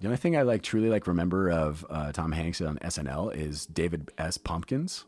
The 0.00 0.06
only 0.06 0.16
thing 0.16 0.36
I 0.36 0.42
like 0.42 0.62
truly 0.62 0.88
like 0.88 1.06
remember 1.06 1.50
of 1.50 1.84
uh, 1.90 2.12
Tom 2.12 2.32
Hanks 2.32 2.60
on 2.60 2.78
SNL 2.78 3.34
is 3.36 3.66
David 3.66 4.10
S. 4.16 4.38
Pumpkins, 4.38 5.04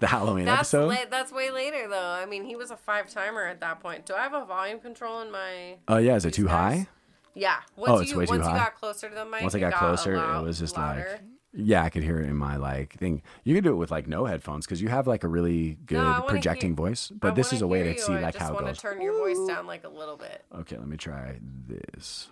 the 0.00 0.06
Halloween 0.08 0.44
That's 0.46 0.74
episode. 0.74 0.88
la- 0.88 1.10
that's 1.10 1.30
way 1.32 1.50
later 1.50 1.86
though. 1.88 1.96
I 2.20 2.26
mean, 2.26 2.44
he 2.44 2.56
was 2.56 2.70
a 2.72 2.76
five 2.76 3.08
timer 3.10 3.46
at 3.46 3.60
that 3.60 3.80
point. 3.80 4.06
Do 4.06 4.14
I 4.14 4.22
have 4.22 4.34
a 4.34 4.44
volume 4.44 4.80
control 4.80 5.20
in 5.22 5.30
my? 5.30 5.76
Oh 5.86 5.98
yeah, 5.98 6.16
is 6.16 6.24
it 6.24 6.34
too 6.34 6.48
high? 6.48 6.88
Yeah. 7.34 7.58
Once 7.76 7.90
Oh, 7.92 7.98
it's 8.00 8.10
you 8.10 8.18
way 8.18 8.26
too 8.26 8.32
once 8.32 8.44
high? 8.46 8.52
you 8.54 8.58
got 8.58 8.74
closer 8.74 9.08
to 9.08 9.14
the 9.14 9.24
mic, 9.24 9.42
Once 9.42 9.54
I 9.54 9.58
it 9.58 9.60
got 9.60 9.74
closer, 9.74 10.16
loud- 10.16 10.42
it 10.42 10.46
was 10.46 10.58
just 10.58 10.76
louder. 10.76 11.08
like, 11.12 11.20
yeah, 11.52 11.84
I 11.84 11.88
could 11.88 12.02
hear 12.02 12.20
it 12.20 12.28
in 12.28 12.36
my 12.36 12.56
like 12.56 12.94
thing. 12.98 13.22
You 13.44 13.54
could 13.54 13.62
do 13.64 13.70
it 13.70 13.76
with 13.76 13.92
like 13.92 14.08
no 14.08 14.24
headphones 14.24 14.66
because 14.66 14.82
you 14.82 14.88
have 14.88 15.06
like 15.06 15.22
a 15.22 15.28
really 15.28 15.78
good 15.86 15.98
I 15.98 16.18
wanna 16.18 16.24
projecting 16.30 16.70
hear- 16.70 16.76
voice. 16.76 17.12
I 17.12 17.18
But 17.20 17.36
this 17.36 17.52
is 17.52 17.62
a 17.62 17.68
way 17.68 17.84
to 17.84 17.92
you. 17.92 17.98
see 18.00 18.12
I 18.14 18.20
like 18.20 18.34
just 18.34 18.44
how 18.44 18.56
it 18.58 18.64
goes. 18.64 18.78
turn 18.78 19.00
your 19.00 19.16
voice 19.16 19.38
down 19.46 19.68
like 19.68 19.84
a 19.84 19.88
little 19.88 20.16
bit. 20.16 20.44
Okay, 20.56 20.76
let 20.76 20.88
me 20.88 20.96
try 20.96 21.38
this. 21.68 22.28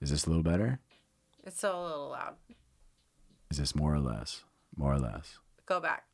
Is 0.00 0.10
this 0.10 0.24
a 0.24 0.30
little 0.30 0.42
better? 0.42 0.78
It's 1.44 1.58
still 1.58 1.80
a 1.80 1.84
little 1.84 2.08
loud. 2.10 2.34
Is 3.50 3.58
this 3.58 3.74
more 3.74 3.94
or 3.94 4.00
less? 4.00 4.44
More 4.76 4.92
or 4.94 4.98
less. 4.98 5.38
Go 5.66 5.80
back. 5.80 6.04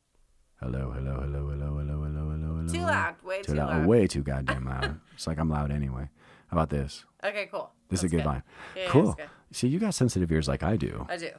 Hello, 0.59 0.91
hello, 0.91 1.19
hello, 1.21 1.47
hello, 1.49 1.77
hello, 1.77 2.03
hello, 2.03 2.29
hello, 2.31 2.55
hello. 2.55 2.67
Too 2.67 2.79
loud. 2.81 3.15
Way 3.23 3.41
too, 3.43 3.51
Too 3.53 3.57
loud. 3.59 3.69
loud. 3.69 3.85
Way 3.85 4.07
too 4.07 4.23
goddamn 4.23 4.65
loud. 4.65 4.99
it's 5.13 5.27
like 5.27 5.37
I'm 5.37 5.49
loud 5.49 5.71
anyway. 5.71 6.09
How 6.47 6.55
about 6.57 6.69
this? 6.69 7.05
Okay, 7.23 7.47
cool. 7.51 7.71
This 7.89 7.99
is 8.03 8.05
a 8.05 8.07
That's 8.15 8.23
good 8.23 8.27
line. 8.27 8.43
Yeah, 8.75 8.83
yeah, 8.83 8.89
cool. 8.89 9.03
that's 9.05 9.15
good. 9.17 9.29
See, 9.51 9.67
you 9.67 9.79
got 9.79 9.93
sensitive 9.93 10.31
ears 10.31 10.47
like 10.47 10.63
I 10.63 10.75
do. 10.77 11.05
I 11.09 11.17
do. 11.17 11.29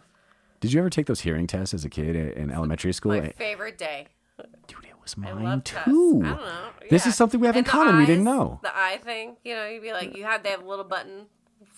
Did 0.60 0.72
you 0.72 0.80
ever 0.80 0.90
take 0.90 1.06
those 1.06 1.20
hearing 1.20 1.46
tests 1.46 1.74
as 1.74 1.84
a 1.84 1.88
kid 1.88 2.14
in 2.16 2.50
elementary 2.50 2.92
school? 2.92 3.12
My 3.20 3.30
favorite 3.30 3.78
day. 3.78 4.08
Dude, 4.68 4.84
it 4.84 4.94
was 5.02 5.16
mine 5.16 5.42
love 5.42 5.64
tests. 5.64 5.86
too. 5.86 6.22
I 6.24 6.28
don't 6.28 6.38
know. 6.40 6.68
This 6.90 7.06
is 7.06 7.16
something 7.16 7.40
we 7.40 7.46
have 7.46 7.56
in 7.56 7.60
And 7.60 7.66
the 7.66 7.70
common. 7.70 7.96
we 7.96 8.06
didn't 8.06 8.24
know. 8.24 8.60
The 8.62 8.76
eye 8.76 8.98
thing, 9.02 9.36
you 9.44 9.54
know, 9.54 9.66
you'd 9.68 9.82
be 9.82 9.92
like, 9.92 10.16
you 10.16 10.24
had 10.24 10.44
they 10.44 10.50
have 10.50 10.62
a 10.62 10.68
little 10.68 10.84
button 10.84 11.26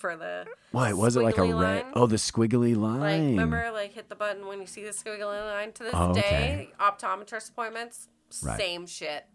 for 0.01 0.17
the 0.17 0.45
What 0.71 0.93
was 0.95 1.15
it 1.15 1.21
like 1.21 1.37
a 1.37 1.53
red? 1.53 1.85
Oh, 1.93 2.07
the 2.07 2.15
squiggly 2.17 2.75
like 2.75 2.99
line. 3.01 3.29
remember 3.29 3.69
like 3.71 3.93
hit 3.93 4.09
the 4.09 4.15
button 4.15 4.47
when 4.47 4.59
you 4.59 4.65
see 4.67 4.83
the 4.83 4.89
squiggly 4.89 5.21
line 5.45 5.71
to 5.73 5.83
this 5.83 5.93
Oh, 5.95 6.09
okay. 6.09 6.19
day. 6.21 6.69
Optometrist 6.79 7.51
appointments, 7.51 8.09
Right. 8.43 8.57
same 8.59 8.87
shit. 8.87 9.25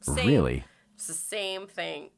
Same, 0.00 0.26
Really? 0.28 0.64
It's 0.94 1.08
the 1.08 1.12
same 1.14 1.66
thing. 1.66 2.10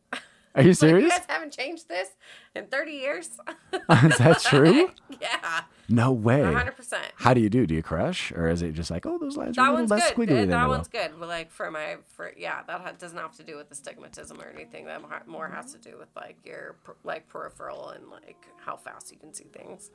Are 0.57 0.62
you 0.62 0.69
Like, 0.69 0.71
you 0.71 0.75
serious? 0.75 1.11
guys 1.12 1.25
haven't 1.29 1.53
changed 1.53 1.87
this 1.89 2.09
in 2.55 2.67
30 2.67 2.93
years? 2.93 3.27
is 3.73 4.19
that 4.19 4.41
true? 4.45 4.91
yeah, 5.21 5.61
No 5.89 6.12
way. 6.12 6.41
100%. 6.41 6.95
How 7.17 7.35
do 7.35 7.41
you 7.41 7.51
do? 7.51 7.67
Do 7.67 7.75
you 7.75 7.83
crush, 7.83 8.33
or 8.33 8.49
is 8.49 8.62
it 8.62 8.73
just 8.73 8.91
like, 8.91 9.05
oh, 9.07 9.19
those 9.19 9.37
lines 9.37 9.59
are 9.59 9.65
That 9.65 9.71
a 9.71 9.75
little 9.83 9.87
less 9.97 10.12
good. 10.12 10.29
squiggly 10.29 10.33
Uh, 10.33 10.41
than 10.41 10.49
That 10.51 10.69
one's 10.69 10.89
good. 10.89 11.12
But 11.21 11.29
like 11.29 11.51
for 11.51 11.71
my, 11.71 11.97
for 12.07 12.33
yeah, 12.37 12.62
that 12.67 12.81
ha- 12.81 12.93
doesn't 12.99 13.19
have 13.19 13.37
to 13.37 13.43
do 13.45 13.57
with 13.57 13.69
the 13.69 13.75
stigmatism 13.75 14.43
or 14.43 14.49
anything. 14.49 14.87
That 14.87 15.03
more 15.29 15.49
has 15.49 15.73
to 15.75 15.79
do 15.79 15.97
with 15.99 16.09
like 16.17 16.39
your 16.45 16.77
like 17.05 17.29
peripheral 17.29 17.91
and 17.91 18.09
like 18.09 18.47
how 18.65 18.77
fast 18.77 19.12
you 19.12 19.19
can 19.19 19.34
see 19.34 19.47
things. 19.53 19.91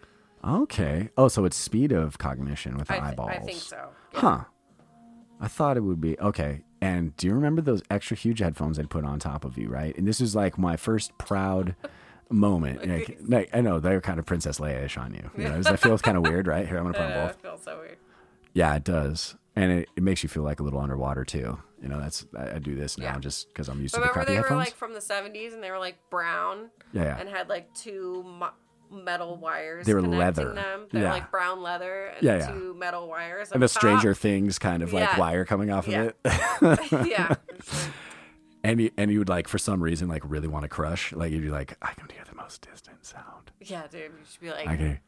Okay. 0.47 1.09
Oh, 1.17 1.27
so 1.27 1.45
it's 1.45 1.57
speed 1.57 1.91
of 1.91 2.17
cognition 2.17 2.77
with 2.77 2.87
the 2.87 2.93
I, 2.95 2.99
th- 2.99 3.11
eyeballs. 3.11 3.29
I 3.31 3.39
think 3.39 3.57
so. 3.59 3.89
Yeah. 4.13 4.19
Huh. 4.19 4.43
I 5.39 5.47
thought 5.47 5.75
it 5.77 5.81
would 5.81 5.99
be 6.01 6.19
okay. 6.19 6.63
And 6.81 7.15
do 7.15 7.27
you 7.27 7.33
remember 7.33 7.61
those 7.61 7.83
extra 7.91 8.17
huge 8.17 8.39
headphones 8.39 8.79
I'd 8.79 8.89
put 8.89 9.05
on 9.05 9.19
top 9.19 9.45
of 9.45 9.57
you, 9.57 9.69
right? 9.69 9.95
And 9.97 10.07
this 10.07 10.19
is 10.19 10.35
like 10.35 10.57
my 10.57 10.75
first 10.77 11.15
proud 11.19 11.75
moment. 12.29 12.87
Like, 12.87 13.17
like, 13.27 13.49
I 13.53 13.61
know 13.61 13.79
they're 13.79 14.01
kind 14.01 14.17
of 14.19 14.25
Princess 14.25 14.59
Leia-ish 14.59 14.97
on 14.97 15.13
you. 15.13 15.29
You 15.37 15.43
know, 15.49 15.61
that 15.61 15.79
feels 15.79 16.01
kind 16.01 16.17
of 16.17 16.23
weird, 16.23 16.47
right? 16.47 16.67
Here, 16.67 16.77
I'm 16.77 16.83
gonna 16.85 16.97
put 16.97 17.03
on 17.05 17.13
both. 17.27 17.31
it 17.37 17.41
feels 17.41 17.63
so 17.63 17.79
weird. 17.79 17.97
Yeah, 18.53 18.75
it 18.75 18.83
does, 18.83 19.35
and 19.55 19.71
it, 19.71 19.89
it 19.95 20.03
makes 20.03 20.23
you 20.23 20.29
feel 20.29 20.43
like 20.43 20.59
a 20.59 20.63
little 20.63 20.79
underwater 20.79 21.23
too. 21.23 21.59
You 21.81 21.87
know, 21.87 21.99
that's 21.99 22.25
I, 22.37 22.55
I 22.55 22.59
do 22.59 22.75
this 22.75 22.97
now 22.97 23.05
Yeah. 23.13 23.19
just 23.19 23.47
because 23.49 23.69
I'm 23.69 23.79
used 23.81 23.93
to 23.93 23.99
the 23.99 24.07
Remember 24.07 24.13
crappy 24.25 24.33
they 24.35 24.41
were 24.41 24.55
like 24.55 24.75
from 24.75 24.93
the 24.93 24.99
70s 24.99 25.53
and 25.53 25.63
they 25.63 25.71
were 25.71 25.79
like 25.79 25.97
brown 26.09 26.69
yeah, 26.93 27.03
yeah. 27.03 27.17
and 27.19 27.27
had 27.29 27.47
like 27.49 27.73
two 27.73 28.23
metal 28.91 29.37
mm. 29.37 29.41
wires. 29.41 29.85
They 29.85 29.93
were 29.93 30.01
leather. 30.01 30.53
Them. 30.53 30.87
They're 30.91 31.03
Yeah. 31.03 31.13
like 31.13 31.31
brown 31.31 31.61
leather 31.61 32.07
and 32.07 32.23
Yeah, 32.23 32.37
yeah. 32.37 32.51
two 32.51 32.73
metal 32.73 33.07
wires. 33.07 33.51
and 33.51 33.61
the 33.61 33.65
up 33.65 33.71
top. 33.71 33.79
Stranger 33.79 34.13
Things 34.13 34.59
kind 34.59 34.83
of 34.83 34.93
like 34.93 35.17
wire 35.17 35.45
coming 35.45 35.71
off 35.71 35.87
Yeah. 35.87 36.11
of 36.21 36.79
it. 36.91 37.07
yeah. 37.07 37.35
and 38.63 38.81
you, 38.81 38.91
and 38.97 39.11
you 39.11 39.19
would 39.19 39.29
like 39.29 39.47
for 39.47 39.57
some 39.57 39.81
reason 39.81 40.07
like 40.07 40.23
really 40.25 40.47
want 40.47 40.63
to 40.63 40.69
crush. 40.69 41.13
Like 41.13 41.31
you'd 41.31 41.41
be 41.41 41.49
like, 41.49 41.77
I 41.81 41.93
can 41.93 42.09
hear 42.09 42.23
the 42.29 42.35
most 42.35 42.67
distant 42.69 43.05
sound. 43.05 43.51
Yeah, 43.59 43.87
dude. 43.89 44.01
You 44.01 44.11
should 44.29 44.41
be 44.41 44.51
like, 44.51 44.67
I 44.67 44.75
can. 44.75 44.99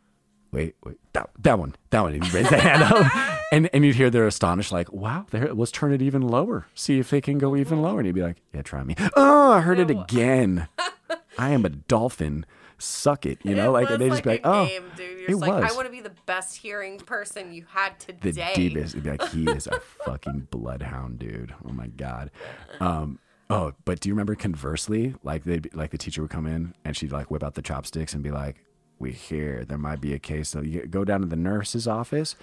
Wait, 0.52 0.76
wait, 0.84 0.98
that, 1.14 1.32
that 1.40 1.58
one, 1.58 1.74
that 1.90 2.02
one. 2.02 2.14
And 2.14 2.24
you 2.24 2.32
raise 2.32 2.48
the 2.48 2.60
hand 2.60 2.84
up, 2.84 3.42
and 3.52 3.68
and 3.74 3.84
you'd 3.84 3.96
hear 3.96 4.12
they're 4.12 4.28
astonished, 4.28 4.72
like, 4.72 4.94
"Wow, 4.94 5.26
there, 5.32 5.52
let's 5.52 5.72
turn 5.72 5.92
it 5.92 6.00
even 6.00 6.22
lower. 6.22 6.68
See 6.76 7.00
if 7.00 7.10
they 7.10 7.22
can 7.22 7.40
go 7.40 7.56
even 7.56 7.80
mm-hmm. 7.80 7.86
lower." 7.86 7.98
And 7.98 8.06
you'd 8.06 8.14
be 8.14 8.22
like, 8.22 8.38
"Yeah, 8.54 8.62
try 8.62 8.84
me." 8.84 8.96
Oh, 9.16 9.52
I 9.52 9.62
heard 9.62 9.80
it 9.80 9.90
again. 9.90 10.68
I 11.40 11.50
am 11.50 11.66
a 11.66 11.70
dolphin. 11.70 12.46
Suck 12.78 13.26
it, 13.26 13.40
you 13.44 13.56
know. 13.56 13.70
it 13.76 13.88
Like 13.90 14.00
they 14.00 14.10
just 14.10 14.24
be 14.24 14.30
a 14.30 14.34
like, 14.34 14.42
"Oh, 14.44 14.66
game, 14.66 14.84
dude. 14.98 15.20
You're 15.22 15.32
it 15.32 15.38
like, 15.38 15.64
was." 15.64 15.72
I 15.72 15.76
want 15.76 15.86
to 15.88 15.92
be 15.92 16.02
the 16.02 16.12
best 16.26 16.58
hearing 16.58 16.98
person 17.00 17.54
you 17.54 17.66
had 17.70 18.00
the 18.00 18.14
today. 18.16 18.52
deepest. 18.56 18.94
It'd 18.96 19.04
be 19.04 19.12
like, 19.12 19.30
he 19.30 19.46
is 19.50 19.68
a 19.68 19.80
fucking 20.06 20.48
bloodhound, 20.52 21.20
dude. 21.20 21.54
Oh 21.68 21.72
my 21.72 21.88
god. 21.88 22.32
Um. 22.80 23.20
Oh, 23.50 23.74
but 23.86 24.00
do 24.00 24.10
you 24.10 24.14
remember 24.16 24.36
conversely, 24.36 25.16
like 25.24 25.44
they 25.44 25.62
like 25.74 25.92
the 25.92 25.98
teacher 25.98 26.22
would 26.22 26.32
come 26.32 26.48
in 26.48 26.74
and 26.84 26.96
she'd 26.98 27.12
like 27.12 27.30
whip 27.30 27.44
out 27.44 27.54
the 27.56 27.62
chopsticks 27.62 28.14
and 28.14 28.24
be 28.24 28.32
like, 28.32 28.64
"We 29.00 29.12
hear 29.12 29.64
there 29.66 29.78
might 29.78 30.02
be 30.02 30.14
a 30.14 30.20
case. 30.20 30.50
So 30.50 30.62
you 30.62 30.86
go 30.88 31.04
down 31.06 31.22
to 31.22 31.28
the 31.28 31.36
nurse's 31.36 31.88
office, 31.88 32.36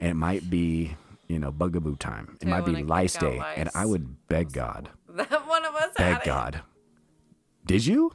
and 0.00 0.10
it 0.10 0.14
might 0.14 0.50
be." 0.50 0.96
You 1.28 1.40
know, 1.40 1.50
bugaboo 1.50 1.96
time. 1.96 2.36
It 2.40 2.44
They 2.44 2.50
might 2.52 2.64
be 2.64 2.84
lice 2.84 3.16
day, 3.16 3.42
and 3.56 3.68
I 3.74 3.84
would 3.84 4.28
beg 4.28 4.52
God, 4.52 4.90
That 5.08 5.44
one 5.48 5.64
of 5.64 5.74
us 5.74 5.90
beg 5.96 6.18
it. 6.18 6.24
God. 6.24 6.60
Did 7.64 7.84
you? 7.84 8.12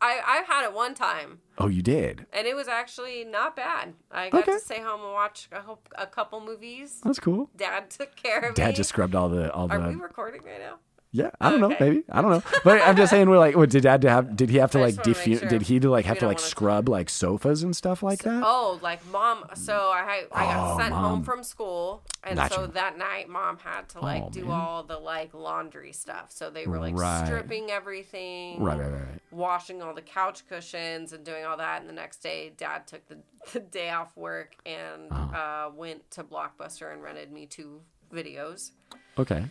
I 0.00 0.20
I 0.24 0.42
had 0.46 0.64
it 0.64 0.72
one 0.72 0.94
time, 0.94 1.40
Oh, 1.58 1.68
you 1.68 1.82
did. 1.82 2.26
and 2.32 2.46
it 2.46 2.54
was 2.56 2.68
actually 2.68 3.24
not 3.24 3.54
bad. 3.56 3.94
I 4.10 4.30
got 4.30 4.42
Okay. 4.42 4.52
to 4.52 4.58
stay 4.60 4.80
home 4.80 5.02
and 5.02 5.12
watch 5.12 5.48
a, 5.52 5.62
a 6.02 6.06
couple 6.06 6.40
movies. 6.40 7.00
That's 7.04 7.18
cool. 7.20 7.50
Dad 7.56 7.90
took 7.90 8.16
care 8.16 8.38
of 8.38 8.50
me. 8.56 8.64
Dad 8.64 8.74
just 8.76 8.88
scrubbed 8.90 9.14
all 9.14 9.28
the 9.28 9.52
all 9.52 9.70
Are 9.70 9.78
the 9.80 9.88
we 9.88 9.94
recording 9.96 10.42
right 10.44 10.60
now? 10.60 10.78
Yeah, 11.10 11.30
I 11.40 11.48
don't 11.50 11.60
know, 11.60 11.74
maybe 11.80 12.02
I 12.10 12.20
don't 12.20 12.30
know, 12.30 12.42
but 12.64 12.82
I'm 12.82 12.94
just 12.94 13.08
saying 13.08 13.30
we're 13.30 13.38
like, 13.38 13.56
what 13.56 13.70
did 13.70 13.84
Dad 13.84 14.04
have? 14.04 14.36
Did 14.36 14.50
he 14.50 14.58
have 14.58 14.70
to 14.72 14.78
I 14.78 14.82
like 14.82 14.94
defu- 14.96 15.40
sure 15.40 15.48
Did 15.48 15.62
he 15.62 15.80
to 15.80 15.88
like 15.88 16.04
have 16.04 16.18
to 16.18 16.26
like 16.26 16.38
scrub 16.38 16.86
like 16.86 17.08
sofas 17.08 17.62
and 17.62 17.74
stuff 17.74 18.02
like 18.02 18.24
that? 18.24 18.42
Oh, 18.44 18.78
like 18.82 19.00
mom. 19.10 19.46
So 19.54 19.72
I 19.74 20.24
I 20.32 20.44
got 20.44 20.74
Oh, 20.74 20.78
sent 20.78 20.90
Mom. 20.90 21.04
home 21.04 21.22
from 21.22 21.42
school, 21.42 22.02
and 22.24 22.36
Gotcha. 22.36 22.54
so 22.54 22.66
that 22.66 22.98
night 22.98 23.26
mom 23.30 23.56
had 23.56 23.88
to 23.90 24.00
like 24.00 24.22
Oh, 24.24 24.30
do 24.30 24.42
man. 24.44 24.50
all 24.50 24.82
the 24.82 24.98
like 24.98 25.32
laundry 25.32 25.92
stuff. 25.92 26.26
So 26.30 26.50
they 26.50 26.66
were 26.66 26.78
like 26.78 26.94
Right. 26.94 27.24
stripping 27.26 27.70
everything, 27.70 28.62
Right, 28.62 28.78
right, 28.78 28.92
right, 28.92 29.20
washing 29.30 29.80
all 29.80 29.94
the 29.94 30.02
couch 30.02 30.46
cushions 30.46 31.14
and 31.14 31.24
doing 31.24 31.46
all 31.46 31.56
that. 31.56 31.80
And 31.80 31.88
the 31.88 31.94
next 31.94 32.18
day, 32.18 32.52
Dad 32.54 32.86
took 32.86 33.06
the, 33.08 33.16
the 33.54 33.60
day 33.60 33.88
off 33.88 34.14
work 34.14 34.56
and 34.66 35.10
Uh-huh. 35.10 35.36
uh, 35.36 35.70
went 35.74 36.10
to 36.10 36.22
Blockbuster 36.22 36.92
and 36.92 37.02
rented 37.02 37.32
me 37.32 37.46
two 37.46 37.80
videos 38.12 38.72
Okay. 39.18 39.44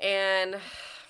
And 0.00 0.56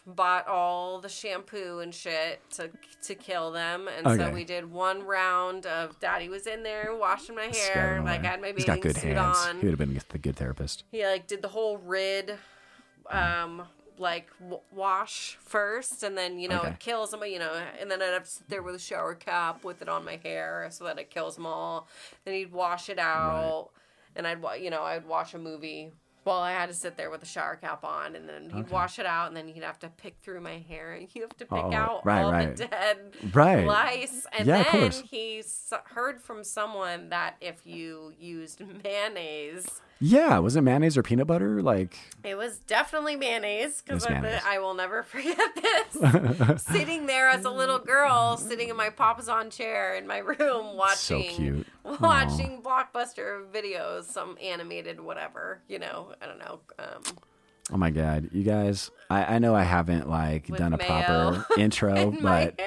bought 0.07 0.47
all 0.49 1.01
the 1.01 1.09
shampoo 1.09 1.81
and 1.81 1.95
shit 1.95 2.41
to 2.51 2.71
to 3.03 3.15
kill 3.15 3.51
them. 3.53 3.89
And 3.89 4.07
Okay. 4.07 4.17
so 4.17 4.31
we 4.31 4.45
did 4.45 4.71
one 4.71 5.03
round 5.03 5.67
of 5.67 5.99
Daddy 6.01 6.29
was 6.29 6.47
in 6.47 6.63
there 6.63 6.95
washing 6.97 7.35
my 7.37 7.47
hair, 7.55 8.01
like. 8.05 8.25
I 8.25 8.29
had 8.29 8.41
my 8.41 8.49
He's 8.49 8.65
bathing 8.65 8.75
got 8.77 8.81
good 8.83 8.97
suit 8.97 9.17
hands. 9.17 9.37
on. 9.47 9.61
He 9.61 9.67
would 9.67 9.79
have 9.79 9.89
been 9.89 10.01
the 10.09 10.19
good 10.19 10.37
therapist. 10.37 10.85
He 10.91 11.05
like 11.07 11.27
did 11.27 11.43
the 11.43 11.49
whole 11.49 11.77
rid, 11.79 12.39
um, 13.11 13.67
like 13.99 14.29
w- 14.39 14.61
wash 14.73 15.37
first, 15.43 16.03
and 16.03 16.17
then 16.17 16.39
you 16.39 16.49
know 16.49 16.61
Okay. 16.61 16.69
it 16.71 16.79
kills 16.81 17.11
them. 17.11 17.23
You 17.25 17.39
know, 17.41 17.53
and 17.79 17.91
then 17.91 18.01
I'd 18.01 18.07
have 18.15 18.25
to 18.25 18.31
sit 18.31 18.49
there 18.49 18.63
with 18.63 18.75
a 18.75 18.79
shower 18.81 19.15
cap 19.15 19.63
with 19.65 19.83
it 19.83 19.89
on 19.89 20.05
my 20.05 20.17
hair 20.17 20.69
so 20.71 20.85
that 20.85 20.99
it 20.99 21.11
kills 21.11 21.35
them 21.37 21.47
all. 21.47 21.87
Then 22.25 22.35
he'd 22.35 22.53
wash 22.53 22.89
it 22.89 22.99
out, 22.99 23.71
and 24.17 24.27
I'd 24.27 24.43
you 24.61 24.71
know 24.71 24.83
I'd 24.85 25.05
watch 25.07 25.35
a 25.35 25.39
movie. 25.39 25.93
While 26.29 26.41
I 26.43 26.53
had 26.53 26.69
to 26.69 26.75
sit 26.75 26.97
there 26.99 27.09
with 27.09 27.23
a 27.23 27.27
shower 27.27 27.57
cap 27.57 27.85
on, 27.85 28.15
and 28.15 28.29
then 28.29 28.51
he'd 28.51 28.65
Okay. 28.67 28.71
wash 28.73 28.99
it 28.99 29.07
out, 29.07 29.29
and 29.29 29.37
then 29.37 29.49
he'd 29.49 29.63
have 29.63 29.79
to 29.79 29.89
pick 29.89 30.19
through 30.21 30.43
my 30.43 30.59
hair, 30.59 30.93
and 30.93 31.09
you 31.15 31.23
have 31.23 31.31
to 31.39 31.47
pick 31.47 31.53
Oh, 31.53 31.73
out 31.73 32.05
right, 32.05 32.23
all 32.23 32.31
right. 32.33 32.55
the 32.55 32.67
dead 32.67 33.17
Right. 33.33 33.65
lice. 33.67 34.27
And 34.33 34.47
Yeah, 34.47 34.63
then 34.71 34.91
he 34.93 35.39
s- 35.39 35.73
heard 35.87 36.21
from 36.21 36.45
someone 36.45 37.09
that 37.09 37.37
if 37.41 37.67
you 37.67 38.13
used 38.19 38.61
mayonnaise, 38.85 39.81
Yeah, 40.01 40.39
was 40.39 40.55
it 40.55 40.61
mayonnaise 40.63 40.97
or 40.97 41.03
peanut 41.03 41.27
butter? 41.27 41.61
Like, 41.61 41.99
it 42.23 42.37
was 42.37 42.59
definitely 42.61 43.17
mayonnaise 43.17 43.83
because. 43.83 44.07
I 44.07 44.59
will 44.59 44.75
never 44.75 45.03
forget 45.05 45.39
this. 45.55 46.63
sitting 46.63 47.07
there 47.07 47.29
as 47.29 47.45
a 47.45 47.51
little 47.51 47.79
girl, 47.79 48.37
sitting 48.37 48.69
in 48.69 48.77
my 48.77 48.91
papasan 48.91 49.51
chair 49.51 49.95
in 49.95 50.07
my 50.07 50.19
room, 50.19 50.77
watching 50.77 51.31
so 51.31 51.37
cute. 51.37 51.67
watching 52.01 52.63
blockbuster 52.63 53.45
videos, 53.53 54.05
some 54.05 54.39
animated 54.43 55.01
whatever, 55.01 55.63
you 55.69 55.79
know, 55.79 56.13
I 56.23 56.27
don't 56.27 56.39
know. 56.39 56.61
Um, 56.79 57.03
oh 57.73 57.77
my 57.77 57.91
god, 57.91 58.31
you 58.33 58.45
guys! 58.45 58.91
I, 59.11 59.37
I 59.37 59.39
know 59.41 59.55
I 59.55 59.65
haven't 59.65 60.09
like 60.09 60.47
done 60.47 60.75
a 60.75 60.79
proper 60.79 61.45
intro, 61.59 62.13
but. 62.23 62.59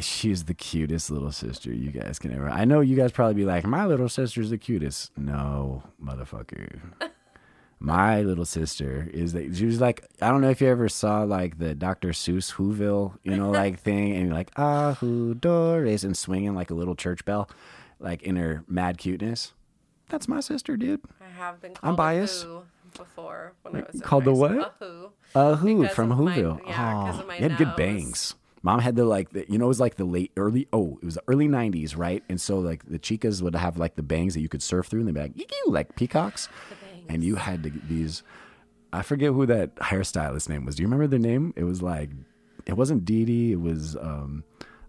She's 0.00 0.44
the 0.44 0.54
cutest 0.54 1.10
little 1.10 1.32
sister 1.32 1.72
you 1.72 1.90
guys 1.90 2.18
can 2.18 2.32
ever. 2.32 2.48
I 2.48 2.64
know 2.64 2.80
you 2.80 2.96
guys 2.96 3.12
probably 3.12 3.34
be 3.34 3.44
like, 3.44 3.64
my 3.64 3.86
little 3.86 4.08
sister's 4.08 4.50
the 4.50 4.58
cutest. 4.58 5.10
No, 5.16 5.82
motherfucker. 6.02 6.80
My 7.84 8.22
little 8.22 8.44
sister 8.44 9.10
is 9.12 9.32
that 9.32 9.56
she 9.56 9.66
was 9.66 9.80
like 9.80 10.04
I 10.20 10.28
don't 10.30 10.40
know 10.40 10.50
if 10.50 10.60
you 10.60 10.68
ever 10.68 10.88
saw 10.88 11.22
like 11.24 11.58
the 11.58 11.74
Dr. 11.74 12.10
Seuss 12.10 12.52
Whoville, 12.54 13.18
you 13.24 13.36
know, 13.36 13.50
like 13.50 13.80
thing, 13.80 14.12
and 14.12 14.26
you're 14.26 14.34
like 14.34 14.52
ah 14.56 14.94
who 15.00 15.34
Doris 15.34 16.04
and 16.04 16.16
swinging 16.16 16.54
like 16.54 16.70
a 16.70 16.74
little 16.74 16.94
church 16.94 17.24
bell. 17.24 17.50
like 17.98 18.22
in 18.22 18.36
her 18.36 18.62
mad 18.68 18.98
cuteness. 18.98 19.52
That's 20.10 20.28
my 20.28 20.38
sister, 20.38 20.76
dude. 20.76 21.00
I 21.20 21.28
have 21.36 21.60
been 21.60 21.74
called 21.74 21.80
I'm 21.88 21.94
a 21.94 21.96
biased. 21.96 22.44
who 22.44 22.62
before 22.96 23.54
when 23.62 23.74
I 23.74 23.80
was 23.86 23.94
in 23.96 24.00
Called 24.02 24.26
the 24.26 24.34
what? 24.34 24.52
A 24.52 24.70
who. 24.78 25.10
Uh, 25.34 25.56
who 25.56 25.80
Because 25.82 25.96
from 25.96 26.12
of 26.12 26.18
my- 26.20 26.36
Whoville? 26.36 26.60
yeah, 26.64 26.92
'cause 26.92 27.16
oh, 27.16 27.20
of 27.22 27.26
my 27.26 27.36
you 27.38 27.42
had 27.48 27.58
good 27.58 27.74
bangs. 27.74 28.36
Mom 28.62 28.78
had 28.80 28.94
the 28.96 29.04
like, 29.04 29.30
the, 29.30 29.44
you 29.48 29.58
know, 29.58 29.64
it 29.64 29.68
was 29.68 29.80
like 29.80 29.96
the 29.96 30.04
late 30.04 30.30
early. 30.36 30.68
Oh, 30.72 30.98
it 31.02 31.04
was 31.04 31.14
the 31.14 31.22
early 31.28 31.48
'90s, 31.48 31.96
right? 31.96 32.22
And 32.28 32.40
so 32.40 32.58
like 32.60 32.84
the 32.86 32.98
chicas 32.98 33.42
would 33.42 33.54
have 33.56 33.76
like 33.76 33.96
the 33.96 34.02
bangs 34.02 34.34
that 34.34 34.40
you 34.40 34.48
could 34.48 34.62
surf 34.62 34.86
through, 34.86 35.00
and 35.00 35.08
they'd 35.08 35.14
be 35.14 35.20
like, 35.20 35.34
"Eew," 35.36 35.72
like 35.72 35.96
peacocks. 35.96 36.48
And 37.08 37.24
you 37.24 37.36
had 37.36 37.62
to 37.64 37.70
get 37.70 37.88
these. 37.88 38.22
I 38.92 39.02
forget 39.02 39.32
who 39.32 39.46
that 39.46 39.74
hairstylist 39.76 40.48
name 40.48 40.64
was. 40.64 40.76
Do 40.76 40.82
you 40.82 40.86
remember 40.86 41.06
their 41.08 41.18
name? 41.18 41.52
It 41.56 41.64
was 41.64 41.82
like, 41.82 42.10
it 42.66 42.74
wasn't 42.74 43.04
Dee 43.04 43.24
Dee. 43.24 43.52
It 43.52 43.60
was. 43.60 43.96
um 43.96 44.44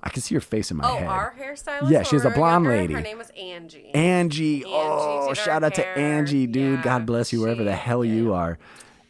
I 0.05 0.09
can 0.09 0.21
see 0.21 0.35
her 0.35 0.41
face 0.41 0.69
in 0.69 0.75
my 0.77 0.87
Oh, 0.89 0.97
head. 0.97 1.07
our 1.07 1.33
hairstylist. 1.39 1.89
Yeah, 1.89 2.03
she's 2.03 2.25
a 2.25 2.29
blonde 2.29 2.65
younger, 2.65 2.77
lady. 2.77 2.93
Her 2.93 2.99
name 3.01 3.17
was 3.17 3.29
Angie. 3.39 3.89
Angie. 3.95 4.63
Oh, 4.67 5.33
shout 5.33 5.63
out 5.63 5.75
to. 5.75 5.87
Angie, 5.87 6.45
dude. 6.45 6.79
Yeah, 6.79 6.83
God 6.83 7.05
bless 7.05 7.31
you 7.31 7.39
wherever 7.39 7.63
the 7.63 7.73
hell 7.75 8.03
you 8.03 8.33
are. 8.33 8.59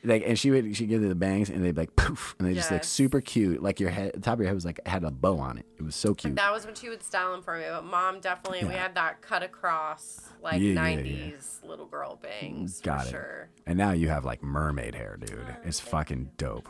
Like, 0.06 0.24
and 0.26 0.38
she 0.38 0.52
would 0.52 0.76
she 0.76 0.86
give 0.86 1.02
you 1.02 1.08
the 1.08 1.16
bangs, 1.16 1.50
and 1.50 1.64
they'd 1.64 1.76
be 1.76 1.82
like 1.82 1.96
poof, 1.96 2.36
and 2.38 2.48
they 2.48 2.54
just 2.54 2.72
like 2.72 2.84
super 2.84 3.22
cute. 3.22 3.64
Like 3.64 3.80
your 3.80 3.90
head, 3.90 4.12
the 4.14 4.20
top 4.20 4.34
of 4.34 4.40
your 4.40 4.48
head 4.48 4.56
was 4.56 4.66
like 4.66 4.86
had 4.86 5.04
a 5.06 5.12
bow 5.12 5.40
on 5.40 5.58
it. 5.58 5.66
It 5.78 5.84
was 5.84 5.96
so 5.96 6.14
cute. 6.14 6.36
That 6.36 6.52
was 6.52 6.66
when 6.66 6.76
she 6.76 6.90
would 6.90 7.02
style 7.02 7.32
them 7.32 7.42
for 7.42 7.58
me. 7.58 7.64
But 7.70 7.86
mom 7.86 8.20
definitely, 8.20 8.66
we 8.68 8.74
had 8.74 8.96
that 8.96 9.22
cut 9.22 9.44
across 9.44 10.20
like 10.42 10.62
Yeah, 10.62 10.74
yeah, 10.74 10.90
yeah. 11.00 11.32
90s 11.32 11.64
little 11.64 11.86
girl 11.86 12.20
bangs. 12.22 12.82
Got 12.82 13.04
for 13.04 13.08
it. 13.08 13.12
sure. 13.12 13.50
And 13.66 13.78
now 13.78 13.92
you 13.92 14.10
have 14.10 14.26
like 14.26 14.44
mermaid 14.44 14.94
hair, 14.94 15.18
dude. 15.18 15.40
Oh, 15.48 15.56
it's 15.64 15.80
fucking 15.80 16.32
dope. 16.38 16.68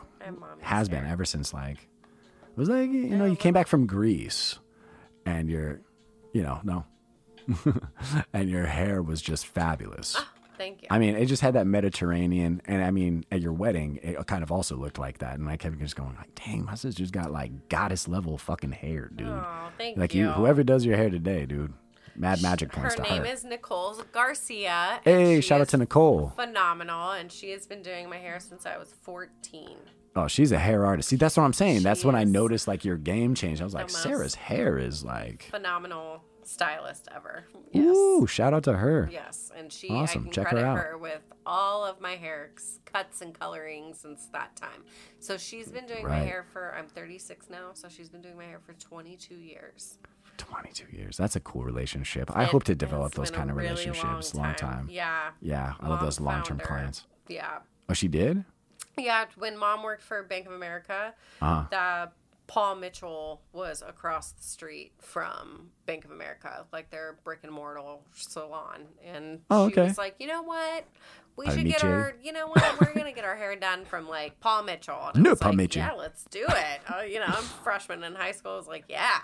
Has 0.60 0.88
been 0.88 1.04
ever 1.04 1.24
since 1.24 1.52
like 1.52 1.78
it 1.78 2.56
was 2.56 2.68
like 2.68 2.88
you 2.90 3.16
know 3.16 3.24
you 3.24 3.34
came 3.36 3.52
back 3.52 3.66
from 3.66 3.86
Greece, 3.86 4.60
and 5.26 5.50
your, 5.50 5.80
you 6.32 6.42
know 6.44 6.60
no, 6.62 6.84
and 8.32 8.48
your 8.48 8.66
hair 8.66 9.02
was 9.02 9.20
just 9.20 9.44
fabulous. 9.46 10.14
Ah. 10.16 10.28
Thank 10.56 10.82
you. 10.82 10.88
I 10.90 10.98
mean, 10.98 11.16
it 11.16 11.26
just 11.26 11.42
had 11.42 11.54
that 11.54 11.66
Mediterranean, 11.66 12.62
and 12.66 12.82
I 12.82 12.90
mean, 12.90 13.24
at 13.30 13.40
your 13.40 13.52
wedding, 13.52 13.98
it 14.02 14.24
kind 14.26 14.42
of 14.42 14.50
also 14.52 14.76
looked 14.76 14.98
like 14.98 15.18
that. 15.18 15.38
And 15.38 15.48
I 15.48 15.56
kept 15.56 15.78
just 15.78 15.96
going, 15.96 16.14
like, 16.16 16.34
"Dang, 16.34 16.64
my 16.64 16.74
sister's 16.74 17.10
got 17.10 17.32
like 17.32 17.68
goddess 17.68 18.08
level 18.08 18.38
fucking 18.38 18.72
hair, 18.72 19.10
dude." 19.14 19.28
oh, 19.28 19.68
thank 19.78 19.96
like 19.98 20.14
you. 20.14 20.26
you, 20.26 20.32
whoever 20.32 20.62
does 20.62 20.84
your 20.84 20.96
hair 20.96 21.10
today, 21.10 21.46
dude, 21.46 21.72
mad 22.16 22.42
magic 22.42 22.72
Her 22.74 22.82
points 22.82 22.96
to 22.96 23.02
name 23.02 23.24
her. 23.24 23.32
is 23.32 23.44
Nicole 23.44 24.02
Garcia. 24.12 25.00
hey, 25.04 25.40
shout 25.40 25.60
out 25.60 25.68
to 25.68 25.76
Nicole. 25.76 26.32
Phenomenal, 26.36 27.12
and 27.12 27.30
she 27.30 27.50
has 27.50 27.66
been 27.66 27.82
doing 27.82 28.08
my 28.08 28.18
hair 28.18 28.38
since 28.40 28.66
I 28.66 28.78
was 28.78 28.94
14. 29.02 29.76
Oh, 30.16 30.28
she's 30.28 30.52
a 30.52 30.58
hair 30.58 30.86
artist. 30.86 31.08
See, 31.08 31.16
that's 31.16 31.36
what 31.36 31.42
I'm 31.42 31.52
saying. 31.52 31.82
That's 31.82 32.04
when 32.04 32.14
I 32.14 32.22
noticed 32.22 32.68
like 32.68 32.84
your 32.84 32.96
game 32.96 33.34
changed. 33.34 33.60
I 33.60 33.64
was 33.64 33.74
like, 33.74 33.90
Sarah's 33.90 34.36
hair 34.36 34.78
is 34.78 35.04
like, 35.04 35.48
Phenomenal 35.50 36.22
stylist 36.46 37.08
ever. 37.14 37.44
Yes. 37.72 37.84
ooh, 37.96 38.26
shout 38.26 38.54
out 38.54 38.64
to 38.64 38.74
her. 38.74 39.08
Yes, 39.12 39.50
and 39.56 39.72
she 39.72 39.88
Awesome. 39.90 40.22
I 40.22 40.24
can 40.24 40.32
Check 40.32 40.44
her 40.46 40.50
credit 40.50 40.66
out. 40.66 40.76
her, 40.78 40.98
with 40.98 41.22
all 41.46 41.84
of 41.84 42.00
my 42.00 42.16
hair 42.16 42.50
c- 42.56 42.78
cuts 42.84 43.20
and 43.20 43.38
coloring 43.38 43.94
since 43.94 44.26
that 44.32 44.54
time. 44.56 44.84
So 45.18 45.36
she's 45.36 45.68
been 45.70 45.86
doing 45.86 46.06
my 46.06 46.16
hair 46.18 46.44
for 46.52 46.74
I'm 46.74 46.86
36 46.88 47.50
now, 47.50 47.70
so 47.74 47.88
she's 47.88 48.08
been 48.08 48.20
doing 48.22 48.36
my 48.36 48.44
hair 48.44 48.60
for 48.64 48.72
22 48.74 49.34
years. 49.34 49.98
22 50.36 50.86
years. 50.96 51.16
That's 51.16 51.36
a 51.36 51.40
cool 51.40 51.62
relationship. 51.64 52.30
I 52.34 52.42
It 52.44 52.48
hope 52.48 52.64
to 52.64 52.74
develop 52.74 53.14
those 53.14 53.30
kind 53.30 53.50
of 53.50 53.56
really 53.56 53.68
relationships 53.70 54.34
long 54.34 54.54
time. 54.54 54.88
Yeah. 54.90 55.30
Yeah, 55.40 55.74
I 55.80 55.88
love 55.88 56.00
those 56.00 56.18
long 56.20 56.42
term 56.42 56.58
found 56.58 56.68
clients. 56.68 57.06
Yeah. 57.28 57.58
Oh, 57.88 57.94
she 57.94 58.08
did? 58.08 58.44
Yeah, 58.98 59.24
when 59.36 59.56
mom 59.58 59.82
worked 59.82 60.02
for 60.02 60.22
Bank 60.22 60.46
of 60.46 60.52
America, 60.52 61.14
Uh-huh. 61.40 61.64
the 61.70 62.10
Paul 62.46 62.76
Mitchell 62.76 63.40
was 63.52 63.82
across 63.86 64.32
the 64.32 64.42
street 64.42 64.92
from 64.98 65.70
Bank 65.86 66.04
of 66.04 66.10
America, 66.10 66.66
like 66.72 66.90
their 66.90 67.18
brick 67.24 67.40
and 67.42 67.50
mortar 67.52 67.80
salon. 68.12 68.86
And 69.04 69.40
Oh, 69.50 69.68
she 69.68 69.72
okay. 69.74 69.84
was 69.88 69.98
like, 69.98 70.16
you 70.18 70.26
know 70.26 70.42
what? 70.42 70.84
We 71.36 71.46
I'll 71.46 71.54
should 71.56 71.66
get 71.66 71.82
you." 71.82 71.88
our, 71.88 72.14
you 72.22 72.32
know 72.32 72.46
what? 72.48 72.80
We're 72.80 72.94
gonna 72.94 73.12
get 73.12 73.24
our 73.24 73.34
hair 73.34 73.56
done 73.56 73.84
from 73.86 74.08
like 74.08 74.38
Paul 74.40 74.62
Mitchell. 74.64 75.10
And 75.14 75.22
No, 75.24 75.34
Paul 75.34 75.50
like, 75.52 75.56
Mitchell. 75.56 75.82
Yeah, 75.82 75.92
let's 75.92 76.24
do 76.30 76.44
it. 76.46 76.80
Uh, 76.88 77.00
you 77.02 77.18
know, 77.18 77.26
I'm 77.26 77.32
a 77.34 77.42
freshman 77.64 78.04
in 78.04 78.14
high 78.14 78.32
school. 78.32 78.52
I 78.52 78.56
was 78.56 78.68
like, 78.68 78.84
yeah. 78.88 79.18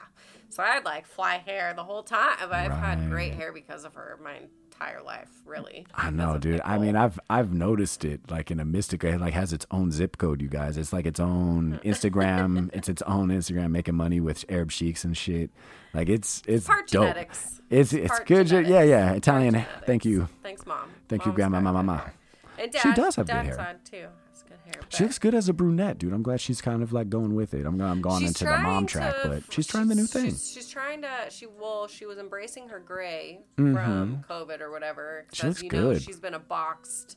So 0.48 0.62
I 0.64 0.68
had 0.68 0.84
like 0.84 1.06
fly 1.06 1.36
hair 1.38 1.72
the 1.76 1.84
whole 1.84 2.02
time. 2.02 2.36
I've 2.50 2.72
had 2.72 3.08
great 3.10 3.34
hair 3.34 3.52
because 3.52 3.84
of 3.84 3.94
her 3.94 4.18
my 4.24 4.40
entire 4.80 5.02
life, 5.02 5.28
really. 5.44 5.86
I 5.94 6.10
know, 6.10 6.38
dude. 6.38 6.60
I 6.64 6.78
mean, 6.78 6.96
I've 6.96 7.18
I've 7.28 7.52
noticed 7.52 8.04
it 8.04 8.20
like 8.30 8.50
in 8.50 8.60
a 8.60 8.64
Mystic. 8.64 9.04
It 9.04 9.20
like 9.20 9.34
has 9.34 9.52
its 9.52 9.66
own 9.70 9.90
zip 9.92 10.16
code. 10.18 10.40
You 10.40 10.48
guys, 10.48 10.76
it's 10.76 10.92
like 10.92 11.06
its 11.06 11.20
own 11.20 11.80
Instagram. 11.84 12.70
it's 12.72 12.88
its 12.88 13.02
own 13.02 13.28
Instagram, 13.28 13.70
making 13.70 13.94
money 13.94 14.20
with 14.20 14.44
Arab 14.48 14.70
sheiks 14.70 15.04
and 15.04 15.16
shit. 15.16 15.50
Like 15.92 16.08
it's 16.08 16.42
it's 16.46 16.66
part 16.66 16.88
dope. 16.88 17.02
genetics. 17.08 17.60
It's 17.68 17.92
it's 17.92 18.08
part 18.08 18.26
good. 18.26 18.46
genetics. 18.46 18.70
Yeah, 18.70 18.82
yeah. 18.82 19.12
Italian. 19.12 19.64
Thank 19.86 20.04
you. 20.04 20.28
Thanks, 20.42 20.64
mom. 20.66 20.90
Thank 21.08 21.26
you, 21.26 21.32
grandma, 21.32 21.60
mama, 21.60 21.82
mama. 21.82 22.12
And 22.60 22.72
dad, 22.72 22.82
She 22.82 22.92
does 22.92 23.16
have 23.16 23.26
good 23.26 23.34
hair. 23.46 23.54
side 23.54 23.84
too. 23.84 24.06
Has 24.30 24.42
good 24.42 24.58
hair. 24.64 24.74
She 24.90 25.02
looks 25.04 25.18
good 25.18 25.34
as 25.34 25.48
a 25.48 25.52
brunette, 25.52 25.98
dude. 25.98 26.12
I'm 26.12 26.22
glad 26.22 26.40
she's 26.40 26.60
kind 26.60 26.82
of 26.82 26.92
like 26.92 27.08
going 27.08 27.34
with 27.34 27.54
it. 27.54 27.64
I'm 27.66 27.80
I'm 27.80 28.00
going 28.02 28.24
into 28.26 28.44
the 28.44 28.58
mom 28.58 28.86
track, 28.86 29.14
to- 29.22 29.28
but 29.28 29.52
she's 29.52 29.66
trying 29.66 29.88
the 29.88 29.94
new 29.94 30.06
thing. 30.06 30.26
She's, 30.26 30.50
she's 30.52 30.68
trying 30.68 31.02
to. 31.02 31.08
She 31.30 31.46
well, 31.46 31.86
she 31.88 32.06
was 32.06 32.18
embracing 32.18 32.68
her 32.68 32.78
gray 32.80 33.40
from 33.56 34.24
COVID 34.28 34.60
or 34.60 34.70
whatever. 34.70 35.24
Mm-hmm. 35.26 35.34
She 35.34 35.46
looks 35.46 35.62
you 35.62 35.70
know, 35.70 35.92
good. 35.92 36.02
she's 36.02 36.20
been 36.20 36.34
a 36.34 36.38
boxed, 36.38 37.16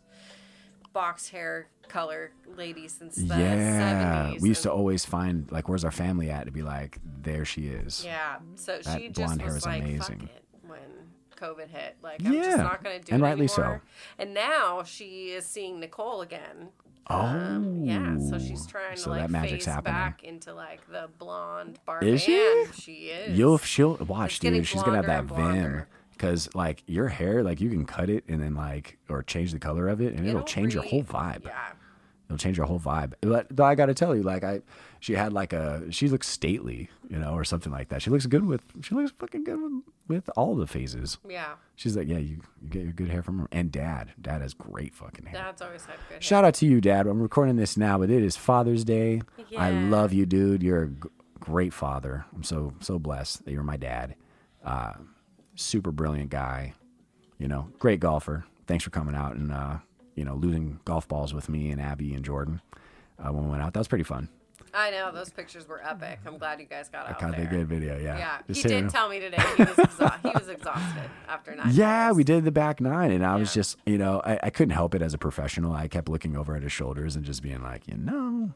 boxed 0.94 1.30
hair 1.32 1.68
color 1.90 2.32
lady 2.56 2.88
since 2.88 3.16
the 3.18 3.26
yeah, 3.38 4.32
70s. 4.34 4.42
we 4.42 4.50
used 4.50 4.64
to 4.64 4.72
always 4.72 5.04
find 5.06 5.52
like, 5.52 5.68
where's 5.68 5.84
our 5.84 5.92
family 5.92 6.30
at? 6.30 6.46
To 6.46 6.52
be 6.52 6.62
like, 6.64 6.98
there 7.22 7.46
she 7.46 7.68
is. 7.68 8.04
Yeah, 8.06 8.38
so 8.56 8.80
That 8.84 9.00
she 9.00 9.08
just 9.10 9.18
blonde 9.18 9.42
hair 9.42 9.50
was 9.50 9.58
is 9.58 9.66
like, 9.66 9.84
amazing. 9.84 10.30
Fuck 11.40 11.50
it, 11.50 11.56
when 11.58 11.68
COVID 11.68 11.70
hit. 11.70 11.98
Like, 12.02 12.26
I'm 12.26 12.34
Yeah, 12.34 12.44
just 12.44 12.58
not 12.58 12.84
going 12.84 13.00
to 13.00 13.06
do 13.06 13.14
and 13.14 13.22
it 13.22 13.24
And 13.24 13.24
rightly 13.24 13.48
so. 13.48 13.80
And 14.18 14.34
now 14.34 14.84
she 14.84 15.32
is 15.32 15.46
seeing 15.46 15.80
Nicole 15.80 16.22
again. 16.22 16.70
Oh, 17.10 17.20
Um, 17.20 17.84
yeah, 17.84 18.18
so 18.18 18.40
she's 18.40 18.66
trying 18.66 18.96
so 18.96 19.06
to 19.06 19.10
like 19.10 19.22
that 19.24 19.30
magic's 19.30 19.66
phase 19.66 19.74
happening. 19.74 19.94
back 19.94 20.24
into 20.24 20.54
like 20.54 20.80
the 20.90 21.10
blonde 21.20 21.78
barb. 21.86 22.04
Is 22.04 22.22
she? 22.22 22.66
She 22.80 22.94
is. 23.08 23.38
You'll 23.38 23.58
she'll 23.58 23.96
watch, 23.98 24.40
dude. 24.40 24.66
She's 24.66 24.82
gonna 24.84 25.04
have 25.04 25.08
that 25.08 25.26
vim. 25.26 25.84
Cause 26.18 26.48
like 26.56 26.82
your 26.88 27.10
hair, 27.10 27.44
like 27.44 27.60
you 27.60 27.70
can 27.70 27.86
cut 27.86 28.10
it 28.10 28.24
and 28.30 28.42
then 28.42 28.56
like 28.56 28.98
or 29.10 29.22
change 29.22 29.52
the 29.52 29.60
color 29.60 29.90
of 29.90 30.00
it, 30.00 30.14
and 30.14 30.26
it'll, 30.26 30.44
change 30.44 30.74
your 30.74 30.84
whole 30.84 31.04
vibe. 31.04 31.44
Yeah. 31.44 31.72
It'll 32.28 32.38
change 32.38 32.58
your 32.58 32.66
whole 32.66 32.80
vibe. 32.80 33.14
But 33.22 33.60
I 33.60 33.76
got 33.76 33.88
to 33.88 33.94
tell 33.94 34.16
you, 34.16 34.24
like 34.24 34.44
I, 34.44 34.62
she 35.00 35.14
had 35.14 35.34
like 35.34 35.52
a, 35.54 35.92
she 35.92 36.08
looks 36.08 36.28
stately, 36.28 36.90
you 37.10 37.18
know, 37.20 37.34
or 37.34 37.44
something 37.44 37.72
like 37.72 37.90
that. 37.90 38.02
She 38.02 38.10
looks 38.10 38.26
good 38.26 38.46
with, 38.46 38.62
she 38.82 38.96
looks 38.96 39.12
fucking 39.20 39.44
good 39.44 39.62
with, 39.62 39.84
with 40.08 40.30
all 40.38 40.56
the 40.56 40.66
phases. 40.66 41.18
Yeah. 41.28 41.56
She's 41.76 41.98
like, 41.98 42.08
yeah, 42.08 42.18
you, 42.20 42.42
you 42.62 42.70
get 42.70 42.84
your 42.84 42.94
good 42.94 43.10
hair 43.10 43.22
from 43.24 43.40
her. 43.40 43.48
And 43.52 43.72
dad, 43.72 44.14
dad 44.22 44.42
has 44.42 44.54
great 44.54 44.96
fucking 44.96 45.26
hair. 45.26 45.42
Dad's 45.42 45.62
always 45.62 45.86
had 45.86 45.98
good 46.08 46.14
hair. 46.14 46.22
Shout 46.22 46.46
out 46.46 46.54
to 46.56 46.66
you, 46.66 46.80
Dad. 46.80 47.08
I'm 47.08 47.22
recording 47.22 47.58
this 47.58 47.76
now, 47.76 47.98
but 47.98 48.10
it 48.10 48.24
is 48.24 48.38
Father's 48.38 48.84
Day. 48.86 49.22
I 49.58 49.72
love 49.72 50.14
you, 50.14 50.26
dude. 50.26 50.64
You're 50.64 50.84
a 50.84 50.88
g- 50.88 51.10
great 51.40 51.74
father. 51.74 52.26
I'm 52.34 52.44
so 52.44 52.74
so 52.80 52.98
blessed 53.00 53.44
that 53.46 53.52
you're 53.52 53.64
my 53.64 53.78
dad. 53.78 54.16
Uh, 54.64 54.94
super 55.56 55.92
brilliant 55.92 56.30
guy. 56.30 56.74
You 57.38 57.50
know, 57.50 57.68
great 57.80 58.00
golfer. 58.00 58.46
Thanks 58.66 58.86
for 58.86 58.92
coming 58.92 59.14
out 59.16 59.36
and 59.36 59.52
uh, 59.52 59.78
you 60.16 60.24
know 60.26 60.36
losing 60.36 60.80
golf 60.86 61.08
balls 61.08 61.34
with 61.34 61.50
me 61.50 61.72
and 61.72 61.82
Abby 61.82 62.14
and 62.14 62.24
Jordan 62.24 62.62
uh, 63.20 63.32
when 63.32 63.46
we 63.46 63.52
went 63.52 63.64
out. 63.64 63.74
That 63.74 63.80
was 63.80 63.88
pretty 63.88 64.04
fun. 64.04 64.30
I 64.76 64.90
know 64.90 65.12
those 65.12 65.30
pictures 65.30 65.68
were 65.68 65.86
epic. 65.88 66.20
I'm 66.26 66.40
glad 66.40 66.60
you 66.60 66.66
guys 66.66 66.90
got 66.90 67.08
out 67.08 67.20
Caught 67.20 67.34
there. 67.34 67.42
the 67.42 67.46
good 67.48 67.68
video. 67.68 67.96
Yeah. 68.00 68.18
Yeah, 68.18 68.38
he 68.48 68.54
did 68.54 68.70
saying. 68.70 68.88
tell 68.90 69.08
me 69.08 69.20
today 69.20 69.38
he 69.56 69.64
was 69.64 69.76
he 70.24 70.30
was 70.34 70.48
exhausted 70.50 71.10
after 71.30 71.56
nine. 71.56 71.70
Yeah, 71.74 72.06
holes. 72.06 72.18
we 72.18 72.24
did 72.24 72.44
the 72.44 72.52
back 72.52 72.82
nine, 72.82 73.12
and 73.12 73.24
I 73.24 73.36
was 73.36 73.54
just, 73.54 73.78
you 73.86 74.00
know, 74.00 74.20
I, 74.26 74.40
I 74.44 74.50
couldn't 74.50 74.74
help 74.74 74.96
it 74.96 75.04
as 75.04 75.14
a 75.14 75.20
professional. 75.20 75.74
I 75.74 75.88
kept 75.88 76.10
looking 76.10 76.36
over 76.36 76.56
at 76.56 76.64
his 76.64 76.72
shoulders 76.72 77.16
and 77.16 77.24
just 77.24 77.44
being 77.44 77.62
like, 77.62 77.88
you 77.88 77.98
know, 77.98 78.52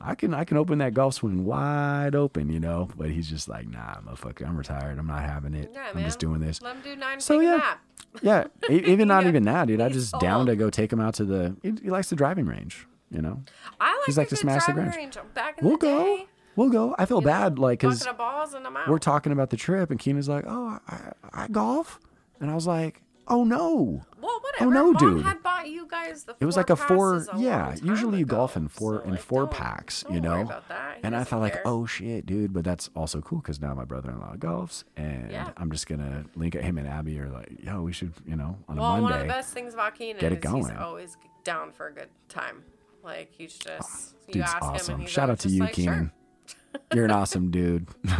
I 0.00 0.14
can 0.14 0.32
I 0.34 0.44
can 0.44 0.56
open 0.56 0.78
that 0.78 0.94
golf 0.94 1.14
swing 1.14 1.44
wide 1.44 2.14
open, 2.14 2.50
you 2.50 2.60
know. 2.60 2.88
But 2.96 3.10
he's 3.10 3.28
just 3.28 3.48
like, 3.48 3.68
nah, 3.68 3.96
motherfucker, 4.00 4.46
I'm 4.46 4.56
retired. 4.56 4.98
I'm 4.98 5.06
not 5.06 5.22
having 5.22 5.54
it. 5.54 5.70
Yeah, 5.74 5.88
I'm 5.90 5.96
man. 5.96 6.04
just 6.04 6.18
doing 6.18 6.40
this. 6.40 6.62
Let 6.62 6.76
him 6.76 6.82
do 6.82 6.96
nine. 6.96 7.20
So, 7.20 7.40
yeah. 7.40 7.74
yeah. 8.22 8.44
Even 8.70 9.08
not 9.08 9.24
Yeah. 9.24 9.28
even 9.30 9.42
that, 9.44 9.66
dude. 9.66 9.80
I 9.80 9.88
just 9.88 10.18
down 10.20 10.46
to 10.46 10.56
go 10.56 10.70
take 10.70 10.92
him 10.92 11.00
out 11.00 11.14
to 11.14 11.24
the. 11.24 11.56
He, 11.62 11.72
he 11.82 11.90
likes 11.90 12.10
the 12.10 12.16
driving 12.16 12.46
range, 12.46 12.86
you 13.10 13.20
know. 13.22 13.42
I 13.80 13.90
like, 13.96 14.06
He's 14.06 14.18
like 14.18 14.28
to 14.28 14.36
smash 14.36 14.66
the 14.66 14.72
driving 14.72 14.92
range. 14.98 15.16
range. 15.16 15.34
Back 15.34 15.58
in 15.58 15.66
We'll 15.66 15.76
the 15.76 15.86
go. 15.86 16.04
day, 16.04 16.26
We'll 16.56 16.70
go. 16.70 16.94
I 16.98 17.04
feel 17.06 17.20
know, 17.20 17.26
bad, 17.26 17.58
like, 17.58 17.78
cause 17.80 18.04
balls 18.16 18.54
and 18.54 18.66
I'm 18.66 18.76
out. 18.76 18.88
we're 18.88 18.98
talking 18.98 19.30
about 19.32 19.50
the 19.50 19.56
trip, 19.56 19.90
and 19.92 19.98
Keenan's 20.00 20.28
like, 20.28 20.44
"Oh, 20.48 20.78
I, 20.88 21.12
I 21.32 21.46
golf," 21.48 22.00
and 22.40 22.50
I 22.50 22.54
was 22.56 22.66
like, 22.66 23.00
"Oh 23.28 23.44
no." 23.44 24.02
well, 24.20 24.37
whatever. 24.66 24.92
no, 24.92 24.92
dude. 24.94 25.24
had 25.24 25.42
bought 25.42 25.68
you 25.68 25.86
guys 25.88 26.24
the. 26.24 26.34
It 26.40 26.44
was 26.46 26.56
like 26.56 26.70
a 26.70 26.76
four, 26.76 27.24
yeah. 27.36 27.74
Usually 27.82 28.18
you 28.18 28.24
ago. 28.24 28.36
golf 28.36 28.56
in 28.56 28.68
four 28.68 28.98
So, 28.98 29.04
in 29.04 29.10
like, 29.12 29.20
four 29.20 29.42
don't- 29.42 29.52
packs, 29.52 30.02
don't 30.02 30.14
you 30.14 30.20
know. 30.20 30.32
worry 30.32 30.42
about 30.42 30.68
that. 30.68 30.98
And 31.02 31.14
I 31.16 31.24
doesn't 31.24 31.40
like, 31.40 31.60
oh 31.64 31.86
shit, 31.86 32.26
dude. 32.26 32.52
But 32.52 32.64
that's 32.64 32.90
also 32.96 33.20
cool 33.20 33.38
because 33.40 33.60
now 33.60 33.74
my 33.74 33.84
brother-in-law 33.84 34.36
golfs, 34.36 34.84
and 34.96 35.30
Yeah. 35.30 35.50
I'm 35.56 35.70
just 35.70 35.86
gonna 35.86 36.24
link 36.36 36.54
at 36.54 36.62
him 36.64 36.78
and 36.78 36.86
Abby 36.88 37.18
are 37.20 37.28
like, 37.28 37.50
yo, 37.62 37.82
we 37.82 37.92
should, 37.92 38.12
you 38.26 38.36
know, 38.36 38.56
on 38.68 38.78
a 38.78 38.80
Well, 38.80 38.90
one 38.92 38.98
of 39.04 39.10
Monday. 39.10 39.22
the 39.26 39.28
best 39.32 39.52
things 39.54 39.74
about 39.74 39.94
Keenan 39.94 40.20
Get 40.20 40.32
it 40.32 40.44
is 40.44 40.52
he's 40.68 40.70
always 40.78 41.16
down 41.44 41.72
for 41.72 41.86
a 41.88 41.92
good 41.92 42.08
time. 42.28 42.62
Like 43.04 43.30
he's 43.32 43.54
just 43.56 44.14
you 44.26 44.34
Dude's 44.34 44.46
ask 44.50 44.62
him 44.62 44.70
awesome. 44.70 45.06
Shout 45.06 45.30
out 45.30 45.38
to 45.40 45.48
you, 45.48 45.60
like, 45.62 45.72
Keenan. 45.74 46.10
Sure. 46.46 46.58
You're 46.94 47.04
an 47.06 47.10
awesome 47.20 47.50
dude. 47.50 47.88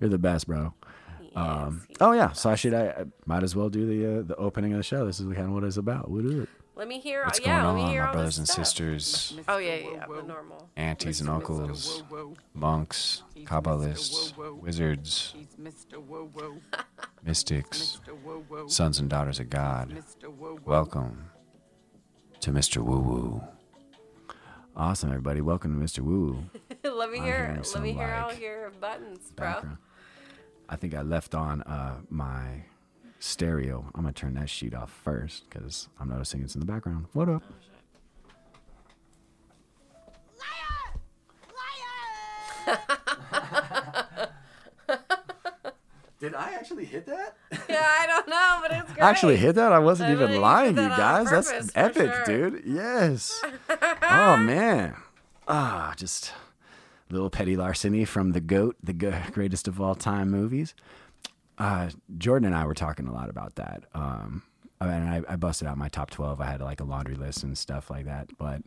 You're 0.00 0.10
the 0.10 0.18
best, 0.18 0.46
bro. 0.46 0.74
Um, 1.36 1.82
Yes, 1.88 1.96
oh 2.00 2.12
yeah, 2.12 2.32
so 2.32 2.50
I 2.50 2.54
should 2.56 2.74
I, 2.74 2.86
I 2.88 3.04
might 3.26 3.42
as 3.42 3.54
well 3.54 3.68
do 3.68 3.86
the 3.86 4.18
uh, 4.18 4.22
the 4.22 4.36
opening 4.36 4.72
of 4.72 4.78
the 4.78 4.82
show. 4.82 5.06
This 5.06 5.20
is 5.20 5.26
kind 5.26 5.46
of 5.46 5.50
what 5.52 5.64
it's 5.64 5.76
about. 5.76 6.10
We'll 6.10 6.42
it. 6.42 6.48
Let 6.74 6.88
me 6.88 6.98
hear. 6.98 7.24
What's 7.24 7.38
yeah, 7.40 7.62
going 7.62 7.66
let 7.66 7.74
me 7.76 7.82
on, 7.82 7.90
hear 7.90 8.00
my 8.02 8.06
all 8.08 8.12
brothers 8.14 8.38
and 8.38 8.48
stuff. 8.48 8.66
sisters, 8.66 9.38
Oh 9.48 9.58
yeah, 9.58 9.74
yeah, 9.76 9.90
yeah, 9.92 10.06
the 10.06 10.22
normal. 10.22 10.70
aunties 10.76 11.20
and 11.20 11.28
uncles, 11.28 12.02
monks, 12.54 13.22
kabbalists, 13.44 14.34
wizards, 14.60 15.34
mystics, 17.22 18.00
sons 18.68 18.98
and 18.98 19.10
daughters 19.10 19.38
of 19.40 19.50
God. 19.50 20.02
Welcome 20.64 21.30
to 22.40 22.50
Mr. 22.52 22.78
Woo 22.82 22.98
Woo. 23.00 23.42
Awesome, 24.76 25.10
everybody. 25.10 25.40
Welcome 25.42 25.78
to 25.78 25.84
Mr. 25.84 25.98
Woo 26.02 26.48
Woo. 26.82 26.90
let 26.96 27.10
me 27.10 27.18
hear. 27.20 27.60
Let 27.74 27.82
me 27.82 27.92
hear 27.92 28.14
all 28.24 28.32
your 28.32 28.70
buttons, 28.80 29.30
bro. 29.36 29.46
background. 29.52 29.78
I 30.70 30.76
think 30.76 30.94
I 30.94 31.02
left 31.02 31.34
on 31.34 31.62
uh, 31.62 31.96
my 32.10 32.62
stereo. 33.18 33.84
I'm 33.92 34.02
gonna 34.02 34.12
turn 34.12 34.34
that 34.34 34.48
sheet 34.48 34.72
off 34.72 34.92
first 35.02 35.50
because 35.50 35.88
I'm 35.98 36.08
noticing 36.08 36.42
it's 36.42 36.54
in 36.54 36.60
the 36.60 36.66
background. 36.66 37.06
What 37.12 37.28
up? 37.28 37.42
Liar! 40.38 40.94
Liar! 44.88 44.98
Did 46.20 46.34
I 46.34 46.52
actually 46.52 46.84
hit 46.84 47.04
that? 47.06 47.36
Yeah, 47.68 47.84
I 47.84 48.06
don't 48.06 48.28
know, 48.28 48.58
but 48.62 48.70
it's 48.70 48.82
great. 48.92 49.02
I 49.02 49.10
actually 49.10 49.36
hit 49.38 49.56
that. 49.56 49.72
I 49.72 49.80
wasn't 49.80 50.10
I 50.10 50.12
even 50.12 50.40
lying, 50.40 50.76
you 50.76 50.88
guys. 50.88 51.26
purpose, 51.28 51.50
That's 51.50 51.72
epic, 51.74 52.12
sure. 52.26 52.50
dude. 52.50 52.62
Yes. 52.64 53.42
oh 54.02 54.36
man. 54.36 54.94
Ah, 55.48 55.94
just 55.96 56.32
little 57.10 57.30
petty 57.30 57.56
larceny 57.56 58.04
from 58.04 58.32
the 58.32 58.40
goat, 58.40 58.76
the 58.82 58.92
greatest 59.32 59.68
of 59.68 59.80
all 59.80 59.94
time 59.94 60.30
movies. 60.30 60.74
Uh, 61.58 61.90
Jordan 62.16 62.46
and 62.46 62.54
I 62.56 62.64
were 62.64 62.74
talking 62.74 63.06
a 63.06 63.12
lot 63.12 63.28
about 63.28 63.56
that. 63.56 63.84
Um, 63.94 64.42
I 64.80 64.86
mean, 64.86 65.02
I, 65.28 65.32
I 65.32 65.36
busted 65.36 65.68
out 65.68 65.76
my 65.76 65.88
top 65.88 66.10
twelve. 66.10 66.40
I 66.40 66.46
had 66.46 66.60
like 66.60 66.80
a 66.80 66.84
laundry 66.84 67.14
list 67.16 67.42
and 67.42 67.56
stuff 67.58 67.90
like 67.90 68.06
that, 68.06 68.30
but 68.38 68.62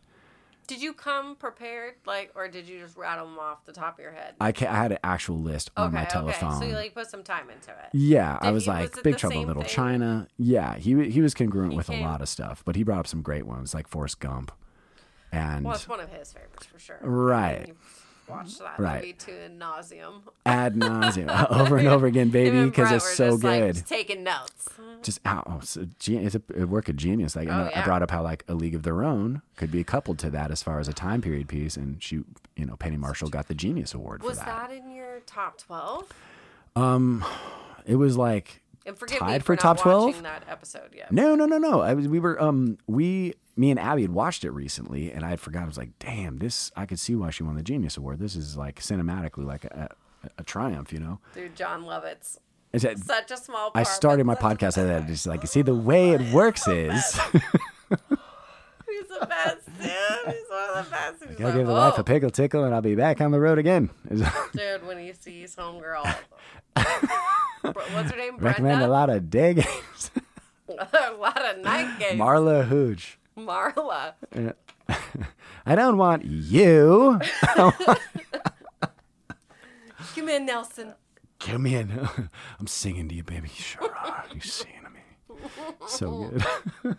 Did 0.68 0.80
you 0.80 0.92
come 0.92 1.34
prepared, 1.34 1.94
like, 2.06 2.30
or 2.36 2.46
did 2.46 2.68
you 2.68 2.78
just 2.78 2.96
rattle 2.96 3.26
them 3.26 3.38
off 3.40 3.64
the 3.64 3.72
top 3.72 3.94
of 3.98 4.02
your 4.02 4.12
head? 4.12 4.34
I 4.40 4.52
ca- 4.52 4.68
I 4.70 4.76
had 4.76 4.92
an 4.92 4.98
actual 5.02 5.38
list 5.40 5.72
on 5.76 5.88
okay, 5.88 5.94
my 5.96 6.04
telephone. 6.04 6.50
okay. 6.52 6.60
So 6.60 6.66
you 6.66 6.74
like 6.76 6.94
put 6.94 7.10
some 7.10 7.24
time 7.24 7.50
into 7.50 7.70
it. 7.72 7.88
Yeah, 7.92 8.38
I 8.40 8.52
was 8.52 8.64
he- 8.64 8.70
like 8.70 8.94
was 8.94 9.02
Big 9.02 9.16
Trouble 9.16 9.40
in 9.40 9.48
Little 9.48 9.62
thing? 9.64 9.72
China. 9.72 10.28
Yeah, 10.38 10.76
he 10.76 11.10
he 11.10 11.20
was 11.20 11.34
congruent 11.34 11.72
He 11.72 11.76
with 11.76 11.88
came- 11.88 12.04
a 12.04 12.06
lot 12.06 12.20
of 12.20 12.28
stuff, 12.28 12.62
but 12.64 12.76
he 12.76 12.84
brought 12.84 13.00
up 13.00 13.06
some 13.08 13.22
great 13.22 13.44
ones 13.44 13.74
like 13.74 13.88
Forrest 13.88 14.20
Gump, 14.20 14.52
and 15.32 15.64
Well, 15.64 15.74
it's 15.74 15.88
one 15.88 15.98
of 15.98 16.10
his 16.10 16.32
favorites 16.32 16.66
for 16.66 16.78
sure. 16.78 16.98
Right. 17.02 17.66
You 17.68 17.74
watched 18.28 18.58
that 18.58 18.78
Right. 18.78 19.00
movie 19.02 19.12
to 19.14 19.44
ad 19.44 19.58
nauseum. 19.58 20.22
ad 20.46 20.74
nauseum 20.76 21.50
over 21.50 21.76
and 21.76 21.88
over 21.88 22.06
again, 22.06 22.30
baby, 22.30 22.64
because 22.64 22.90
it's 22.92 23.14
so 23.16 23.30
just, 23.32 23.44
like, 23.44 23.60
good. 23.62 23.74
just 23.74 23.86
taking 23.88 24.22
notes. 24.24 24.68
Just 25.02 25.20
oh, 25.26 25.60
so 25.62 25.84
ge- 25.98 26.10
it's 26.10 26.34
a, 26.34 26.66
work 26.66 26.88
of 26.88 26.96
genius. 26.96 27.36
Like 27.36 27.48
I, 27.48 27.52
Oh, 27.52 27.64
know, 27.64 27.70
I 27.74 27.84
brought 27.84 28.02
up 28.02 28.10
how 28.10 28.22
like 28.22 28.44
a 28.48 28.54
League 28.54 28.74
of 28.74 28.82
Their 28.84 29.04
Own 29.04 29.42
could 29.56 29.70
be 29.70 29.84
coupled 29.84 30.18
to 30.20 30.30
that 30.30 30.50
as 30.50 30.62
far 30.62 30.80
as 30.80 30.88
a 30.88 30.92
time 30.94 31.20
period 31.20 31.46
piece, 31.48 31.76
and 31.76 32.02
she, 32.02 32.16
you 32.56 32.64
know, 32.66 32.76
Penny 32.76 32.96
Marshall 32.96 33.28
got 33.28 33.48
the 33.48 33.54
Genius 33.54 33.92
Award 33.94 34.22
Was 34.22 34.38
for 34.38 34.44
that. 34.46 34.70
that 34.70 34.76
in 34.76 34.90
your 34.90 35.20
top 35.26 35.58
twelve? 35.58 36.10
Um, 36.76 37.24
It 37.86 37.96
was 37.96 38.16
like 38.16 38.62
And 38.86 38.98
forgive 38.98 39.20
me 39.22 39.26
Tied 39.26 39.42
for, 39.42 39.56
for 39.56 39.62
top 39.62 39.80
12? 39.80 40.04
watching 40.04 40.22
that 40.24 40.44
episode 40.48 40.90
yet. 40.94 41.10
No, 41.10 41.34
no, 41.34 41.46
no, 41.46 41.58
no. 41.58 41.80
I 41.80 41.94
was, 41.94 42.06
we 42.06 42.20
were, 42.20 42.40
um, 42.40 42.76
we, 42.86 43.32
me 43.56 43.70
and 43.70 43.80
Abby 43.80 44.02
had 44.02 44.12
watched 44.12 44.44
it 44.44 44.50
recently, 44.50 45.10
and 45.10 45.24
I 45.24 45.30
had 45.30 45.40
forgotten. 45.40 45.64
I 45.64 45.68
was 45.68 45.78
like, 45.78 45.98
damn, 45.98 46.38
this. 46.38 46.70
I 46.76 46.84
could 46.86 46.98
see 46.98 47.14
why 47.14 47.30
she 47.30 47.42
won 47.42 47.54
the 47.56 47.62
Genius 47.62 47.96
Award. 47.96 48.18
This 48.18 48.36
is 48.36 48.56
like 48.56 48.80
cinematically 48.80 49.44
like 49.46 49.64
a, 49.64 49.88
a, 50.22 50.28
a 50.38 50.42
triumph, 50.44 50.92
you 50.92 50.98
know. 51.00 51.18
Dude, 51.34 51.56
Jon 51.56 51.84
Lovitz. 51.84 52.38
That, 52.72 52.98
Such 52.98 53.30
a 53.30 53.36
small 53.36 53.70
I 53.76 53.84
started 53.84 54.24
my 54.24 54.34
podcast 54.34 54.76
at 54.78 54.88
that. 54.88 55.06
Just 55.06 55.26
like, 55.26 55.42
you 55.42 55.46
see, 55.54 55.62
the 55.62 55.74
way 55.74 56.10
it 56.10 56.20
works 56.32 56.66
is, 56.66 57.18
He's 58.94 59.08
the 59.08 59.26
best, 59.28 59.66
dude. 59.80 59.86
He's 60.34 60.48
one 60.50 60.70
of 60.78 60.84
the 60.84 60.90
best. 60.90 61.24
He's 61.28 61.40
I'll 61.40 61.46
like, 61.46 61.54
give 61.54 61.66
the 61.66 61.72
wife 61.72 61.94
"Oh." 61.96 62.00
a 62.00 62.04
pickle 62.04 62.30
tickle, 62.30 62.64
and 62.64 62.74
I'll 62.74 62.80
be 62.80 62.94
back 62.96 63.20
on 63.20 63.30
the 63.30 63.40
road 63.40 63.58
again. 63.58 63.90
Dude, 64.08 64.86
when 64.86 64.98
he 64.98 65.12
sees 65.12 65.54
homegirl. 65.56 66.14
What's 67.72 68.10
her 68.10 68.16
name? 68.16 68.36
Recommend 68.38 68.78
Brenda? 68.78 68.86
a 68.86 68.88
lot 68.88 69.10
of 69.10 69.30
day 69.30 69.54
games. 69.54 70.10
a 70.68 71.12
lot 71.18 71.42
of 71.44 71.58
night 71.58 71.98
games. 71.98 72.20
Marla 72.20 72.66
Hooch. 72.66 73.18
Marla. 73.38 74.14
I 75.66 75.74
don't 75.74 75.96
want 75.96 76.24
you. 76.24 77.20
Come 80.14 80.28
in, 80.28 80.46
Nelson. 80.46 80.94
Come 81.40 81.66
in. 81.66 82.08
I'm 82.60 82.66
singing 82.66 83.08
to 83.08 83.14
you, 83.14 83.22
baby. 83.22 83.48
You 83.48 83.54
sure 83.62 83.94
are. 83.96 84.24
You 84.32 84.40
singing 84.40 84.82
to 84.84 84.90
me. 84.90 85.00
So 85.86 86.30
good. 86.84 86.96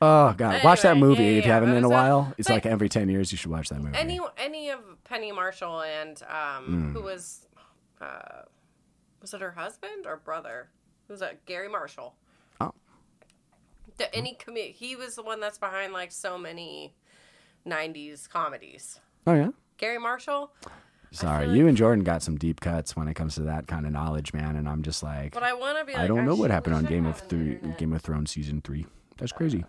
oh 0.00 0.32
God, 0.36 0.62
watch 0.62 0.82
that 0.82 0.96
movie 0.96 1.22
yeah, 1.24 1.28
if 1.30 1.44
you 1.44 1.48
yeah, 1.48 1.54
haven't 1.54 1.74
in 1.74 1.82
a 1.84 1.88
while. 1.88 2.32
It's 2.38 2.48
like 2.48 2.66
every 2.66 2.88
ten 2.88 3.08
years 3.08 3.32
you 3.32 3.38
should 3.38 3.50
watch 3.50 3.68
that 3.70 3.80
movie. 3.80 3.96
Any 3.96 4.20
any 4.36 4.70
of 4.70 4.80
Penny 5.04 5.32
Marshall 5.32 5.80
and 5.82 6.22
um, 6.24 6.64
Hmm. 6.64 6.92
who 6.92 7.02
was 7.02 7.46
uh, 8.00 8.42
was 9.22 9.32
it 9.32 9.40
her 9.40 9.52
husband 9.52 10.04
or 10.06 10.16
brother? 10.16 10.68
Who's 11.08 11.20
that? 11.20 11.46
Garry 11.46 11.68
Marshall. 11.68 12.14
Oh. 12.60 12.72
The, 13.96 14.14
any 14.14 14.36
commi- 14.36 14.74
he 14.74 14.96
was 14.96 15.14
the 15.14 15.22
one 15.22 15.40
that's 15.40 15.58
behind 15.58 15.92
like 15.92 16.12
so 16.12 16.36
many 16.36 16.94
'90s 17.66 18.28
comedies. 18.28 19.00
Oh 19.26 19.34
yeah. 19.34 19.50
Garry 19.78 19.98
Marshall. 19.98 20.52
Sorry, 21.12 21.44
feel 21.46 21.56
you 21.56 21.66
and 21.68 21.76
Jordan 21.76 22.04
got 22.04 22.22
some 22.22 22.38
deep 22.38 22.60
cuts 22.60 22.96
when 22.96 23.06
it 23.06 23.14
comes 23.14 23.34
to 23.34 23.42
that 23.42 23.66
kind 23.66 23.84
of 23.84 23.92
knowledge, 23.92 24.32
man. 24.32 24.56
And 24.56 24.66
I'm 24.66 24.82
just 24.82 25.02
like, 25.02 25.34
But 25.34 25.42
I 25.42 25.52
want 25.52 25.78
to 25.78 25.84
be. 25.84 25.92
Like, 25.92 26.02
I 26.02 26.06
don't 26.06 26.24
know 26.24 26.34
what 26.34 26.50
happened 26.50 26.74
on 26.74 26.84
Game 26.84 27.04
of 27.06 27.18
Three. 27.18 27.58
Game 27.78 27.92
of 27.92 28.00
Thrones 28.00 28.30
season 28.30 28.60
three. 28.62 28.86
That's 29.18 29.32
crazy. 29.32 29.64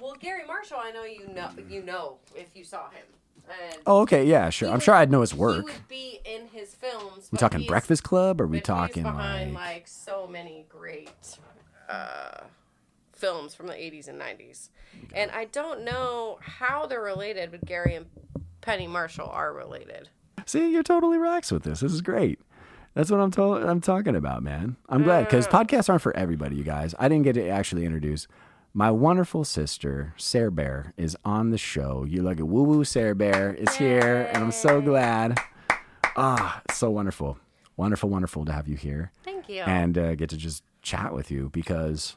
Well, 0.00 0.14
Garry 0.20 0.46
Marshall, 0.46 0.78
I 0.80 0.92
know 0.92 1.04
you 1.04 1.26
know. 1.28 1.50
You 1.68 1.82
know 1.82 2.18
if 2.36 2.54
you 2.54 2.62
saw 2.64 2.88
him. 2.90 3.04
And 3.50 3.82
Oh, 3.86 4.00
okay, 4.02 4.24
yeah, 4.24 4.50
sure. 4.50 4.68
I'm 4.68 4.74
would- 4.74 4.82
sure 4.82 4.94
I'd 4.94 5.10
know 5.10 5.20
his 5.22 5.32
He 5.32 5.38
work. 5.38 5.64
would 5.66 5.88
be 5.88 6.20
in 6.24 6.48
his 6.48 6.74
films. 6.74 7.28
We 7.32 7.38
talking 7.38 7.66
Breakfast 7.66 8.02
Club, 8.04 8.40
or 8.40 8.46
we 8.46 8.60
talking 8.60 9.02
behind 9.02 9.54
like? 9.54 9.64
like 9.76 9.88
so 9.88 10.26
many 10.26 10.66
great 10.68 11.38
uh, 11.88 12.42
films 13.12 13.54
from 13.54 13.66
the 13.66 13.74
80s 13.74 14.08
and 14.08 14.20
90s. 14.20 14.68
And 15.14 15.30
I 15.30 15.46
don't 15.46 15.84
know 15.84 16.38
how 16.42 16.86
they're 16.86 17.00
related, 17.02 17.50
but 17.50 17.64
Garry 17.64 17.94
and 17.94 18.06
Penny 18.60 18.86
Marshall 18.86 19.28
are 19.28 19.52
related. 19.52 20.08
See, 20.46 20.70
you're 20.72 20.82
totally 20.82 21.18
rocks 21.18 21.50
with 21.52 21.62
this. 21.62 21.80
This 21.80 21.92
is 21.92 22.00
great. 22.00 22.40
That's 22.94 23.10
what 23.10 23.20
I'm 23.20 23.32
I'm 23.68 23.80
talking 23.80 24.16
about, 24.16 24.42
man. 24.42 24.76
I'm 24.88 25.02
glad 25.04 25.26
because 25.26 25.46
podcasts 25.46 25.88
aren't 25.88 26.02
for 26.02 26.16
everybody, 26.16 26.56
you 26.56 26.64
guys. 26.64 26.94
I 26.98 27.08
didn't 27.08 27.24
get 27.24 27.34
to 27.34 27.46
actually 27.48 27.84
introduce 27.84 28.26
my 28.74 28.90
wonderful 28.90 29.44
sister, 29.44 30.14
Sarah 30.16 30.52
Bear, 30.52 30.92
is 30.96 31.16
on 31.24 31.50
the 31.50 31.58
show. 31.58 32.04
You 32.04 32.22
look 32.22 32.38
at 32.38 32.46
Woo 32.46 32.62
Woo 32.62 32.84
Sarah 32.84 33.14
Bear 33.14 33.54
is 33.54 33.74
here, 33.76 34.28
and 34.32 34.44
I'm 34.44 34.52
so 34.52 34.80
glad. 34.80 35.38
Ah, 36.16 36.62
so 36.72 36.90
wonderful, 36.90 37.38
wonderful, 37.76 38.08
wonderful 38.10 38.44
to 38.44 38.52
have 38.52 38.66
you 38.68 38.76
here 38.76 39.12
Thank 39.24 39.48
you. 39.48 39.62
and 39.62 39.96
uh, 39.96 40.14
get 40.14 40.30
to 40.30 40.36
just 40.36 40.64
chat 40.82 41.12
with 41.14 41.30
you 41.30 41.48
because 41.52 42.16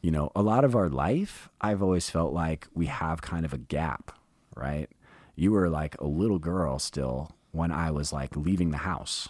you 0.00 0.10
know 0.10 0.30
a 0.34 0.42
lot 0.42 0.64
of 0.64 0.74
our 0.76 0.88
life 0.88 1.48
i've 1.60 1.82
always 1.82 2.08
felt 2.08 2.32
like 2.32 2.66
we 2.74 2.86
have 2.86 3.20
kind 3.20 3.44
of 3.44 3.52
a 3.52 3.58
gap 3.58 4.16
right 4.56 4.88
you 5.34 5.50
were 5.50 5.68
like 5.68 6.00
a 6.00 6.06
little 6.06 6.38
girl 6.38 6.78
still 6.78 7.32
when 7.50 7.70
i 7.72 7.90
was 7.90 8.12
like 8.12 8.34
leaving 8.36 8.70
the 8.70 8.78
house 8.78 9.28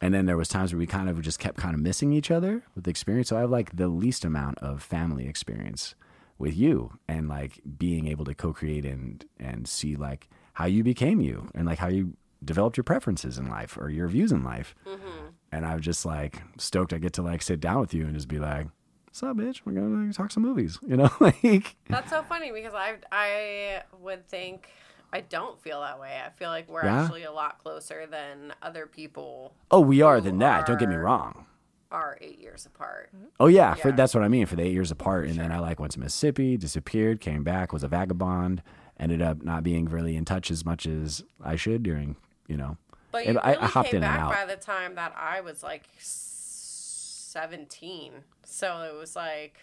and 0.00 0.14
then 0.14 0.26
there 0.26 0.36
was 0.36 0.48
times 0.48 0.72
where 0.72 0.78
we 0.78 0.86
kind 0.86 1.08
of 1.08 1.20
just 1.20 1.38
kept 1.38 1.56
kind 1.56 1.74
of 1.74 1.80
missing 1.80 2.12
each 2.12 2.30
other 2.30 2.62
with 2.74 2.84
the 2.84 2.90
experience 2.90 3.28
so 3.28 3.36
i 3.36 3.40
have 3.40 3.50
like 3.50 3.74
the 3.76 3.88
least 3.88 4.24
amount 4.24 4.58
of 4.58 4.82
family 4.82 5.26
experience 5.26 5.94
with 6.38 6.56
you 6.56 6.92
and 7.08 7.28
like 7.28 7.60
being 7.78 8.06
able 8.06 8.24
to 8.24 8.34
co-create 8.34 8.84
and 8.84 9.24
and 9.38 9.68
see 9.68 9.96
like 9.96 10.28
how 10.54 10.66
you 10.66 10.82
became 10.82 11.20
you 11.20 11.48
and 11.54 11.66
like 11.66 11.78
how 11.78 11.88
you 11.88 12.16
developed 12.44 12.76
your 12.76 12.84
preferences 12.84 13.38
in 13.38 13.48
life 13.48 13.76
or 13.76 13.90
your 13.90 14.08
views 14.08 14.32
in 14.32 14.44
life 14.44 14.74
mm-hmm. 14.86 15.26
and 15.52 15.66
I'm 15.66 15.80
just 15.80 16.06
like 16.06 16.42
stoked 16.58 16.92
I 16.92 16.98
get 16.98 17.12
to 17.14 17.22
like 17.22 17.42
sit 17.42 17.60
down 17.60 17.80
with 17.80 17.94
you 17.94 18.04
and 18.04 18.14
just 18.14 18.28
be 18.28 18.38
like, 18.38 18.68
"What's 19.06 19.22
up, 19.22 19.36
bitch? 19.36 19.62
We're 19.64 19.72
gonna 19.72 20.06
like, 20.06 20.14
talk 20.14 20.30
some 20.30 20.44
movies," 20.44 20.78
you 20.86 20.96
know? 20.96 21.10
like, 21.20 21.76
That's 21.88 22.10
so 22.10 22.22
funny 22.22 22.52
because 22.52 22.74
I 22.74 22.96
I 23.10 23.82
would 24.00 24.28
think 24.28 24.68
I 25.12 25.20
don't 25.22 25.60
feel 25.60 25.80
that 25.80 25.98
way. 25.98 26.20
I 26.24 26.30
feel 26.30 26.50
like 26.50 26.68
we're 26.68 26.84
Yeah? 26.84 27.02
actually 27.02 27.24
a 27.24 27.32
lot 27.32 27.58
closer 27.58 28.06
than 28.06 28.52
other 28.62 28.86
people 28.86 29.54
oh, 29.70 29.80
we 29.80 30.02
are 30.02 30.20
than 30.20 30.38
that. 30.38 30.66
Don't 30.66 30.78
get 30.78 30.88
me 30.88 30.94
wrong. 30.96 31.46
are 31.90 32.18
eight 32.20 32.38
years 32.38 32.66
apart. 32.66 33.08
Oh 33.40 33.46
yeah, 33.46 33.72
For, 33.74 33.90
that's 33.92 34.12
what 34.14 34.22
I 34.22 34.28
mean. 34.28 34.44
For 34.46 34.56
the 34.56 34.62
eight 34.62 34.72
years 34.72 34.90
apart, 34.90 35.24
and 35.26 35.36
then 35.38 35.50
I 35.50 35.58
like 35.58 35.80
went 35.80 35.92
to 35.92 36.00
Mississippi, 36.00 36.58
disappeared, 36.58 37.20
came 37.22 37.42
back, 37.42 37.72
was 37.72 37.82
a 37.82 37.88
vagabond, 37.88 38.62
ended 39.00 39.22
up 39.22 39.42
not 39.42 39.62
being 39.62 39.86
really 39.86 40.14
in 40.14 40.26
touch 40.26 40.50
as 40.50 40.66
much 40.66 40.84
as 40.86 41.24
I 41.42 41.56
should 41.56 41.82
during, 41.82 42.16
you 42.46 42.58
know. 42.58 42.76
But 43.10 43.24
you 43.26 43.38
I- 43.38 43.52
really 43.52 43.62
I 43.62 43.66
hopped 43.66 43.88
came 43.90 44.02
in 44.02 44.08
and 44.08 44.18
out. 44.18 44.32
by 44.34 44.44
the 44.44 44.56
time 44.56 44.96
that 44.96 45.14
I 45.16 45.40
was 45.40 45.62
like 45.62 45.84
seventeen. 45.98 48.12
So 48.44 48.82
it 48.82 48.94
was 48.98 49.16
like 49.16 49.56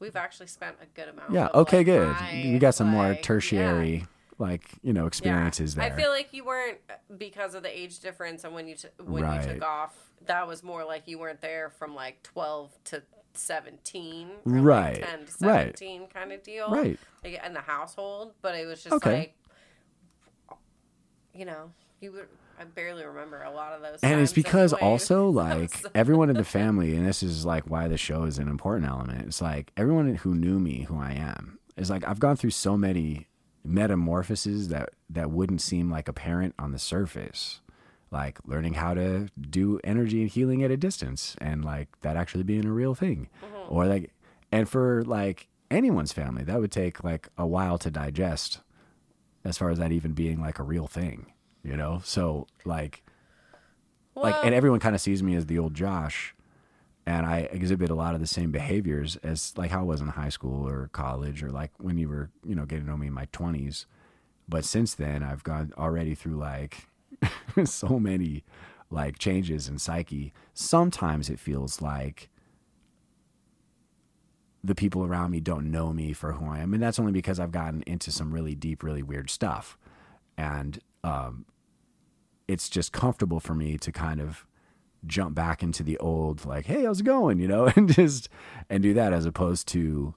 we've 0.00 0.16
actually 0.16 0.48
spent 0.48 0.76
a 0.82 0.86
good 0.94 1.08
amount. 1.08 1.32
Yeah. 1.32 1.48
Okay. 1.54 1.78
like, 1.78 1.86
good. 1.86 2.08
my, 2.08 2.42
we 2.52 2.58
got 2.58 2.74
some 2.74 2.88
more 2.88 3.08
like, 3.10 3.22
tertiary 3.22 4.04
like 4.38 4.68
you 4.82 4.92
know 4.92 5.06
experiences 5.06 5.74
there. 5.74 5.84
I 5.84 5.90
feel 5.90 6.10
like 6.10 6.32
you 6.32 6.44
weren't 6.44 6.78
uh, 6.90 6.94
because 7.16 7.54
of 7.54 7.62
the 7.62 7.76
age 7.78 8.00
difference 8.00 8.44
and 8.44 8.54
when 8.54 8.66
you 8.68 8.74
t- 8.76 8.88
when 9.02 9.24
you 9.32 9.52
took 9.54 9.62
off. 9.62 9.96
That 10.26 10.46
was 10.48 10.62
more 10.62 10.84
like 10.84 11.06
you 11.06 11.18
weren't 11.18 11.42
there 11.42 11.68
from 11.68 11.94
like 11.94 12.22
twelve 12.22 12.70
to 12.84 13.02
seventeen, 13.34 14.28
Right. 14.44 15.00
Like 15.02 15.04
Ten 15.10 15.18
to 15.18 15.46
Right. 15.46 15.78
seventeen 15.78 16.06
kind 16.06 16.32
of 16.32 16.42
deal, 16.42 16.70
Right. 16.70 16.98
Like 17.22 17.40
in 17.44 17.52
the 17.52 17.60
household, 17.60 18.32
but 18.40 18.54
it 18.54 18.66
was 18.66 18.82
just 18.82 18.94
Okay. 18.94 19.34
like, 20.50 20.58
you 21.34 21.44
know, 21.44 21.70
you 22.00 22.12
would. 22.12 22.28
I 22.58 22.62
barely 22.62 23.04
remember 23.04 23.42
a 23.42 23.50
lot 23.50 23.72
of 23.72 23.82
those. 23.82 23.98
and 24.04 24.20
it's 24.20 24.32
because 24.32 24.72
anyway. 24.72 24.88
also 24.88 25.28
like 25.30 25.82
everyone 25.94 26.30
in 26.30 26.36
the 26.36 26.44
family 26.58 26.94
and 26.96 27.04
this 27.04 27.20
is 27.22 27.44
like 27.44 27.64
why 27.64 27.88
the 27.88 27.96
show 27.96 28.22
is 28.22 28.38
an 28.38 28.46
important 28.48 28.88
element 28.88 29.26
it's 29.26 29.42
like 29.42 29.72
everyone 29.76 30.14
who 30.14 30.36
knew 30.36 30.60
me 30.60 30.82
who 30.82 30.96
i 30.96 31.10
am 31.10 31.58
is 31.76 31.90
like 31.90 32.06
i've 32.06 32.20
gone 32.20 32.36
through 32.36 32.50
so 32.50 32.76
many 32.76 33.26
metamorphoses 33.64 34.68
that 34.68 34.90
that 35.08 35.30
wouldn't 35.30 35.60
seem 35.60 35.90
like 35.90 36.08
apparent 36.08 36.54
on 36.58 36.72
the 36.72 36.78
surface. 36.78 37.60
Like 38.10 38.38
learning 38.46 38.74
how 38.74 38.94
to 38.94 39.28
do 39.40 39.80
energy 39.82 40.20
and 40.20 40.30
healing 40.30 40.62
at 40.62 40.70
a 40.70 40.76
distance 40.76 41.34
and 41.40 41.64
like 41.64 41.88
that 42.02 42.16
actually 42.16 42.44
being 42.44 42.64
a 42.64 42.72
real 42.72 42.94
thing. 42.94 43.28
Mm-hmm. 43.44 43.74
Or 43.74 43.86
like 43.86 44.12
and 44.52 44.68
for 44.68 45.02
like 45.04 45.48
anyone's 45.70 46.12
family 46.12 46.44
that 46.44 46.60
would 46.60 46.70
take 46.70 47.02
like 47.02 47.28
a 47.36 47.46
while 47.46 47.78
to 47.78 47.90
digest 47.90 48.60
as 49.44 49.58
far 49.58 49.70
as 49.70 49.78
that 49.78 49.90
even 49.90 50.12
being 50.12 50.40
like 50.40 50.58
a 50.60 50.62
real 50.62 50.86
thing 50.86 51.26
you 51.64 51.76
know? 51.76 52.00
So 52.04 52.46
like 52.64 53.02
like 54.14 54.36
and 54.44 54.54
everyone 54.54 54.78
kind 54.78 54.94
of 54.94 55.00
sees 55.00 55.22
me 55.22 55.34
as 55.34 55.46
the 55.46 55.58
old 55.58 55.74
Josh 55.74 56.34
and 57.06 57.26
I 57.26 57.40
exhibit 57.50 57.90
a 57.90 57.94
lot 57.94 58.14
of 58.14 58.20
the 58.20 58.26
same 58.26 58.50
behaviors 58.50 59.16
as 59.16 59.52
like 59.56 59.70
how 59.70 59.80
I 59.80 59.84
was 59.84 60.00
in 60.00 60.08
high 60.08 60.30
school 60.30 60.66
or 60.66 60.88
college 60.92 61.42
or 61.42 61.50
like 61.50 61.70
when 61.78 61.98
you 61.98 62.08
were, 62.08 62.30
you 62.46 62.54
know, 62.54 62.64
getting 62.64 62.86
to 62.86 62.90
know 62.90 62.96
me 62.96 63.08
in 63.08 63.12
my 63.12 63.26
20s. 63.26 63.84
But 64.48 64.64
since 64.64 64.94
then, 64.94 65.22
I've 65.22 65.44
gone 65.44 65.72
already 65.76 66.14
through 66.14 66.36
like 66.36 66.88
so 67.64 67.98
many 67.98 68.44
like 68.90 69.18
changes 69.18 69.68
in 69.68 69.78
psyche. 69.78 70.32
Sometimes 70.54 71.28
it 71.28 71.38
feels 71.38 71.82
like 71.82 72.30
the 74.62 74.74
people 74.74 75.04
around 75.04 75.30
me 75.30 75.40
don't 75.40 75.70
know 75.70 75.92
me 75.92 76.14
for 76.14 76.32
who 76.32 76.46
I 76.46 76.60
am. 76.60 76.72
And 76.72 76.82
that's 76.82 76.98
only 76.98 77.12
because 77.12 77.38
I've 77.38 77.52
gotten 77.52 77.82
into 77.86 78.10
some 78.10 78.32
really 78.32 78.54
deep, 78.54 78.82
really 78.82 79.02
weird 79.02 79.28
stuff. 79.28 79.76
And 80.38 80.78
um, 81.02 81.44
it's 82.48 82.70
just 82.70 82.92
comfortable 82.92 83.40
for 83.40 83.54
me 83.54 83.76
to 83.76 83.92
kind 83.92 84.22
of 84.22 84.46
jump 85.06 85.34
back 85.34 85.62
into 85.62 85.82
the 85.82 85.98
old 85.98 86.44
like 86.44 86.66
hey 86.66 86.84
how's 86.84 87.00
it 87.00 87.04
going? 87.04 87.38
you 87.40 87.48
know 87.48 87.66
and 87.76 87.92
just 87.92 88.28
and 88.68 88.82
do 88.82 88.94
that 88.94 89.12
as 89.12 89.26
opposed 89.26 89.68
to 89.68 90.14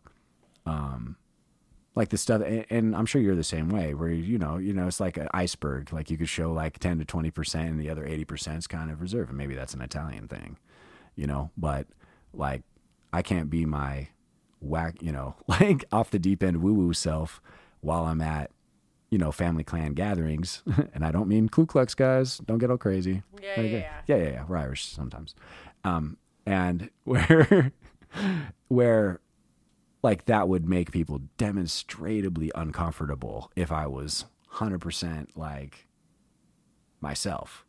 um 0.66 1.16
like 1.96 2.10
the 2.10 2.18
stuff 2.18 2.42
and, 2.46 2.66
and 2.70 2.96
i'm 2.96 3.06
sure 3.06 3.22
you're 3.22 3.36
the 3.36 3.44
same 3.44 3.70
way 3.70 3.94
where 3.94 4.10
you 4.10 4.38
know 4.38 4.58
you 4.58 4.74
know 4.74 4.88
it's 4.88 5.00
like 5.00 5.18
an 5.18 5.28
iceberg 5.34 5.92
like 5.92 6.10
you 6.12 6.18
could 6.18 6.30
show 6.30 6.52
like 6.52 6.78
10 6.80 7.00
to 7.00 7.06
20 7.06 7.32
percent 7.32 7.70
and 7.70 7.80
the 7.80 7.90
other 7.90 8.06
80 8.06 8.26
percent 8.26 8.58
is 8.60 8.68
kind 8.68 8.92
of 8.92 9.02
reserved 9.02 9.30
and 9.30 9.38
maybe 9.38 9.56
that's 9.56 9.74
an 9.74 9.82
italian 9.82 10.28
thing 10.28 10.58
you 11.16 11.26
know 11.26 11.50
but 11.58 11.88
like 12.34 12.62
i 13.12 13.22
can't 13.22 13.50
be 13.50 13.66
my 13.66 14.10
whack 14.60 15.02
you 15.02 15.12
know 15.12 15.36
like 15.48 15.86
off 15.92 16.12
the 16.12 16.20
deep 16.20 16.44
end 16.44 16.62
woo 16.62 16.74
woo 16.74 16.94
self 16.94 17.42
while 17.82 18.06
i'm 18.06 18.22
at 18.22 18.52
you 19.10 19.18
know 19.18 19.32
family 19.32 19.64
clan 19.64 19.94
gatherings 19.94 20.64
and 20.94 21.06
i 21.06 21.12
don't 21.12 21.28
mean 21.28 21.48
ku 21.48 21.66
klux 21.66 21.96
guys 21.96 22.40
don't 22.40 22.58
get 22.58 22.70
all 22.70 22.78
crazy. 22.78 23.24
Yeah, 23.42 23.62
yeah, 23.62 23.62
yeah. 23.62 24.02
yeah 24.08 24.16
yeah 24.16 24.30
yeah 24.30 24.44
we're 24.48 24.58
irish 24.58 24.86
sometimes. 24.86 25.36
Um 25.84 26.18
and 26.46 26.90
where 27.04 27.72
where 28.68 29.20
like 30.04 30.26
that 30.26 30.48
would 30.48 30.68
make 30.68 30.92
people 30.92 31.22
demonstrably 31.38 32.52
uncomfortable 32.56 33.52
if 33.56 33.72
i 33.72 33.86
was 33.88 34.26
100% 34.56 35.28
like 35.36 35.88
myself 37.02 37.66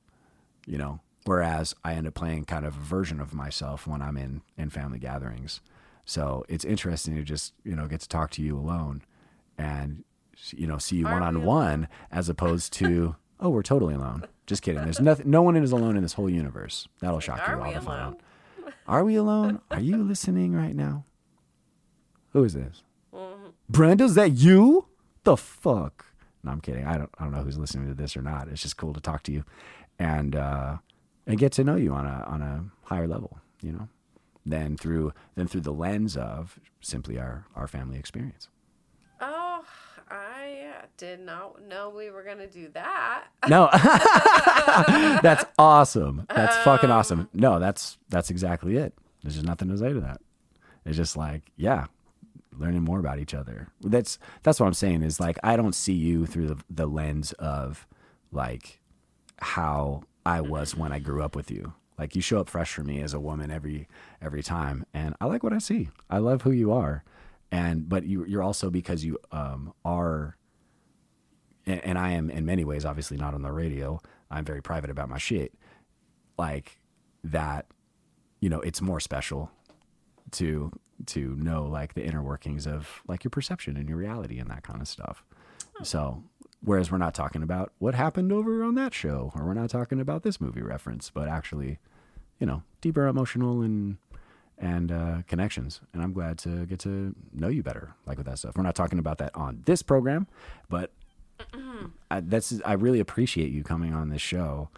you 0.66 0.78
know? 0.78 1.00
Whereas 1.24 1.74
i 1.84 1.94
end 1.94 2.06
up 2.06 2.14
playing 2.14 2.44
kind 2.44 2.64
of 2.64 2.76
a 2.76 2.80
version 2.80 3.20
of 3.20 3.34
myself 3.34 3.86
when 3.86 4.00
i'm 4.00 4.16
in 4.16 4.42
in 4.56 4.70
family 4.70 4.98
gatherings. 4.98 5.60
So 6.04 6.44
it's 6.48 6.64
interesting 6.64 7.16
to 7.16 7.22
just 7.22 7.52
you 7.64 7.76
know 7.76 7.86
get 7.86 8.00
to 8.00 8.08
talk 8.08 8.30
to 8.32 8.42
you 8.42 8.56
alone 8.56 9.02
and 9.58 10.04
you 10.56 10.66
know 10.66 10.78
see 10.78 10.96
you 10.96 11.04
one 11.04 11.22
on 11.22 11.44
one 11.44 11.88
as 12.10 12.28
opposed 12.28 12.72
to 12.74 13.16
oh 13.40 13.50
we're 13.50 13.62
totally 13.62 13.94
alone. 13.94 14.24
Just 14.46 14.62
kidding. 14.62 14.82
There's 14.82 15.00
nothing 15.00 15.30
no 15.30 15.42
one 15.42 15.56
is 15.56 15.72
alone 15.72 15.96
in 15.96 16.02
this 16.02 16.14
whole 16.14 16.30
universe. 16.30 16.88
That'll 17.00 17.20
shock 17.20 17.40
Are 17.46 17.56
you 17.56 17.62
all 17.62 17.72
to 17.72 17.80
find 17.80 18.00
out. 18.00 18.20
Are 18.86 19.04
we 19.04 19.16
alone? 19.16 19.60
Are 19.70 19.80
you 19.80 19.98
listening 19.98 20.54
right 20.54 20.74
now? 20.74 21.04
Who 22.32 22.44
is 22.44 22.54
this? 22.54 22.82
Mm-hmm. 23.14 23.48
brenda 23.68 24.04
is 24.04 24.14
that 24.14 24.32
you? 24.32 24.86
The 25.24 25.36
fuck? 25.36 26.06
No 26.42 26.52
i'm 26.52 26.60
kidding. 26.60 26.84
I 26.84 26.96
don't 26.98 27.10
i 27.18 27.24
don't 27.24 27.32
know 27.32 27.42
who's 27.42 27.58
listening 27.58 27.88
to 27.88 27.94
this 27.94 28.16
or 28.16 28.22
not. 28.22 28.48
It's 28.48 28.62
just 28.62 28.76
cool 28.76 28.92
to 28.94 29.00
talk 29.00 29.22
to 29.24 29.32
you 29.32 29.44
and 29.98 30.36
uh 30.36 30.76
and 31.26 31.38
get 31.38 31.52
to 31.52 31.64
know 31.64 31.76
you 31.76 31.92
on 31.92 32.06
a 32.06 32.24
on 32.26 32.42
a 32.42 32.64
higher 32.84 33.06
level 33.06 33.38
you 33.60 33.72
know 33.72 33.88
than 34.46 34.76
through 34.76 35.12
than 35.34 35.46
through 35.46 35.60
the 35.60 35.72
lens 35.72 36.16
of 36.16 36.58
simply 36.80 37.18
our 37.18 37.44
our 37.54 37.66
family 37.68 37.98
experience 37.98 38.48
did 40.98 41.20
not 41.20 41.62
know 41.66 41.88
we 41.88 42.10
were 42.10 42.24
gonna 42.24 42.46
do 42.48 42.68
that. 42.74 43.24
No, 43.48 43.70
that's 45.22 45.44
awesome. 45.58 46.26
That's 46.28 46.56
fucking 46.58 46.90
awesome. 46.90 47.28
No, 47.32 47.58
that's 47.58 47.96
that's 48.08 48.28
exactly 48.30 48.76
it. 48.76 48.92
There's 49.22 49.34
just 49.34 49.46
nothing 49.46 49.68
to 49.68 49.78
say 49.78 49.92
to 49.92 50.00
that. 50.00 50.20
It's 50.84 50.96
just 50.96 51.16
like, 51.16 51.42
yeah, 51.56 51.86
learning 52.58 52.82
more 52.82 52.98
about 52.98 53.18
each 53.18 53.32
other. 53.32 53.68
That's 53.80 54.18
that's 54.42 54.60
what 54.60 54.66
I'm 54.66 54.74
saying. 54.74 55.02
Is 55.02 55.20
like 55.20 55.38
I 55.42 55.56
don't 55.56 55.74
see 55.74 55.94
you 55.94 56.26
through 56.26 56.48
the 56.48 56.56
the 56.68 56.86
lens 56.86 57.32
of 57.34 57.86
like 58.32 58.80
how 59.38 60.02
I 60.26 60.40
was 60.40 60.76
when 60.76 60.92
I 60.92 60.98
grew 60.98 61.22
up 61.22 61.36
with 61.36 61.50
you. 61.50 61.72
Like 61.98 62.14
you 62.14 62.22
show 62.22 62.40
up 62.40 62.48
fresh 62.48 62.72
for 62.72 62.84
me 62.84 63.00
as 63.02 63.14
a 63.14 63.20
woman 63.20 63.50
every 63.50 63.88
every 64.20 64.42
time, 64.42 64.84
and 64.92 65.14
I 65.20 65.26
like 65.26 65.42
what 65.42 65.52
I 65.52 65.58
see. 65.58 65.90
I 66.10 66.18
love 66.18 66.42
who 66.42 66.50
you 66.50 66.72
are, 66.72 67.04
and 67.50 67.88
but 67.88 68.04
you 68.04 68.24
you're 68.24 68.42
also 68.42 68.68
because 68.68 69.04
you 69.04 69.18
um 69.32 69.72
are 69.84 70.36
and, 71.70 71.98
I 71.98 72.10
am 72.10 72.30
in 72.30 72.44
many 72.44 72.64
ways, 72.64 72.84
obviously 72.84 73.16
not 73.16 73.34
on 73.34 73.42
the 73.42 73.52
radio. 73.52 74.00
I'm 74.30 74.44
very 74.44 74.62
private 74.62 74.90
about 74.90 75.08
my 75.08 75.18
shit. 75.18 75.54
Like 76.36 76.78
that, 77.24 77.66
you 78.40 78.48
know, 78.48 78.60
it's 78.60 78.80
more 78.80 79.00
special 79.00 79.50
to 80.32 80.72
to 81.06 81.36
know 81.36 81.64
like 81.64 81.94
the 81.94 82.04
inner 82.04 82.22
workings 82.22 82.66
of 82.66 83.02
like 83.06 83.22
your 83.22 83.30
perception 83.30 83.76
and 83.76 83.88
your 83.88 83.98
reality 83.98 84.38
and 84.38 84.50
that 84.50 84.64
kind 84.64 84.80
of 84.80 84.88
stuff. 84.88 85.24
So, 85.82 86.24
whereas 86.60 86.90
we're 86.90 86.98
not 86.98 87.14
talking 87.14 87.42
about 87.42 87.72
what 87.78 87.94
happened 87.94 88.32
over 88.32 88.64
on 88.64 88.74
that 88.74 88.92
show, 88.94 89.32
or 89.34 89.44
we're 89.44 89.54
not 89.54 89.70
talking 89.70 90.00
about 90.00 90.24
this 90.24 90.40
movie 90.40 90.62
reference, 90.62 91.10
but 91.10 91.28
actually, 91.28 91.78
you 92.40 92.46
know, 92.46 92.62
deeper 92.80 93.06
emotional 93.06 93.62
and 93.62 93.98
and 94.58 94.90
uh, 94.90 95.22
connections. 95.28 95.80
And 95.92 96.02
I'm 96.02 96.12
glad 96.12 96.38
to 96.38 96.66
get 96.66 96.80
to 96.80 97.14
know 97.32 97.48
you 97.48 97.62
better, 97.62 97.94
like 98.06 98.18
with 98.18 98.26
that 98.26 98.38
stuff. 98.38 98.56
We're 98.56 98.64
not 98.64 98.74
talking 98.74 98.98
about 98.98 99.18
that 99.18 99.34
on 99.36 99.62
this 99.66 99.82
program, 99.82 100.26
but 100.68 100.92
I, 102.10 102.20
that's 102.20 102.60
I 102.64 102.72
really 102.74 103.00
appreciate 103.00 103.50
you 103.50 103.62
coming 103.62 103.94
on 103.94 104.08
this 104.08 104.22
show 104.22 104.70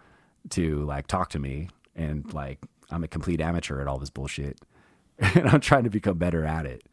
to 0.49 0.83
like 0.85 1.07
talk 1.07 1.29
to 1.29 1.39
me 1.39 1.69
and 1.95 2.31
like 2.33 2.59
I'm 2.89 3.03
a 3.03 3.07
complete 3.07 3.41
amateur 3.41 3.79
at 3.79 3.87
all 3.87 3.97
this 3.97 4.09
bullshit 4.09 4.59
and 5.19 5.47
I'm 5.47 5.61
trying 5.61 5.83
to 5.83 5.89
become 5.89 6.17
better 6.17 6.45
at 6.45 6.65
it. 6.65 6.83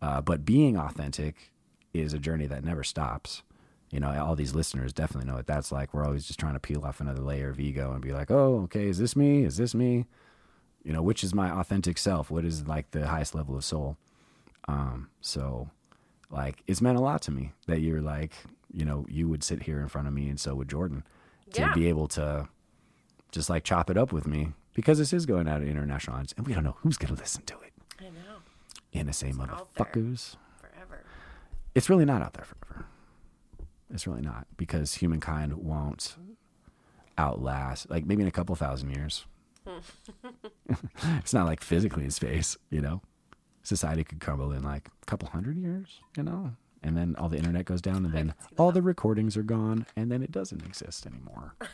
Uh, 0.00 0.20
but 0.20 0.44
being 0.44 0.76
authentic 0.76 1.52
is 1.94 2.12
a 2.12 2.18
journey 2.18 2.46
that 2.46 2.64
never 2.64 2.82
stops. 2.82 3.42
You 3.90 4.00
know, 4.00 4.10
all 4.24 4.34
these 4.34 4.54
listeners 4.54 4.92
definitely 4.92 5.28
know 5.28 5.36
what 5.36 5.46
that's 5.46 5.70
like. 5.70 5.92
We're 5.92 6.04
always 6.04 6.26
just 6.26 6.40
trying 6.40 6.54
to 6.54 6.60
peel 6.60 6.84
off 6.84 7.00
another 7.00 7.20
layer 7.20 7.50
of 7.50 7.60
ego 7.60 7.92
and 7.92 8.00
be 8.00 8.12
like, 8.12 8.30
oh, 8.30 8.62
okay, 8.64 8.86
is 8.86 8.98
this 8.98 9.14
me? 9.14 9.44
Is 9.44 9.58
this 9.58 9.74
me? 9.74 10.06
You 10.82 10.92
know, 10.92 11.02
which 11.02 11.22
is 11.22 11.34
my 11.34 11.50
authentic 11.50 11.98
self? 11.98 12.30
What 12.30 12.44
is 12.44 12.66
like 12.66 12.90
the 12.92 13.06
highest 13.06 13.34
level 13.34 13.54
of 13.54 13.64
soul? 13.64 13.98
Um, 14.66 15.10
so 15.20 15.68
like 16.30 16.62
it's 16.66 16.80
meant 16.80 16.96
a 16.96 17.02
lot 17.02 17.20
to 17.22 17.30
me 17.30 17.52
that 17.66 17.80
you're 17.80 18.00
like, 18.00 18.32
you 18.72 18.84
know, 18.84 19.06
you 19.08 19.28
would 19.28 19.42
sit 19.44 19.62
here 19.64 19.80
in 19.80 19.88
front 19.88 20.08
of 20.08 20.14
me 20.14 20.28
and 20.28 20.38
so 20.40 20.54
would 20.54 20.68
Jordan 20.68 21.04
to 21.52 21.60
Yeah. 21.60 21.74
be 21.74 21.88
able 21.88 22.08
to 22.08 22.48
just 23.30 23.48
like 23.50 23.64
chop 23.64 23.90
it 23.90 23.96
up 23.96 24.12
with 24.12 24.26
me 24.26 24.52
because 24.74 24.98
this 24.98 25.12
is 25.12 25.26
going 25.26 25.48
out 25.48 25.60
at 25.62 25.68
international 25.68 26.14
audience 26.16 26.34
and 26.36 26.46
we 26.46 26.54
don't 26.54 26.64
know 26.64 26.76
who's 26.80 26.96
going 26.96 27.14
to 27.14 27.20
listen 27.20 27.42
to 27.44 27.54
it. 27.60 27.72
I 28.00 28.04
know. 28.04 29.02
NSA 29.04 29.20
there. 29.36 29.46
motherfuckers. 29.46 30.36
Forever. 30.60 31.04
It's 31.74 31.88
really 31.90 32.04
not 32.04 32.22
out 32.22 32.34
there 32.34 32.44
forever. 32.44 32.86
It's 33.90 34.06
really 34.06 34.22
not 34.22 34.46
because 34.56 34.94
humankind 34.94 35.52
won't 35.54 36.16
outlast, 37.18 37.90
like 37.90 38.06
maybe 38.06 38.22
in 38.22 38.28
a 38.28 38.32
couple 38.32 38.54
thousand 38.56 38.90
years. 38.90 39.26
it's 41.18 41.32
not 41.34 41.46
like 41.46 41.60
physically 41.62 42.04
in 42.04 42.10
space, 42.10 42.56
you 42.70 42.80
know. 42.80 43.00
Society 43.62 44.02
could 44.02 44.20
crumble 44.20 44.50
in 44.52 44.62
like 44.62 44.88
a 45.02 45.06
couple 45.06 45.28
hundred 45.28 45.56
years, 45.56 46.00
you 46.16 46.22
know, 46.24 46.52
and 46.82 46.96
then 46.96 47.14
all 47.16 47.28
the 47.28 47.36
internet 47.36 47.64
goes 47.64 47.80
down, 47.80 48.04
and 48.04 48.12
then 48.14 48.34
all 48.58 48.72
the 48.72 48.82
recordings 48.82 49.36
are 49.36 49.42
gone, 49.42 49.86
and 49.96 50.10
then 50.10 50.22
it 50.22 50.30
doesn't 50.32 50.64
exist 50.64 51.06
anymore. 51.06 51.54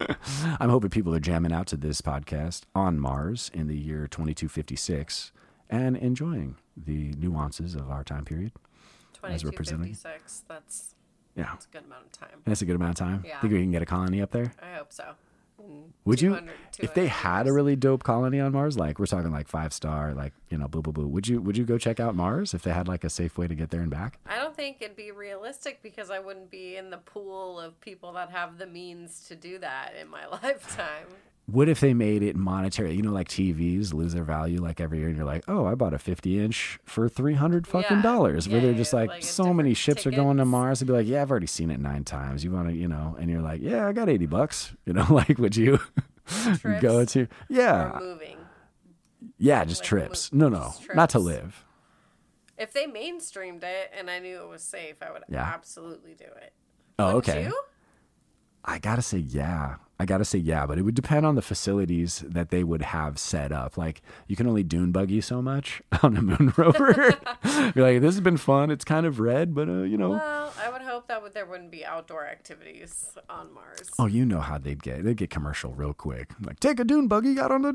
I'm 0.60 0.70
hoping 0.70 0.90
people 0.90 1.14
are 1.14 1.20
jamming 1.20 1.52
out 1.52 1.66
to 1.68 1.76
this 1.76 2.00
podcast 2.00 2.62
on 2.74 2.98
Mars 2.98 3.50
in 3.54 3.68
the 3.68 3.76
year 3.76 4.06
2256 4.08 5.32
and 5.70 5.96
enjoying 5.96 6.56
the 6.76 7.12
nuances 7.18 7.74
of 7.74 7.90
our 7.90 8.04
time 8.04 8.24
period. 8.24 8.52
as 9.22 9.44
we're 9.44 9.52
presenting. 9.52 9.94
2256. 9.94 10.44
That's 10.48 10.94
Yeah, 11.36 11.44
that's 11.44 11.66
a 11.66 11.68
good 11.68 11.84
amount 11.84 12.04
of 12.06 12.12
time. 12.12 12.42
that's 12.44 12.62
a 12.62 12.64
good 12.66 12.76
amount 12.76 13.00
of 13.00 13.06
time. 13.06 13.24
Yeah. 13.26 13.40
Think 13.40 13.52
we 13.52 13.60
can 13.60 13.70
get 13.70 13.82
a 13.82 13.86
colony 13.86 14.20
up 14.20 14.30
there? 14.32 14.52
I 14.62 14.76
hope 14.76 14.92
so. 14.92 15.14
Would 16.04 16.20
you, 16.20 16.38
if 16.78 16.92
they 16.92 17.06
had 17.06 17.46
a 17.46 17.52
really 17.52 17.76
dope 17.76 18.02
colony 18.02 18.38
on 18.38 18.52
Mars, 18.52 18.76
like 18.76 18.98
we're 18.98 19.06
talking 19.06 19.32
like 19.32 19.48
five 19.48 19.72
star, 19.72 20.12
like 20.12 20.34
you 20.50 20.58
know, 20.58 20.68
boo 20.68 20.82
boo 20.82 20.92
boo? 20.92 21.06
Would 21.06 21.26
you 21.28 21.40
would 21.40 21.56
you 21.56 21.64
go 21.64 21.78
check 21.78 21.98
out 21.98 22.14
Mars 22.14 22.52
if 22.52 22.62
they 22.62 22.72
had 22.72 22.86
like 22.88 23.04
a 23.04 23.10
safe 23.10 23.38
way 23.38 23.46
to 23.46 23.54
get 23.54 23.70
there 23.70 23.80
and 23.80 23.90
back? 23.90 24.18
I 24.26 24.36
don't 24.36 24.54
think 24.54 24.78
it'd 24.80 24.96
be 24.96 25.10
realistic 25.10 25.82
because 25.82 26.10
I 26.10 26.18
wouldn't 26.18 26.50
be 26.50 26.76
in 26.76 26.90
the 26.90 26.98
pool 26.98 27.58
of 27.58 27.80
people 27.80 28.12
that 28.12 28.30
have 28.30 28.58
the 28.58 28.66
means 28.66 29.26
to 29.28 29.36
do 29.36 29.58
that 29.60 29.94
in 29.98 30.08
my 30.08 30.26
lifetime. 30.42 31.06
What 31.46 31.68
if 31.68 31.80
they 31.80 31.92
made 31.92 32.22
it 32.22 32.36
monetary? 32.36 32.94
You 32.94 33.02
know, 33.02 33.12
like 33.12 33.28
TVs 33.28 33.92
lose 33.92 34.14
their 34.14 34.24
value 34.24 34.62
like 34.62 34.80
every 34.80 34.98
year, 35.00 35.08
and 35.08 35.16
you're 35.16 35.26
like, 35.26 35.44
oh, 35.46 35.66
I 35.66 35.74
bought 35.74 35.92
a 35.92 35.98
50 35.98 36.40
inch 36.42 36.78
for 36.84 37.06
300 37.08 37.66
fucking 37.66 37.98
Yeah. 37.98 38.02
dollars. 38.02 38.48
Where 38.48 38.60
Yeah, 38.60 38.66
they're 38.68 38.74
just 38.74 38.94
like, 38.94 39.10
like 39.10 39.22
so 39.22 39.52
many 39.52 39.74
ships 39.74 40.06
are 40.06 40.10
going 40.10 40.38
to. 40.38 40.46
Mars. 40.46 40.80
They'd 40.80 40.86
be 40.86 40.94
like, 40.94 41.06
yeah, 41.06 41.20
I've 41.20 41.30
already 41.30 41.46
seen 41.46 41.70
it 41.70 41.80
nine 41.80 42.02
times. 42.04 42.44
You 42.44 42.50
want 42.50 42.68
to, 42.68 42.74
you 42.74 42.88
know, 42.88 43.14
and 43.20 43.30
you're 43.30 43.42
like, 43.42 43.60
yeah, 43.60 43.86
I 43.86 43.92
got 43.92 44.08
80 44.08 44.24
bucks. 44.26 44.72
You 44.86 44.94
know, 44.94 45.06
like, 45.10 45.38
would 45.38 45.54
you 45.54 45.78
Trips 46.56 46.62
go 46.80 47.04
to, 47.04 47.28
yeah, 47.50 47.98
moving. 48.00 48.38
yeah, 49.36 49.64
just 49.64 49.82
like, 49.82 49.88
trips. 49.88 50.32
No, 50.32 50.48
no, 50.48 50.72
just 50.78 50.94
not 50.94 51.10
to 51.10 51.18
live. 51.18 51.62
If 52.56 52.72
they 52.72 52.86
mainstreamed 52.86 53.64
it 53.64 53.92
and 53.98 54.08
I 54.08 54.18
knew 54.20 54.40
it 54.40 54.48
was 54.48 54.62
safe, 54.62 54.96
I 55.02 55.12
would 55.12 55.24
Yeah. 55.28 55.42
absolutely 55.42 56.14
do 56.14 56.24
it. 56.24 56.52
Oh, 56.98 57.16
Wouldn't 57.16 57.28
okay. 57.28 57.44
You? 57.44 57.60
I 58.64 58.78
gotta 58.78 59.02
say, 59.02 59.18
yeah. 59.18 59.76
I 59.98 60.06
gotta 60.06 60.24
say, 60.24 60.38
yeah, 60.38 60.66
but 60.66 60.76
it 60.76 60.82
would 60.82 60.96
depend 60.96 61.24
on 61.24 61.36
the 61.36 61.42
facilities 61.42 62.24
that 62.26 62.50
they 62.50 62.64
would 62.64 62.82
have 62.82 63.18
set 63.18 63.52
up. 63.52 63.76
Like, 63.78 64.02
you 64.26 64.34
can 64.34 64.46
only 64.48 64.64
dune 64.64 64.90
buggy 64.90 65.20
so 65.20 65.40
much 65.40 65.82
on 66.02 66.16
a 66.16 66.22
moon 66.22 66.52
rover. 66.56 67.16
You're 67.74 67.86
like, 67.86 68.00
this 68.00 68.14
has 68.14 68.20
been 68.20 68.36
fun. 68.36 68.70
It's 68.70 68.84
kind 68.84 69.06
of 69.06 69.20
red, 69.20 69.54
but 69.54 69.68
uh, 69.68 69.82
you 69.82 69.96
know. 69.96 70.10
Well, 70.10 70.52
I 70.60 70.68
would 70.70 70.82
hope 70.82 71.06
that 71.08 71.22
there 71.32 71.46
wouldn't 71.46 71.70
be 71.70 71.84
outdoor 71.84 72.26
activities 72.26 73.16
on 73.30 73.52
Mars. 73.54 73.90
Oh, 73.98 74.06
you 74.06 74.24
know 74.24 74.40
how 74.40 74.58
they'd 74.58 74.82
get. 74.82 75.04
They'd 75.04 75.16
get 75.16 75.30
commercial 75.30 75.72
real 75.72 75.94
quick. 75.94 76.30
Like, 76.40 76.58
take 76.58 76.80
a 76.80 76.84
dune 76.84 77.06
buggy, 77.06 77.38
out 77.38 77.52
on 77.52 77.62
the, 77.62 77.68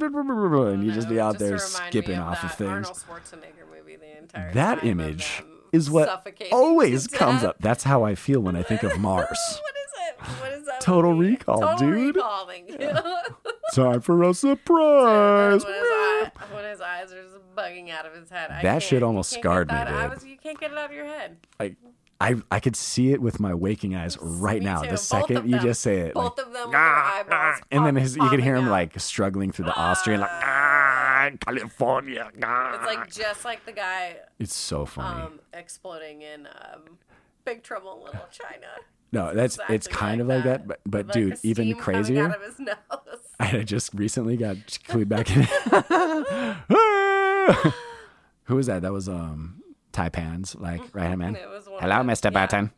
and 0.74 0.84
you 0.84 0.92
just 0.92 1.08
be 1.08 1.20
out 1.20 1.38
to 1.38 1.46
there 1.46 1.58
skipping 1.58 2.18
of 2.18 2.28
off 2.28 2.44
of 2.44 2.54
things. 2.54 2.70
Arnold 2.70 3.04
Schwarzenegger 3.08 3.70
movie 3.74 3.96
the 3.96 4.18
entire 4.18 4.54
That 4.54 4.84
image 4.84 5.42
is 5.72 5.90
what 5.90 6.28
always 6.52 7.08
comes 7.08 7.44
up. 7.44 7.58
That's 7.60 7.84
how 7.84 8.04
I 8.04 8.16
feel 8.16 8.40
when 8.40 8.56
I 8.56 8.64
think 8.64 8.84
of 8.84 9.00
Mars. 9.00 9.62
Total? 10.82 11.14
Recall, 11.14 11.60
Total 11.62 11.78
dude. 11.78 12.16
Recall, 12.16 12.48
thank 12.48 12.70
you. 12.70 12.78
Time 13.74 14.02
for 14.02 14.22
a 14.22 14.26
when, 14.26 14.34
surprise. 14.34 15.64
his 15.64 15.72
eye, 15.72 16.32
when 16.54 16.66
his 16.66 16.82
eyes 16.82 17.12
are 17.14 17.24
just 17.24 17.36
bugging 17.56 17.90
out 17.92 18.06
of 18.06 18.14
his 18.14 18.30
head. 18.30 18.50
I 18.52 18.62
That 18.62 18.64
can't- 18.64 18.84
shit 18.84 19.04
almost 19.04 19.32
can't 19.34 19.44
scarred 19.44 19.68
me, 19.70 19.76
that- 19.76 19.88
I 19.88 20.02
dude. 20.04 20.14
was, 20.16 20.26
you 20.26 20.38
can't 20.38 20.60
get 20.60 20.72
it 20.72 20.78
out 20.78 20.90
of 20.90 20.96
your 20.96 21.06
head. 21.06 21.38
I, 21.60 21.76
I, 22.22 22.36
I 22.52 22.60
could 22.60 22.76
see 22.76 23.14
it 23.14 23.22
with 23.22 23.40
my 23.40 23.54
waking 23.54 23.96
eyes 23.96 24.18
right 24.20 24.60
Me 24.60 24.66
now. 24.66 24.78
too. 24.82 24.88
The 24.88 24.92
Both 24.94 25.00
second 25.02 25.46
you 25.46 25.56
them. 25.58 25.62
just 25.66 25.82
say 25.82 26.00
it, 26.00 26.16
like, 26.16 26.36
Both 26.36 26.40
of 26.48 26.52
them 26.54 26.64
with 26.64 26.72
their 26.72 26.82
eyeballs. 26.82 27.62
and 27.72 27.86
then 27.86 27.94
pop- 27.96 28.02
his, 28.02 28.16
you 28.18 28.30
could 28.30 28.42
hear 28.42 28.54
popping 28.56 28.64
him 28.66 28.68
out. 28.70 28.72
like 28.72 29.00
struggling 29.00 29.52
through 29.52 29.66
the 29.66 29.76
Austrian, 29.78 30.20
like 30.22 30.30
ah, 30.32 31.30
California. 31.42 32.30
ah." 32.44 32.76
It's 32.76 32.86
like 32.86 33.10
just 33.12 33.46
like 33.46 33.66
the 33.66 33.72
guy 33.72 34.18
it's 34.40 34.56
so 34.56 34.86
funny. 34.86 35.22
um, 35.24 35.40
exploding 35.54 36.22
in 36.24 36.48
um, 36.48 36.98
Big 37.46 37.64
Trouble 37.64 37.98
in 38.00 38.04
Little 38.06 38.28
China. 38.32 38.68
No, 39.12 39.34
that's 39.34 39.58
it's 39.70 39.88
Exactly 39.88 40.08
kind 40.08 40.22
of 40.22 40.28
like 40.28 40.36
like 40.38 40.44
that, 40.46 40.68
but, 40.68 40.80
but 40.86 41.06
With, 41.08 41.14
dude, 41.14 41.30
like, 41.32 41.42
the 41.42 41.50
even 41.50 41.76
crazier. 41.76 42.28
Out 42.30 42.36
of 42.36 42.42
his 42.44 42.60
nose. 42.60 42.76
I 43.40 43.64
just 43.64 43.94
recently 43.94 44.38
got 44.38 44.58
clued 44.58 45.10
back 45.10 45.30
in. 45.36 45.44
Who 48.46 48.56
was 48.56 48.68
that? 48.68 48.82
That 48.82 48.92
was 48.92 49.08
um 49.10 49.62
Taipan's 49.92 50.56
like 50.56 50.82
right 50.94 51.08
hand 51.08 51.20
man. 51.20 51.36
It 51.36 51.50
was 51.50 51.66
one 51.68 51.76
of 51.76 51.82
Hello, 51.82 51.98
them. 51.98 52.08
Mr. 52.08 52.26
Yeah. 52.26 52.30
Button. 52.32 52.72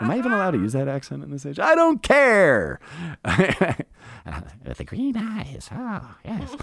Am 0.00 0.10
I 0.10 0.18
even 0.18 0.32
allowed 0.32 0.52
to 0.52 0.58
use 0.58 0.72
that 0.74 0.88
accent 0.88 1.22
in 1.24 1.30
this 1.30 1.44
age? 1.46 1.58
I 1.58 1.74
don't 1.74 2.02
care. 2.02 2.78
With 3.24 4.76
the 4.78 4.84
green 4.84 5.16
eyes. 5.16 5.68
Oh, 5.72 6.14
yes. 6.24 6.56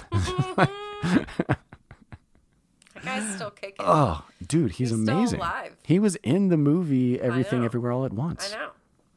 That 2.94 3.04
guy's 3.04 3.36
still 3.36 3.52
kicking. 3.52 3.76
Oh, 3.80 4.24
dude, 4.46 4.72
he's, 4.74 4.90
He's 4.90 5.02
still 5.02 5.16
amazing. 5.18 5.40
alive. 5.40 5.76
He 5.84 6.00
was 6.00 6.16
in 6.18 6.50
the 6.50 6.58
movie 6.58 7.20
Everything. 7.20 7.64
Everywhere 7.66 7.92
All 7.92 8.06
at 8.06 8.14
Once. 8.14 8.54
I 8.54 8.58
know. 8.58 8.70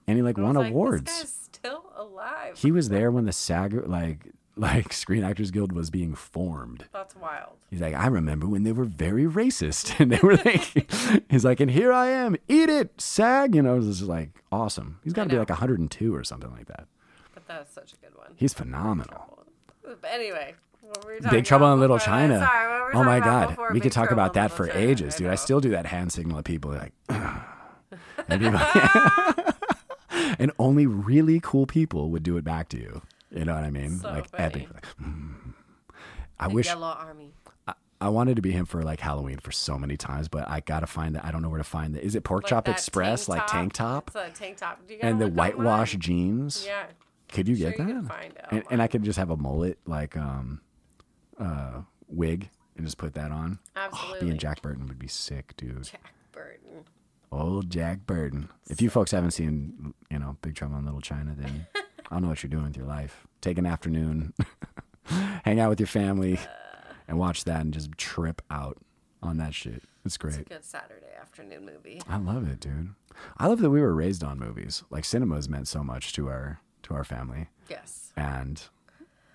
And 0.09 0.17
he 0.17 0.23
like 0.23 0.39
I 0.39 0.43
won 0.43 0.55
like, 0.55 0.71
awards. 0.71 1.13
Still 1.53 1.85
alive. 1.97 2.57
He 2.59 2.73
was 2.73 2.89
there 2.89 3.11
when 3.11 3.27
the 3.27 3.33
SAG 3.33 3.87
like 3.87 4.33
like 4.57 4.93
Screen 4.93 5.23
Actors 5.23 5.51
Guild 5.51 5.73
was 5.73 5.91
being 5.91 6.15
formed. 6.15 6.87
That's 6.93 7.15
wild. 7.15 7.57
He's 7.71 7.81
like, 7.81 7.95
I 7.95 8.07
remember 8.07 8.49
when 8.49 8.65
they 8.65 8.73
were 8.73 8.85
very 8.85 9.25
racist, 9.25 10.01
and 10.01 10.11
they 10.11 10.19
were 10.23 10.37
like, 10.37 10.91
he's 11.31 11.45
like, 11.45 11.61
and 11.61 11.71
here 11.71 11.93
I 11.93 12.09
am, 12.09 12.37
eat 12.49 12.69
it, 12.69 13.01
SAG. 13.01 13.55
You 13.55 13.63
know, 13.63 13.79
this 13.81 14.01
is 14.01 14.09
like 14.09 14.31
awesome. 14.51 14.99
He's 15.05 15.13
got 15.13 15.25
to 15.25 15.29
be 15.29 15.39
like 15.39 15.51
102 15.51 16.15
or 16.15 16.25
something 16.25 16.51
like 16.51 16.67
that. 16.67 16.87
But 17.35 17.47
that's 17.47 17.73
such 17.73 17.93
a 17.93 17.97
good 17.97 18.17
one. 18.17 18.33
He's 18.37 18.55
phenomenal. 18.55 19.45
But 19.83 20.11
anyway, 20.11 20.55
we 21.07 21.21
Big 21.31 21.45
Trouble 21.45 21.73
in 21.73 21.81
Little? 21.81 21.99
China. 21.99 22.41
Sorry, 22.41 22.93
we 22.93 22.99
oh 22.99 23.05
my 23.05 23.21
God, 23.21 23.57
we 23.71 23.75
Big 23.75 23.83
could 23.83 23.93
talk 23.93 24.09
Trouble 24.09 24.23
about 24.23 24.35
that 24.35 24.51
for 24.53 24.67
China? 24.67 24.81
ages, 24.81 25.17
dude. 25.17 25.29
I 25.29 25.35
still 25.35 25.61
do 25.61 25.71
that 25.71 25.87
hand 25.87 26.13
signal 26.13 26.39
at 26.39 26.45
people 26.45 26.73
like, 26.73 26.93
and 30.39 30.53
only 30.59 30.87
really 30.87 31.41
cool 31.41 31.67
people 31.67 32.11
would 32.11 32.23
do 32.23 32.37
it 32.37 32.45
back 32.45 32.69
to 32.71 32.79
you. 32.79 33.03
You 33.31 33.45
know 33.45 33.55
what 33.55 33.65
I 33.65 33.71
mean? 33.71 33.99
So 33.99 34.09
like 34.11 34.29
funny. 34.31 34.45
epic. 34.45 34.69
Like, 34.73 34.87
mm. 35.03 35.35
I 36.39 36.49
The 36.49 36.55
wish 36.55 36.67
Yellow 36.67 36.87
Army. 36.89 37.33
I 38.01 38.11
wanted 38.11 38.37
to 38.37 38.43
be 38.43 38.53
him 38.53 38.65
for 38.65 38.85
like 38.85 39.01
Halloween 39.01 39.39
for 39.39 39.51
so 39.51 39.77
many 39.77 39.97
times, 39.97 40.29
but 40.29 40.49
I 40.49 40.61
gotta 40.61 40.87
find 40.87 41.17
that. 41.17 41.25
I 41.25 41.33
don't 41.33 41.43
know 41.43 41.49
where 41.49 41.59
to 41.59 41.65
find 41.65 41.95
that. 41.97 42.05
Is 42.05 42.15
it 42.15 42.23
Pork 42.23 42.45
Like 42.45 42.51
Chop 42.51 42.69
Express, 42.69 43.29
like 43.29 43.47
tank 43.49 43.73
top, 43.73 44.13
It's 44.15 44.17
a 44.17 44.31
tank 44.41 44.59
top. 44.59 44.81
You 44.89 44.99
and 45.03 45.21
the 45.21 45.27
whitewash 45.29 45.95
online. 45.95 46.01
jeans? 46.01 46.65
Yeah. 46.65 46.87
Could 47.33 47.49
you 47.49 47.57
Sure 47.57 47.71
get 47.71 47.79
you 47.81 47.85
that? 47.87 47.93
can 47.93 48.07
find 48.07 48.33
it 48.33 48.45
and, 48.51 48.63
and 48.71 48.81
I 48.83 48.87
could 48.87 49.03
just 49.03 49.19
have 49.19 49.31
a 49.31 49.37
mullet 49.37 49.79
like 49.85 50.17
um, 50.17 50.61
uh, 51.41 51.81
wig 52.07 52.49
and 52.77 52.87
just 52.87 52.99
put 52.99 53.15
that 53.15 53.33
on. 53.33 53.59
Absolutely. 53.75 54.21
Being 54.29 54.39
Jack 54.39 54.63
Burton 54.63 54.87
would 54.87 54.99
be 54.99 55.09
sick, 55.09 55.55
dude. 55.57 55.83
Jack 55.83 56.15
Burton. 56.33 56.85
Old 57.31 57.71
Jack 57.71 58.07
Burton. 58.07 58.49
If 58.69 58.81
you 58.81 58.91
folks 58.91 59.11
haven't 59.11 59.33
seen, 59.33 59.95
you 60.11 60.19
know, 60.19 60.37
Big 60.43 60.55
Trouble 60.55 60.77
in 60.77 60.85
Little 60.85 61.01
China, 61.01 61.35
then 61.37 61.67
I 61.75 61.83
don't 62.15 62.23
know 62.23 62.29
what 62.29 62.43
you're 62.43 62.51
doing 62.51 62.65
with 62.65 62.77
your 62.77 62.87
life. 62.87 63.27
Take 63.41 63.59
an 63.59 63.67
afternoon, 63.67 64.33
hang 65.45 65.61
out 65.61 65.69
with 65.71 65.81
your 65.81 65.87
family, 65.87 66.39
and 67.07 67.19
watch 67.19 67.45
that 67.45 67.61
and 67.61 67.73
just 67.75 67.93
trip 67.99 68.43
out 68.51 68.79
on 69.23 69.37
that 69.39 69.55
shit. 69.55 69.83
It's 70.05 70.15
It's 70.15 70.17
a 70.17 70.19
great. 70.19 70.49
good 70.49 70.65
Saturday 70.65 71.07
afternoon 71.21 71.67
movie. 71.67 72.01
I 72.09 72.17
love 72.19 72.49
it, 72.49 72.61
dude. 72.61 72.95
I 73.37 73.47
love 73.47 73.61
that 73.61 73.71
we 73.71 73.81
were 73.81 73.95
raised 73.95 74.23
on 74.25 74.39
movies. 74.39 74.85
Like 74.91 75.05
cinemas 75.05 75.49
meant 75.49 75.69
so 75.69 75.83
much 75.85 76.13
to 76.15 76.29
our 76.29 76.61
to 76.85 76.95
our 76.95 77.05
family, 77.05 77.49
Yes. 77.69 78.13
and 78.17 78.63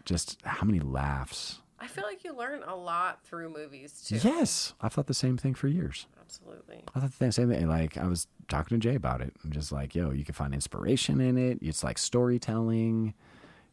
just 0.05 0.41
how 0.43 0.65
many 0.65 0.79
laughs. 0.79 1.59
I 1.83 1.87
feel 1.87 2.05
like 2.05 2.23
you 2.23 2.33
learn 2.33 2.63
a 2.63 2.75
lot 2.75 3.21
through 3.25 3.49
movies 3.53 4.05
too. 4.07 4.15
Yes, 4.23 4.73
I 4.79 4.87
thought 4.87 5.07
the 5.07 5.13
same 5.13 5.37
thing 5.37 5.53
for 5.53 5.67
years. 5.67 6.07
Absolutely. 6.21 6.81
I 6.95 6.99
thought 7.01 7.19
the 7.19 7.31
same 7.31 7.49
thing. 7.49 7.67
Like 7.67 7.97
I 7.97 8.07
was 8.07 8.27
talking 8.47 8.79
to 8.79 8.81
Jay 8.81 8.95
about 8.95 9.19
it. 9.19 9.33
I'm 9.43 9.51
just 9.51 9.71
like, 9.73 9.93
yo, 9.93 10.11
you 10.11 10.23
can 10.23 10.33
find 10.33 10.53
inspiration 10.53 11.19
in 11.19 11.37
it. 11.37 11.59
It's 11.61 11.83
like 11.83 11.97
storytelling. 11.97 13.13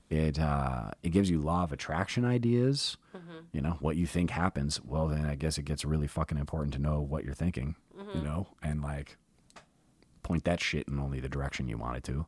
It 0.09 0.40
uh, 0.40 0.90
it 1.05 1.11
gives 1.11 1.31
you 1.31 1.38
law 1.38 1.62
of 1.62 1.70
attraction 1.70 2.25
ideas. 2.25 2.96
You 3.53 3.61
know 3.61 3.77
what 3.81 3.96
you 3.96 4.07
think 4.07 4.31
happens. 4.31 4.81
Well, 4.85 5.07
then 5.07 5.25
I 5.25 5.37
guess 5.37 5.57
it 5.57 5.64
gets 5.64 5.85
really 5.85 6.09
fucking 6.09 6.37
important 6.38 6.75
to 6.75 6.81
know 6.81 7.01
what 7.01 7.25
you're 7.25 7.33
thinking. 7.35 7.77
You 8.14 8.23
know, 8.23 8.49
and 8.61 8.83
like 8.83 9.18
point 10.25 10.44
that 10.44 10.61
shit 10.61 10.88
in 10.88 10.99
only 10.99 11.20
the 11.20 11.29
direction 11.29 11.68
you 11.68 11.79
want 11.79 11.96
it 11.99 12.05
to. 12.05 12.27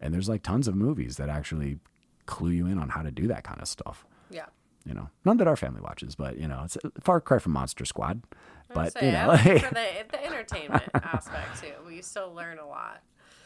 And 0.00 0.14
there's 0.14 0.30
like 0.30 0.42
tons 0.42 0.66
of 0.66 0.74
movies 0.74 1.16
that 1.18 1.28
actually 1.28 1.78
clue 2.24 2.50
you 2.50 2.66
in 2.66 2.78
on 2.78 2.88
how 2.88 3.02
to 3.02 3.10
do 3.10 3.26
that 3.26 3.44
kind 3.44 3.60
of 3.60 3.68
stuff. 3.68 4.06
You 4.90 4.96
know, 4.96 5.08
none 5.24 5.36
that 5.36 5.46
our 5.46 5.54
family 5.54 5.80
watches, 5.80 6.16
but 6.16 6.36
you 6.36 6.48
know, 6.48 6.62
it's 6.64 6.76
a 6.82 6.90
far 7.00 7.20
cry 7.20 7.38
from 7.38 7.52
Monster 7.52 7.84
Squad. 7.84 8.24
But 8.74 8.92
Say, 8.94 9.06
you 9.06 9.12
know, 9.12 9.28
like 9.28 9.42
for 9.62 9.74
the, 9.74 9.86
the 10.10 10.26
entertainment 10.26 10.82
aspect 10.94 11.62
too. 11.62 11.72
We 11.86 12.02
still 12.02 12.34
learn 12.34 12.58
a 12.58 12.66
lot. 12.66 13.00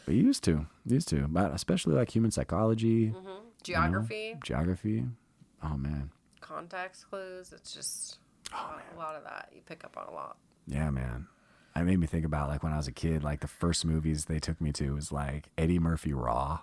We 0.07 0.15
used 0.15 0.43
to, 0.45 0.65
used 0.87 1.07
to, 1.09 1.27
but 1.27 1.53
especially 1.53 1.93
like 1.93 2.09
human 2.09 2.31
psychology, 2.31 3.09
mm-hmm. 3.09 3.17
you 3.17 3.23
know, 3.23 3.39
Geography, 3.61 4.35
geography. 4.43 5.03
Oh 5.63 5.77
man, 5.77 6.09
context 6.41 7.07
clues. 7.11 7.53
It's 7.55 7.75
just 7.75 8.17
oh, 8.51 8.57
a, 8.57 8.65
lot, 8.65 8.83
a 8.95 8.97
lot 8.97 9.15
of 9.15 9.23
that. 9.25 9.49
You 9.53 9.61
pick 9.67 9.83
up 9.83 9.95
on 9.97 10.07
a 10.07 10.11
lot. 10.15 10.37
yeah, 10.65 10.89
man. 10.89 11.27
It 11.75 11.83
made 11.83 11.99
me 11.99 12.07
think 12.07 12.25
about 12.25 12.49
like 12.49 12.63
when 12.63 12.73
I 12.73 12.77
was 12.77 12.87
a 12.87 12.91
kid. 12.91 13.23
Like 13.23 13.41
the 13.41 13.47
first 13.47 13.85
movies 13.85 14.25
they 14.25 14.39
took 14.39 14.59
me 14.59 14.71
to 14.73 14.95
was 14.95 15.11
like 15.11 15.49
Eddie 15.59 15.77
Murphy 15.77 16.11
Raw. 16.11 16.61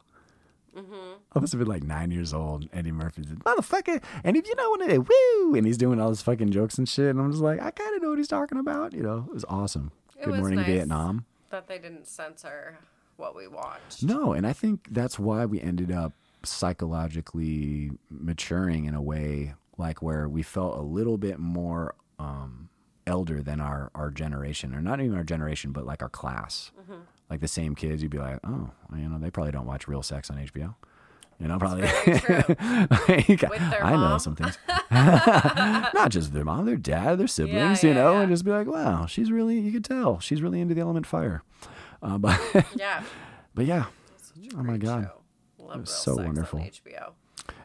Mm-hmm. 0.76 1.14
I 1.35 1.38
must 1.38 1.52
have 1.52 1.58
been 1.58 1.68
like 1.68 1.82
nine 1.82 2.11
years 2.11 2.32
old. 2.32 2.62
And 2.62 2.70
Eddie 2.72 2.92
Murphy's 2.92 3.26
motherfucker, 3.26 4.02
and 4.24 4.37
if 4.37 4.46
you 4.46 4.54
know 4.56 4.70
when 4.76 4.88
they 4.88 4.98
woo, 4.98 5.54
and 5.54 5.66
he's 5.66 5.76
doing 5.76 6.00
all 6.00 6.08
his 6.08 6.22
fucking 6.22 6.50
jokes 6.50 6.78
and 6.78 6.88
shit, 6.88 7.11
and 7.11 7.20
I'm 7.20 7.30
just 7.30 7.42
like, 7.42 7.61
I 7.61 7.70
kind 7.70 7.94
of 7.96 8.02
know 8.02 8.11
what 8.11 8.18
he's 8.18 8.28
talking 8.28 8.58
about. 8.58 8.92
You 8.92 9.02
know, 9.02 9.26
it 9.28 9.35
was 9.35 9.44
awesome. 9.48 9.92
It 10.18 10.24
Good 10.24 10.30
was 10.32 10.40
Morning 10.40 10.58
nice. 10.61 10.66
Vietnam. 10.66 11.26
That 11.50 11.68
they 11.68 11.78
didn't 11.78 12.06
censor 12.06 12.78
what 13.16 13.37
we 13.37 13.46
watched. 13.46 14.02
No, 14.02 14.32
and 14.32 14.46
I 14.46 14.52
think 14.52 14.88
that's 14.90 15.18
why 15.18 15.44
we 15.44 15.61
ended 15.61 15.92
up 15.92 16.12
psychologically 16.44 17.90
maturing 18.11 18.87
in 18.87 18.94
a 18.94 19.02
way 19.02 19.54
like 19.78 20.02
where 20.02 20.28
we 20.28 20.42
felt 20.42 20.76
a 20.76 20.82
little 20.82 21.16
bit 21.18 21.38
more 21.38 21.94
um 22.18 22.68
elder 23.06 23.42
than 23.42 23.61
our 23.61 23.90
our 23.94 24.11
generation, 24.11 24.74
or 24.74 24.80
not 24.80 25.00
even 25.00 25.16
our 25.16 25.24
generation, 25.24 25.72
but 25.72 25.85
like 25.85 26.02
our 26.02 26.08
class. 26.08 26.70
Mm-hmm. 26.80 27.00
Like 27.33 27.40
the 27.40 27.49
same 27.49 27.75
kids, 27.75 28.03
you'd 28.03 28.12
be 28.12 28.18
like, 28.18 28.40
oh, 28.45 28.68
you 28.95 29.09
know, 29.09 29.18
they 29.18 29.31
probably 29.31 29.53
don't 29.53 29.64
watch 29.64 29.88
Real 29.88 30.03
Sex 30.03 30.29
on 30.29 30.37
HBO. 30.37 30.75
You 31.40 31.49
know, 31.49 31.59
probably. 31.59 31.85
Like, 33.09 33.27
With 33.51 33.71
their 33.71 33.83
I 33.83 33.92
know 33.97 34.18
some 34.18 34.37
things. 34.37 34.59
Not 34.90 36.11
just 36.11 36.35
their 36.35 36.45
mom, 36.45 36.66
their 36.66 36.77
dad, 36.77 37.16
their 37.18 37.27
siblings. 37.27 37.83
you 37.83 37.88
yeah, 37.88 37.95
know, 37.95 38.12
yeah. 38.12 38.21
and 38.21 38.31
just 38.31 38.45
be 38.45 38.51
like, 38.51 38.66
wow, 38.66 39.07
she's 39.07 39.33
really. 39.33 39.59
You 39.59 39.73
could 39.73 39.85
tell 39.85 40.21
she's 40.21 40.42
really 40.42 40.61
into 40.61 40.75
the 40.75 40.83
element 40.83 41.07
fire. 41.07 41.42
Uh, 42.03 42.18
but 42.18 42.38
Yeah. 42.77 43.03
but 43.55 43.64
yeah, 43.64 43.87
Oh 44.55 44.62
my 44.62 44.77
God. 44.77 45.05
show. 45.59 45.64
Love 45.64 45.81
was 45.81 45.90
so 45.90 46.16
wonderful. 46.16 46.59
HBO. 46.59 47.12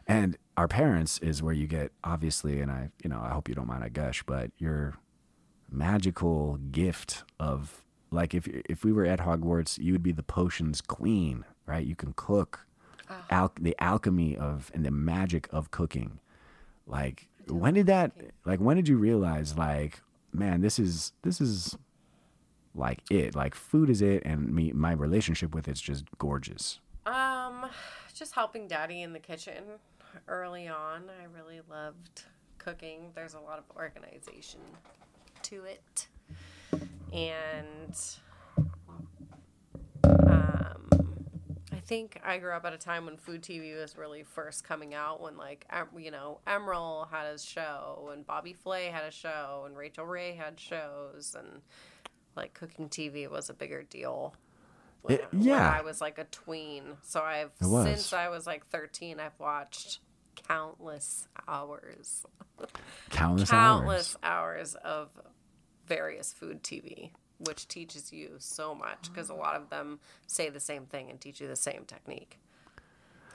and 0.06 0.38
our 0.56 0.66
parents 0.66 1.18
is 1.18 1.42
where 1.42 1.52
you 1.52 1.66
get 1.66 1.92
obviously, 2.02 2.62
and 2.62 2.70
I 2.70 2.88
you 3.04 3.10
know 3.10 3.20
I 3.22 3.34
hope 3.34 3.50
you 3.50 3.54
don't 3.54 3.66
mind 3.68 3.84
I 3.84 3.90
gush, 3.90 4.22
but 4.22 4.50
your 4.56 4.94
magical 5.70 6.56
gift 6.70 7.24
of 7.38 7.84
like 8.10 8.34
if 8.34 8.46
if 8.46 8.84
we 8.84 8.92
were 8.92 9.04
at 9.04 9.20
Hogwarts, 9.20 9.78
you 9.78 9.92
would 9.92 10.02
be 10.02 10.12
the 10.12 10.22
potions 10.22 10.80
queen, 10.80 11.44
right? 11.66 11.86
You 11.86 11.96
can 11.96 12.12
cook. 12.14 12.66
Ah. 13.10 13.24
Al- 13.30 13.52
the 13.60 13.74
alchemy 13.78 14.36
of 14.36 14.70
and 14.74 14.84
the 14.84 14.90
magic 14.90 15.48
of 15.52 15.70
cooking. 15.70 16.20
Like 16.86 17.28
when 17.46 17.74
did 17.74 17.86
that 17.86 18.12
like 18.44 18.60
when 18.60 18.76
did 18.76 18.88
you 18.88 18.98
realize 18.98 19.56
like 19.56 20.00
man 20.32 20.60
this 20.60 20.78
is 20.78 21.12
this 21.22 21.40
is 21.40 21.76
like 22.74 23.00
it 23.10 23.34
like 23.34 23.54
food 23.54 23.88
is 23.88 24.02
it 24.02 24.22
and 24.24 24.52
me 24.52 24.70
my 24.72 24.92
relationship 24.92 25.54
with 25.54 25.68
it's 25.68 25.80
just 25.80 26.04
gorgeous. 26.18 26.80
Um, 27.06 27.66
just 28.14 28.34
helping 28.34 28.68
daddy 28.68 29.02
in 29.02 29.12
the 29.14 29.18
kitchen 29.18 29.64
early 30.26 30.68
on. 30.68 31.04
I 31.08 31.24
really 31.34 31.60
loved 31.70 32.24
cooking. 32.58 33.12
There's 33.14 33.34
a 33.34 33.40
lot 33.40 33.58
of 33.58 33.64
organization 33.76 34.60
to 35.44 35.64
it. 35.64 36.08
And 37.12 37.96
um 40.14 40.88
I 41.72 41.80
think 41.80 42.20
I 42.24 42.38
grew 42.38 42.52
up 42.52 42.64
at 42.64 42.72
a 42.72 42.78
time 42.78 43.06
when 43.06 43.16
food 43.16 43.42
TV 43.42 43.78
was 43.78 43.96
really 43.96 44.22
first 44.22 44.64
coming 44.64 44.94
out 44.94 45.20
when 45.22 45.36
like 45.36 45.66
you 45.96 46.10
know, 46.10 46.40
Emeril 46.46 47.10
had 47.10 47.30
his 47.32 47.44
show 47.44 48.10
and 48.12 48.26
Bobby 48.26 48.52
Flay 48.52 48.86
had 48.86 49.04
a 49.04 49.10
show 49.10 49.62
and 49.66 49.76
Rachael 49.76 50.04
Ray 50.06 50.34
had 50.34 50.58
shows 50.60 51.34
and 51.38 51.62
like 52.36 52.54
cooking 52.54 52.88
TV 52.88 53.28
was 53.30 53.48
a 53.50 53.54
bigger 53.54 53.82
deal. 53.82 54.34
It- 55.08 55.26
yeah. 55.32 55.74
I 55.78 55.82
was 55.82 56.00
like 56.00 56.18
a 56.18 56.24
tween. 56.24 56.96
So 57.02 57.20
I've 57.20 57.52
since 57.60 58.12
I 58.12 58.28
was 58.28 58.46
like 58.46 58.66
13 58.66 59.18
I've 59.20 59.38
watched 59.38 60.00
countless 60.46 61.26
hours. 61.46 62.24
Countless, 63.10 63.48
countless 63.50 64.16
hours. 64.22 64.74
hours 64.74 64.74
of 64.84 65.08
various 65.88 66.32
food 66.32 66.62
TV, 66.62 67.10
which 67.38 67.66
teaches 67.68 68.12
you 68.12 68.32
so 68.38 68.74
much 68.74 69.10
because 69.12 69.30
a 69.30 69.34
lot 69.34 69.56
of 69.56 69.70
them 69.70 69.98
say 70.26 70.48
the 70.50 70.60
same 70.60 70.84
thing 70.86 71.10
and 71.10 71.20
teach 71.20 71.40
you 71.40 71.48
the 71.48 71.56
same 71.56 71.84
technique. 71.84 72.38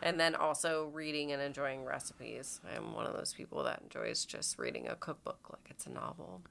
And 0.02 0.20
then 0.20 0.36
also 0.36 0.90
reading 0.94 1.32
and 1.32 1.42
enjoying 1.42 1.86
recipes. 1.86 2.60
I'm 2.76 2.94
one 2.94 3.06
of 3.06 3.14
those 3.14 3.34
people 3.34 3.64
that 3.64 3.82
enjoys 3.84 4.26
just 4.26 4.60
reading 4.60 4.88
a 4.88 4.96
cookbook 4.96 5.40
like 5.50 5.66
it's 5.70 5.86
a 5.86 5.92
novel. 5.92 6.42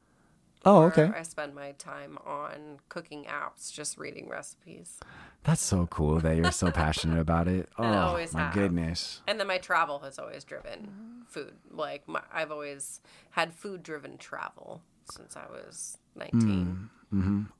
Oh, 0.64 0.82
Or 0.82 0.86
okay. 0.86 1.10
I 1.14 1.22
spend 1.22 1.54
my 1.54 1.72
time 1.72 2.18
on 2.24 2.78
cooking 2.88 3.24
apps, 3.24 3.72
just 3.72 3.98
reading 3.98 4.28
recipes. 4.28 5.00
That's 5.44 5.60
so 5.60 5.86
cool 5.88 6.20
that 6.20 6.36
you're 6.36 6.52
so 6.52 6.70
passionate 6.70 7.18
about 7.20 7.48
it. 7.48 7.68
Oh, 7.78 8.18
my 8.32 8.40
have. 8.42 8.54
goodness. 8.54 9.22
And 9.26 9.40
then 9.40 9.48
my 9.48 9.58
travel 9.58 9.98
has 10.00 10.18
always 10.18 10.44
driven 10.44 11.24
food. 11.26 11.54
Like 11.70 12.06
my, 12.08 12.22
I've 12.32 12.52
always 12.52 13.00
had 13.32 13.52
food 13.52 13.82
driven 13.82 14.18
travel 14.18 14.82
since 15.10 15.36
I 15.36 15.44
was 15.50 15.98
19. 16.16 16.88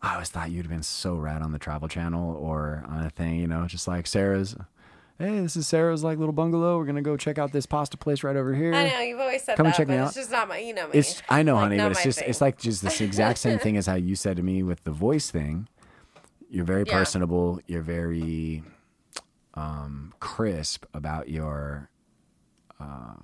I 0.01 0.15
always 0.15 0.31
thought 0.31 0.51
you'd 0.51 0.63
have 0.65 0.71
been 0.71 0.83
so 0.83 1.15
rad 1.17 1.43
on 1.43 1.53
the 1.53 1.59
Travel 1.59 1.87
Channel 1.87 2.35
or 2.37 2.85
on 2.89 3.05
a 3.05 3.11
thing, 3.11 3.37
you 3.37 3.47
know, 3.47 3.67
just 3.67 3.87
like 3.87 4.07
Sarah's. 4.07 4.57
Hey, 5.19 5.41
this 5.41 5.57
is 5.57 5.67
Sarah's 5.67 6.03
like 6.03 6.19
little 6.19 6.33
bungalow. 6.33 6.79
We're 6.79 6.87
gonna 6.87 7.03
go 7.03 7.19
check 7.19 7.37
out 7.39 7.53
this 7.53 7.67
pasta 7.67 7.99
place 7.99 8.25
right 8.25 8.35
over 8.35 8.55
here. 8.55 8.75
I 8.75 8.89
know 8.89 9.01
you've 9.01 9.21
always 9.21 9.43
said 9.43 9.57
Come 9.59 9.67
and 9.67 9.75
check 9.75 9.87
but 9.89 9.99
me 9.99 10.03
it's 10.03 10.15
just 10.15 10.31
not 10.31 10.49
my. 10.49 10.57
You 10.59 10.73
know 10.75 10.87
me. 10.89 10.95
It's 10.95 11.23
I 11.29 11.43
know, 11.43 11.55
Like, 11.57 11.65
honey, 11.65 11.77
but 11.79 11.93
it's 11.93 12.03
just 12.03 12.19
thing. 12.21 12.29
it's 12.31 12.41
like 12.41 12.59
just 12.59 12.83
this 12.83 13.01
exact 13.03 13.39
same 13.39 13.59
thing 13.59 13.77
as 13.77 13.87
how 13.87 13.95
you 13.95 14.17
said 14.17 14.37
to 14.39 14.43
me 14.43 14.63
with 14.63 14.85
the 14.85 14.91
voice 14.91 15.31
thing. 15.31 15.69
You're 16.49 16.65
very 16.65 16.85
Yeah. 16.87 16.99
personable. 16.99 17.61
You're 17.67 17.83
very 17.83 18.65
um, 19.55 20.15
crisp 20.19 20.87
about 20.95 21.29
your 21.29 21.91
uh, 22.81 23.15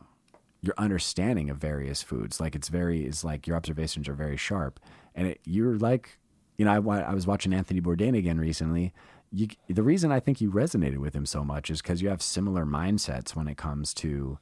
your 0.60 0.74
understanding 0.76 1.50
of 1.50 1.58
various 1.58 2.02
foods. 2.02 2.40
Like 2.40 2.54
it's 2.54 2.68
very 2.68 3.04
it's 3.04 3.24
like 3.24 3.46
your 3.46 3.56
observations 3.56 4.08
are 4.08 4.14
very 4.14 4.36
sharp, 4.36 4.80
and 5.14 5.28
it, 5.28 5.40
you're 5.44 5.76
like, 5.76 6.18
you 6.56 6.64
know, 6.64 6.72
I, 6.72 7.00
I 7.00 7.14
was 7.14 7.26
watching 7.26 7.52
Anthony 7.52 7.80
Bourdain 7.80 8.16
again 8.16 8.38
recently. 8.38 8.92
You, 9.30 9.48
the 9.68 9.82
reason 9.82 10.10
I 10.10 10.20
think 10.20 10.40
you 10.40 10.50
resonated 10.50 10.98
with 10.98 11.14
him 11.14 11.26
so 11.26 11.44
much 11.44 11.70
is 11.70 11.82
because 11.82 12.00
you 12.00 12.08
have 12.08 12.22
similar 12.22 12.64
mindsets 12.64 13.36
when 13.36 13.46
it 13.46 13.58
comes 13.58 13.92
to 13.94 14.38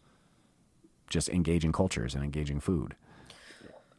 just 1.09 1.29
engaging 1.29 1.72
cultures 1.72 2.14
and 2.14 2.22
engaging 2.22 2.61
food. 2.61 2.94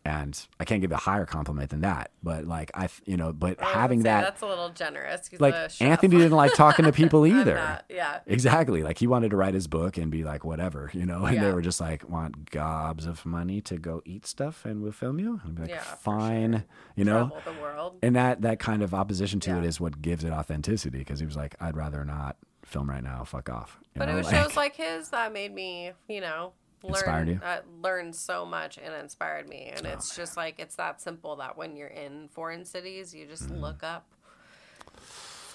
And 0.07 0.39
I 0.57 0.63
can't 0.63 0.79
give 0.79 0.93
a 0.93 0.95
higher 0.95 1.25
compliment 1.25 1.69
than 1.69 1.81
that, 1.81 2.11
but 2.23 2.45
like 2.45 2.71
I, 2.73 2.87
you 3.05 3.17
know, 3.17 3.33
but 3.33 3.59
having 3.59 4.03
that, 4.03 4.21
That's 4.21 4.41
a 4.41 4.45
little 4.45 4.69
generous. 4.69 5.27
He's 5.27 5.41
like. 5.41 5.53
Anthony 5.81 6.15
didn't 6.15 6.31
like 6.31 6.53
talking 6.53 6.85
to 6.85 6.91
people 7.01 7.27
either. 7.27 7.55
not- 7.55 7.83
yeah. 7.89 8.19
Exactly. 8.25 8.83
Like 8.83 8.97
he 8.99 9.05
wanted 9.07 9.31
to 9.31 9.35
write 9.35 9.53
his 9.53 9.67
book 9.67 9.97
and 9.97 10.09
be 10.09 10.23
like, 10.23 10.45
whatever, 10.45 10.89
you 10.93 11.05
know, 11.05 11.25
and 11.25 11.41
they 11.41 11.51
were 11.51 11.61
just 11.61 11.81
like, 11.81 12.07
want 12.09 12.51
gobs 12.51 13.05
of 13.05 13.25
money 13.25 13.59
to 13.61 13.77
go 13.77 14.01
eat 14.05 14.25
stuff 14.25 14.63
and 14.63 14.81
we'll 14.81 14.93
film 14.93 15.19
you. 15.19 15.41
And 15.43 15.55
be 15.55 15.63
like, 15.63 15.71
Yeah, 15.71 15.81
fine, 15.81 16.63
you 16.95 17.03
know? 17.03 17.27
Travel 17.29 17.53
the 17.53 17.61
world. 17.61 17.97
And 18.01 18.15
that, 18.15 18.41
that 18.43 18.59
kind 18.59 18.81
of 18.83 18.93
opposition 18.93 19.41
to 19.41 19.57
it 19.57 19.63
Yeah. 19.63 19.67
is 19.67 19.81
what 19.81 20.01
gives 20.01 20.23
it 20.23 20.31
authenticity 20.31 20.99
because 20.99 21.19
he 21.19 21.25
was 21.25 21.35
like, 21.35 21.55
I'd 21.59 21.75
rather 21.75 22.05
not 22.05 22.37
film 22.63 22.89
right 22.89 23.03
now. 23.03 23.25
Fuck 23.25 23.49
off. 23.49 23.77
You 23.93 23.99
But 23.99 24.05
know, 24.07 24.13
it 24.15 24.17
was 24.19 24.29
shows 24.31 24.55
like 24.55 24.75
his 24.77 25.09
that 25.09 25.33
made 25.33 25.53
me, 25.53 25.91
you 26.07 26.21
know, 26.21 26.53
Inspired 26.83 27.27
learn 27.27 27.27
you? 27.27 27.39
Oh, 27.43 27.45
uh, 27.47 27.61
learn 27.81 28.13
so 28.13 28.45
much 28.45 28.77
and 28.77 28.93
inspired 28.93 29.47
me. 29.49 29.71
And 29.75 29.85
it's 29.85 30.15
just 30.15 30.37
like 30.37 30.59
it's 30.59 30.75
that 30.75 31.01
simple 31.01 31.35
that 31.37 31.57
when 31.57 31.75
you're 31.75 31.87
in 31.87 32.27
foreign 32.29 32.65
cities, 32.65 33.13
you 33.15 33.25
just 33.25 33.49
Mm. 33.49 33.61
look 33.61 33.83
up 33.83 34.05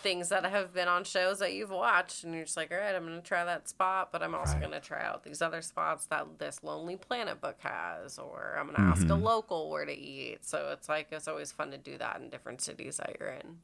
things 0.02 0.30
that 0.30 0.44
have 0.44 0.74
been 0.74 0.88
on 0.88 1.04
shows 1.04 1.38
that 1.38 1.52
you've 1.52 1.70
watched 1.70 2.24
and 2.24 2.34
you're 2.34 2.42
just 2.44 2.56
like, 2.56 2.72
all 2.72 2.76
right, 2.78 2.92
I'm 2.94 3.06
going 3.06 3.20
to 3.20 3.26
try 3.26 3.44
that 3.44 3.68
spot, 3.68 4.10
but 4.10 4.20
I'm 4.20 4.34
also 4.34 4.54
Right. 4.54 4.60
going 4.62 4.72
to 4.72 4.80
try 4.80 5.00
out 5.04 5.22
these 5.22 5.40
other 5.40 5.62
spots 5.62 6.06
that 6.06 6.40
this 6.40 6.64
Lonely 6.64 6.96
Planet 6.96 7.40
book 7.40 7.56
has, 7.60 8.18
or 8.18 8.56
I'm 8.58 8.66
going 8.66 8.74
to 8.74 8.82
ask 8.82 9.02
a 9.08 9.12
Mm-hmm. 9.12 9.22
local 9.22 9.70
where 9.70 9.84
to 9.84 9.92
eat. 9.96 10.44
So 10.44 10.70
it's 10.72 10.88
like, 10.88 11.06
it's 11.12 11.28
always 11.28 11.52
fun 11.52 11.70
to 11.70 11.78
do 11.78 11.98
that 11.98 12.20
in 12.20 12.30
different 12.30 12.60
cities 12.60 12.96
that 12.96 13.16
you're 13.20 13.28
in. 13.28 13.58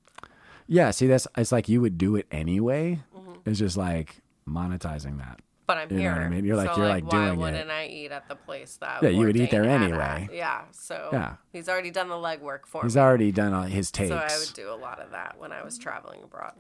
yeah, 0.69 0.93
see, 0.93 1.09
that's, 1.09 1.27
it's 1.37 1.51
like 1.51 1.69
you 1.69 1.81
would 1.81 1.99
do 1.99 2.15
it 2.15 2.27
anyway. 2.31 3.01
Mm-hmm. 3.17 3.33
It's 3.45 3.59
just 3.59 3.77
like 3.77 4.19
monetizing 4.49 5.19
that. 5.19 5.41
But 5.69 5.77
I'm 5.79 5.91
You 5.93 5.97
know 5.99 6.03
here. 6.03 6.13
what 6.15 6.21
I 6.23 6.29
mean? 6.31 6.45
You're 6.47 6.57
like- 6.57 6.71
so 6.71 6.77
you're, 6.79 6.89
like, 6.89 7.05
like, 7.05 7.13
why 7.13 7.27
doing 7.27 7.39
it. 7.39 7.43
wouldn't 7.43 7.71
I 7.71 7.87
eat 7.87 8.11
at 8.11 8.27
the 8.27 8.35
place 8.35 8.77
that? 8.81 9.03
Yeah, 9.03 9.11
you 9.11 9.27
would 9.27 9.37
eat 9.37 9.51
there 9.53 9.65
anyway. 9.65 10.27
at? 10.29 10.35
Yeah. 10.35 10.63
So 10.73 11.11
Yeah. 11.13 11.35
he's 11.53 11.69
already 11.69 11.91
done 11.93 12.09
the 12.09 12.15
legwork 12.17 12.65
for 12.67 12.83
He's 12.83 12.97
me. 12.97 13.01
He's 13.01 13.05
already 13.05 13.31
done 13.33 13.53
all 13.53 13.63
his 13.65 13.91
takes. 13.93 14.09
So 14.09 14.17
I 14.17 14.37
would 14.39 14.55
do 14.55 14.73
a 14.73 14.75
lot 14.75 14.99
of 14.99 15.11
that 15.13 15.37
when 15.39 15.53
I 15.53 15.63
was 15.63 15.77
traveling 15.79 16.23
abroad. 16.25 16.55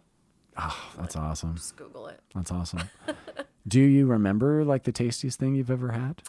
oh, 0.58 0.90
that's 0.98 1.16
awesome. 1.16 1.56
Just 1.56 1.74
Google 1.76 2.06
it. 2.08 2.20
That's 2.34 2.52
awesome. 2.52 2.82
Do 3.66 3.80
you 3.80 4.06
remember 4.06 4.62
like 4.64 4.82
the 4.84 4.92
tastiest 4.92 5.38
thing 5.38 5.54
you've 5.54 5.70
ever 5.70 5.92
had? 5.92 6.22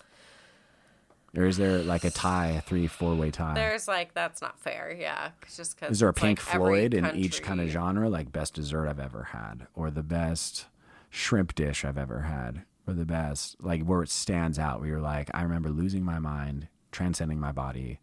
Or 1.38 1.46
is 1.46 1.58
there 1.58 1.80
like 1.80 2.04
a 2.06 2.10
tie, 2.10 2.48
a 2.52 2.62
three, 2.62 2.88
four 2.88 3.14
way 3.14 3.30
tie? 3.30 3.54
There's 3.56 3.88
like 3.88 4.14
that's 4.14 4.42
not 4.42 4.58
fair. 4.60 4.96
Yeah, 4.98 5.30
'cause 5.42 5.58
just 5.58 5.76
because 5.80 5.92
is 5.94 6.00
there 6.00 6.10
a 6.10 6.14
Pink 6.14 6.40
like 6.48 6.56
Floyd 6.56 6.94
in 6.94 7.14
each 7.16 7.44
kind 7.44 7.60
of 7.62 7.68
genre, 7.70 8.10
like 8.10 8.32
best 8.32 8.54
dessert 8.56 8.88
I've 8.88 9.00
ever 9.00 9.24
had, 9.26 9.68
or 9.76 9.92
the 9.92 10.02
best 10.04 10.68
shrimp 11.12 11.54
dish 11.56 11.84
I've 11.86 11.98
ever 11.98 12.22
had, 12.22 12.64
the 12.94 13.06
best 13.06 13.56
like 13.62 13.84
where 13.84 14.02
it 14.04 14.10
stands 14.10 14.58
out? 14.60 14.80
Where 14.80 14.90
you're 14.90 15.00
like, 15.02 15.30
I 15.34 15.42
remember 15.44 15.70
losing 15.70 16.04
my 16.04 16.20
mind, 16.20 16.68
transcending 16.92 17.40
my 17.40 17.52
body, 17.52 18.00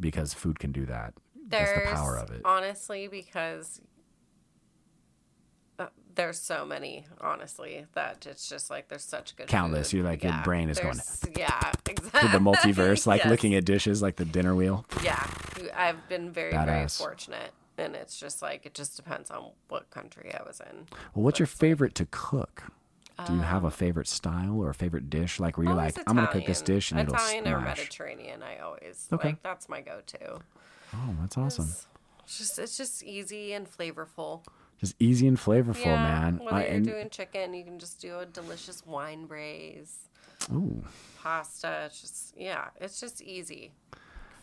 because 0.00 0.34
food 0.34 0.58
can 0.58 0.72
do 0.72 0.86
that. 0.86 1.14
There's 1.48 1.68
That's 1.72 1.90
the 1.90 1.94
power 1.94 2.16
of 2.18 2.30
it. 2.30 2.42
honestly 2.44 3.06
because 3.08 3.80
uh, 5.78 5.86
there's 6.14 6.38
so 6.38 6.64
many 6.64 7.04
honestly 7.20 7.84
that 7.94 8.26
it's 8.26 8.48
just 8.48 8.70
like 8.70 8.88
there's 8.88 9.04
such 9.04 9.36
good 9.36 9.46
Countless. 9.46 9.90
food. 9.90 9.98
You're 9.98 10.06
like, 10.06 10.24
your 10.24 10.40
brain 10.42 10.68
is 10.70 10.78
going 10.78 10.98
yeah 11.36 11.72
exactly 11.88 12.30
the 12.30 12.38
multiverse, 12.38 13.06
like 13.06 13.22
Yes. 13.22 13.30
looking 13.30 13.54
at 13.54 13.64
dishes, 13.64 14.00
like 14.02 14.16
the 14.16 14.24
dinner 14.24 14.54
wheel. 14.54 14.86
Yeah, 15.04 15.24
I've 15.74 16.08
been 16.08 16.30
very, 16.30 16.52
very 16.52 16.88
fortunate, 16.88 17.52
and 17.78 17.94
it's 17.94 18.18
just 18.18 18.40
like 18.42 18.64
it 18.66 18.74
just 18.74 18.96
depends 18.96 19.30
on 19.30 19.50
what 19.68 19.90
country 19.90 20.34
I 20.34 20.42
was 20.44 20.60
in. 20.60 20.86
Well, 21.14 21.24
what's 21.24 21.38
your 21.38 21.46
favorite 21.46 21.94
to 21.96 22.06
cook? 22.10 22.64
Do 23.26 23.32
you 23.34 23.40
have 23.40 23.64
a 23.64 23.70
favorite 23.70 24.08
style 24.08 24.58
or 24.60 24.68
a 24.68 24.74
favorite 24.74 25.08
dish? 25.08 25.40
Like 25.40 25.56
where 25.56 25.64
you're 25.64 25.72
Always 25.72 25.94
oh, 25.96 26.00
like, 26.00 26.10
I'm 26.10 26.16
gonna 26.16 26.28
cook 26.28 26.44
this 26.44 26.60
dish 26.60 26.90
and 26.92 27.00
Italian 27.00 27.46
it'll 27.46 27.60
smash? 27.60 27.62
or. 27.62 27.64
Mediterranean. 27.82 28.42
I 28.42 28.58
always 28.58 29.08
Okay. 29.12 29.28
like 29.28 29.42
that's 29.42 29.68
my 29.68 29.80
go-to. 29.80 30.38
Oh, 30.94 31.14
that's 31.20 31.38
awesome. 31.38 31.68
It's 32.24 32.36
just 32.38 32.58
it's 32.58 32.76
just 32.76 33.02
easy 33.02 33.52
and 33.54 33.66
flavorful. 33.66 34.44
Just 34.78 34.94
easy 35.00 35.26
and 35.26 35.38
flavorful, 35.38 35.86
yeah, 35.86 35.96
man. 36.02 36.38
whether 36.38 36.56
I- 36.56 36.64
you're 36.66 36.70
and, 36.74 36.84
doing 36.86 37.08
chicken, 37.08 37.54
you 37.54 37.64
can 37.64 37.78
just 37.78 38.00
do 38.02 38.18
a 38.18 38.26
delicious 38.26 38.84
wine 38.84 39.24
braise, 39.24 39.96
ooh, 40.52 40.84
pasta. 41.22 41.84
It's 41.86 42.00
just 42.02 42.34
yeah, 42.36 42.66
it's 42.78 43.00
just 43.00 43.22
easy. 43.22 43.72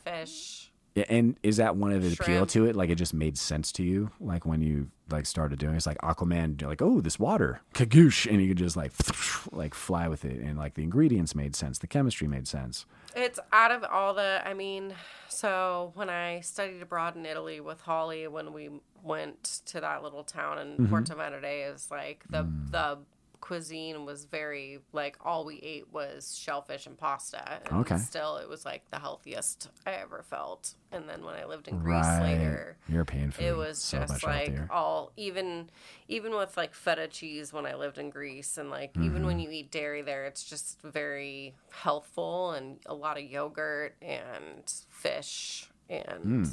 Fish. 0.04 0.72
Yeah, 0.96 1.06
And 1.10 1.38
is 1.44 1.58
that 1.58 1.76
one 1.76 1.92
of 1.92 2.04
the 2.04 2.14
appeal 2.14 2.46
to 2.48 2.66
it? 2.66 2.76
Like 2.76 2.90
it 2.90 2.96
just 2.96 3.14
made 3.14 3.38
sense 3.38 3.72
to 3.74 3.84
you, 3.84 4.12
like 4.20 4.46
when 4.46 4.62
you 4.62 4.90
like 5.10 5.26
started 5.26 5.58
doing 5.60 5.74
it? 5.74 5.78
it's 5.78 5.86
like 5.88 5.98
Aquaman. 6.00 6.60
You're 6.62 6.70
like, 6.70 6.82
oh, 6.82 7.02
this 7.02 7.18
water, 7.20 7.62
kagoosh, 7.74 8.30
and 8.32 8.42
you 8.42 8.48
could 8.50 8.58
just 8.58 8.78
like 8.78 8.92
like 9.52 9.74
fly 9.74 10.08
with 10.08 10.24
it, 10.26 10.40
and 10.40 10.58
like 10.58 10.76
the 10.76 10.84
ingredients 10.84 11.34
made 11.36 11.56
sense, 11.56 11.80
the 11.80 11.88
chemistry 11.88 12.28
made 12.28 12.48
sense. 12.48 12.86
It's 13.16 13.40
out 13.52 13.72
of 13.72 13.84
all 13.84 14.14
the, 14.16 14.42
I 14.44 14.54
mean, 14.56 14.96
so 15.30 15.92
when 15.96 16.10
I 16.10 16.40
studied 16.42 16.82
abroad 16.82 17.16
in 17.16 17.26
Italy 17.28 17.60
with 17.60 17.82
Holly, 17.82 18.28
when 18.28 18.54
we 18.54 18.70
went 19.04 19.62
to 19.68 19.82
that 19.82 20.02
little 20.04 20.24
town 20.24 20.58
in 20.60 20.68
Mm-hmm. 20.74 20.86
Porto 20.88 21.16
Venere, 21.16 21.74
is 21.74 21.90
like 21.92 22.24
the 22.30 22.44
Mm. 22.44 22.72
the 22.72 22.98
cuisine 23.44 24.06
was 24.06 24.24
very 24.24 24.80
like 24.94 25.18
all 25.22 25.44
we 25.44 25.58
ate 25.60 25.92
was 25.92 26.38
shellfish 26.38 26.88
and 26.88 26.98
pasta. 26.98 27.60
And 27.66 27.82
Okay. 27.82 27.98
Still, 27.98 28.38
it 28.38 28.48
was 28.48 28.64
like 28.64 28.90
the 28.90 29.00
healthiest 29.00 29.70
I 29.86 29.92
ever 29.94 30.24
felt. 30.24 30.76
And 30.94 31.10
then 31.10 31.26
when 31.26 31.36
I 31.36 31.44
lived 31.44 31.68
in 31.68 31.78
Greece 31.80 31.92
Right, 32.06 32.22
later, 32.22 32.78
European 32.88 33.32
food. 33.32 33.46
it 33.46 33.58
was 33.58 33.80
so 33.80 34.00
just 34.00 34.24
like 34.24 34.46
healthier. 34.48 34.68
all 34.72 35.12
even 35.18 35.70
even 36.08 36.34
with 36.36 36.56
like 36.56 36.74
feta 36.74 37.08
cheese 37.08 37.52
when 37.52 37.66
i 37.66 37.74
lived 37.74 37.98
in 37.98 38.10
greece 38.12 38.58
and 38.58 38.70
like 38.70 38.92
even 38.96 39.14
Mm-hmm. 39.18 39.26
when 39.26 39.40
you 39.40 39.50
eat 39.50 39.72
dairy 39.72 40.02
there 40.04 40.26
it's 40.26 40.44
just 40.44 40.80
very 40.84 41.56
healthful 41.72 42.52
and 42.52 42.78
a 42.86 42.94
lot 42.94 43.18
of 43.18 43.24
yogurt 43.24 43.96
and 44.02 44.72
fish 44.90 45.70
and 45.90 46.24
Hmm. 46.24 46.44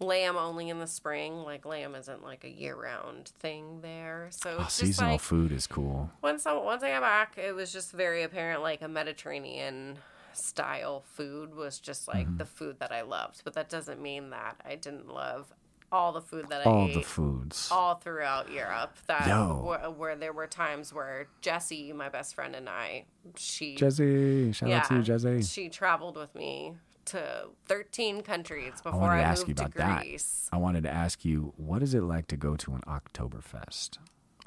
Lamb 0.00 0.36
only 0.36 0.68
in 0.68 0.78
the 0.78 0.86
spring 0.86 1.38
like 1.42 1.64
lamb 1.66 1.94
isn't 1.94 2.22
like 2.22 2.44
a 2.44 2.48
year-round 2.48 3.28
thing 3.40 3.80
there 3.80 4.28
so 4.30 4.58
Oh, 4.60 4.66
seasonal 4.68 5.12
like 5.12 5.20
food 5.20 5.50
is 5.50 5.66
cool. 5.66 6.10
once 6.22 6.46
I, 6.46 6.52
once 6.54 6.82
I 6.84 6.90
got 6.90 7.02
back, 7.02 7.36
it 7.36 7.52
was 7.54 7.72
just 7.72 7.90
very 7.92 8.22
apparent 8.22 8.62
like 8.62 8.80
a 8.82 8.88
Mediterranean 8.88 9.98
style 10.32 11.02
food 11.14 11.54
was 11.54 11.78
just 11.80 12.06
like 12.06 12.26
Mm-hmm. 12.26 12.36
the 12.36 12.44
food 12.44 12.78
that 12.78 12.92
I 12.92 13.02
loved. 13.02 13.42
But 13.44 13.54
that 13.54 13.68
doesn't 13.68 14.00
mean 14.00 14.30
that 14.30 14.56
I 14.64 14.76
didn't 14.76 15.08
love 15.08 15.52
all 15.90 16.12
the 16.12 16.20
food 16.20 16.46
that 16.50 16.64
All 16.66 16.82
I 16.82 16.88
ate 16.88 16.94
the 16.94 17.02
foods. 17.02 17.68
all 17.72 17.94
throughout 17.96 18.52
Europe. 18.52 18.94
That 19.08 19.26
where, 19.64 19.90
where 19.90 20.16
there 20.16 20.32
were 20.32 20.46
times 20.46 20.92
where 20.92 21.26
Jessie, 21.40 21.92
my 21.92 22.08
best 22.08 22.34
friend, 22.36 22.54
and 22.54 22.68
I, 22.68 23.06
she 23.36 23.74
Jesse, 23.74 24.52
shout 24.52 24.68
yeah, 24.68 24.78
out 24.78 24.84
to 24.88 24.94
you, 24.96 25.02
Jesse. 25.02 25.42
she 25.42 25.68
traveled 25.70 26.16
with 26.16 26.34
me 26.34 26.74
to 27.08 27.48
13 27.66 28.22
countries 28.22 28.72
I 28.84 28.90
before 28.90 29.10
I, 29.10 29.18
to 29.18 29.24
ask 29.24 29.42
you 29.42 29.48
moved 29.48 29.58
to 29.58 29.64
about 29.66 29.74
that. 29.76 30.00
Greece. 30.02 30.48
I 30.52 30.56
wanted 30.56 30.82
to 30.84 30.90
ask 30.90 31.24
you, 31.24 31.52
what 31.56 31.82
is 31.82 31.94
it 31.94 32.02
like 32.02 32.26
to 32.28 32.36
go 32.36 32.56
to 32.56 32.74
an 32.74 32.82
Oktoberfest? 32.86 33.98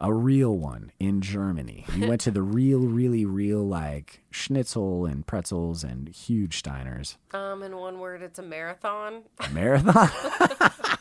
A 0.03 0.11
real 0.11 0.57
one 0.57 0.91
in 0.99 1.21
Germany. 1.21 1.85
You 1.95 2.07
went 2.09 2.21
to 2.21 2.31
the 2.31 2.41
real, 2.41 2.79
really 2.79 3.23
real, 3.25 3.63
like 3.67 4.21
schnitzel 4.31 5.05
and 5.05 5.27
pretzels 5.27 5.83
and 5.83 6.09
huge 6.09 6.63
Steiners. 6.63 7.17
Um, 7.33 7.61
in 7.61 7.75
one 7.77 7.99
word, 7.99 8.23
it's 8.23 8.39
a 8.39 8.43
marathon. 8.43 9.23
A 9.39 9.49
marathon? 9.49 10.09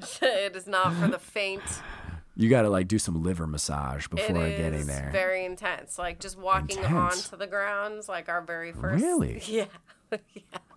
it 0.22 0.56
is 0.56 0.66
not 0.66 0.92
for 0.94 1.08
the 1.08 1.18
faint. 1.18 1.62
you 2.36 2.50
got 2.50 2.62
to 2.62 2.68
like 2.70 2.88
do 2.88 2.98
some 2.98 3.22
liver 3.22 3.46
massage 3.46 4.06
It 4.06 4.10
before 4.10 4.44
is 4.44 4.58
getting 4.58 4.86
there. 4.86 5.10
very 5.12 5.44
intense. 5.44 5.98
Like 5.98 6.18
just 6.20 6.36
walking 6.38 6.78
Intense. 6.78 7.26
onto 7.26 7.36
the 7.36 7.46
grounds, 7.46 8.08
like 8.08 8.28
our 8.28 8.42
very 8.42 8.72
first. 8.72 9.02
Really? 9.04 9.40
Yeah. 9.46 9.66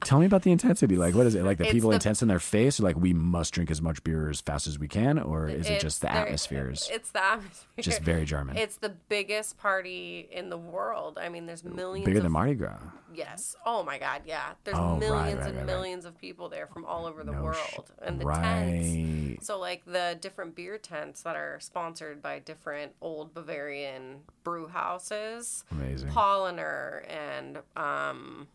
Tell 0.05 0.17
me 0.19 0.25
about 0.25 0.43
the 0.43 0.51
intensity. 0.51 0.95
Like, 0.95 1.13
what 1.13 1.25
is 1.27 1.35
it? 1.35 1.43
Like 1.43 1.57
the 1.57 1.65
It's 1.65 1.73
people 1.73 1.89
the- 1.89 1.95
intense 1.95 2.21
in 2.21 2.29
their 2.29 2.39
face, 2.39 2.79
or 2.79 2.83
like 2.83 2.95
we 2.95 3.13
must 3.13 3.53
drink 3.53 3.69
as 3.69 3.81
much 3.81 4.01
beer 4.03 4.29
as 4.29 4.39
fast 4.39 4.65
as 4.65 4.79
we 4.79 4.87
can, 4.87 5.19
or 5.19 5.49
is 5.49 5.69
it 5.69 5.81
just 5.81 5.99
the 6.01 6.07
very- 6.07 6.19
atmospheres? 6.19 6.89
It's 6.91 7.11
the 7.11 7.23
atmosphere. 7.23 7.67
Just 7.83 8.01
very 8.01 8.23
German. 8.25 8.55
It's 8.57 8.77
the 8.77 8.89
biggest 9.09 9.57
party 9.57 10.27
in 10.31 10.49
the 10.49 10.57
world. 10.57 11.17
I 11.21 11.27
mean, 11.27 11.45
there's 11.47 11.65
millions. 11.65 12.05
Bigger 12.05 12.19
of, 12.19 12.23
than 12.23 12.31
Mardi 12.31 12.55
Gras. 12.55 12.77
Yes. 13.13 13.57
Oh 13.65 13.83
my 13.83 13.97
God. 13.99 14.21
Yeah. 14.25 14.51
There's 14.63 14.77
Oh, 14.77 14.95
millions 14.95 15.39
right, 15.39 15.47
and 15.47 15.55
right, 15.55 15.55
right. 15.57 15.65
millions 15.65 16.05
of 16.05 16.17
people 16.17 16.47
there 16.47 16.67
from 16.67 16.85
all 16.85 17.05
over 17.05 17.23
the 17.25 17.33
No 17.33 17.43
world, 17.43 17.91
and 18.01 18.21
the 18.21 18.25
tents. 18.25 18.87
right. 18.95 19.37
So 19.41 19.59
like 19.59 19.83
the 19.85 20.17
different 20.21 20.55
beer 20.55 20.77
tents 20.77 21.23
that 21.23 21.35
are 21.35 21.59
sponsored 21.59 22.21
by 22.21 22.39
different 22.39 22.93
old 23.01 23.33
Bavarian 23.33 24.21
brew 24.45 24.67
houses. 24.67 25.65
Amazing. 25.71 26.09
Paulaner 26.09 27.03
and 27.11 27.59
um 27.75 28.47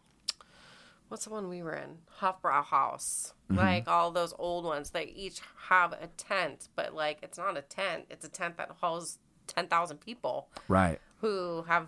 what's 1.14 1.26
the 1.26 1.30
one 1.30 1.48
we 1.48 1.62
were 1.62 1.74
in? 1.74 1.98
Hofbrauhaus. 2.20 3.34
Mm-hmm. 3.48 3.56
Like 3.56 3.86
all 3.86 4.10
those 4.10 4.34
old 4.36 4.64
ones. 4.64 4.90
They 4.90 5.04
each 5.04 5.40
have 5.68 5.92
a 5.92 6.08
tent, 6.16 6.68
but 6.74 6.92
like 6.92 7.18
it's 7.22 7.38
not 7.38 7.56
a 7.56 7.62
tent. 7.62 8.06
It's 8.10 8.24
a 8.24 8.28
tent 8.28 8.56
that 8.56 8.72
holds 8.80 9.20
ten 9.46 9.68
thousand 9.68 9.98
people 9.98 10.48
Right. 10.66 10.98
who 11.20 11.62
have 11.68 11.86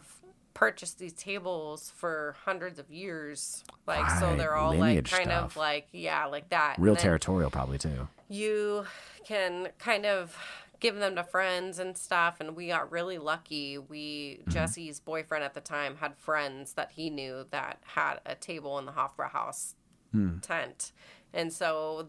purchased 0.54 1.00
these 1.00 1.12
tables 1.12 1.92
for 1.96 2.36
hundreds 2.44 2.78
of 2.78 2.88
years. 2.88 3.64
Like 3.84 4.08
so 4.20 4.36
they're 4.36 4.54
all 4.54 4.72
like 4.76 5.04
kind 5.06 5.24
stuff. 5.24 5.44
of 5.52 5.56
like 5.56 5.88
yeah, 5.90 6.26
like 6.26 6.50
that. 6.50 6.76
Real 6.78 6.94
territorial, 6.94 7.50
probably 7.50 7.78
too. 7.78 8.06
you 8.28 8.86
can 9.26 9.68
kind 9.80 10.06
of 10.06 10.36
give 10.80 10.96
them 10.96 11.16
to 11.16 11.24
friends 11.24 11.78
and 11.78 11.96
stuff 11.96 12.40
and 12.40 12.56
we 12.56 12.68
got 12.68 12.90
really 12.90 13.18
lucky. 13.18 13.78
We 13.78 14.40
mm-hmm. 14.40 14.50
jesse's 14.50 15.00
boyfriend 15.00 15.44
at 15.44 15.54
the 15.54 15.60
time 15.60 15.96
had 15.96 16.16
friends 16.16 16.74
that 16.74 16.92
he 16.92 17.10
knew 17.10 17.46
that 17.50 17.78
had 17.84 18.20
a 18.26 18.34
table 18.34 18.78
in 18.78 18.86
the 18.86 18.92
hofbrauhaus 18.92 19.74
hmm. 20.12 20.38
tent. 20.38 20.92
And 21.32 21.52
so 21.52 22.08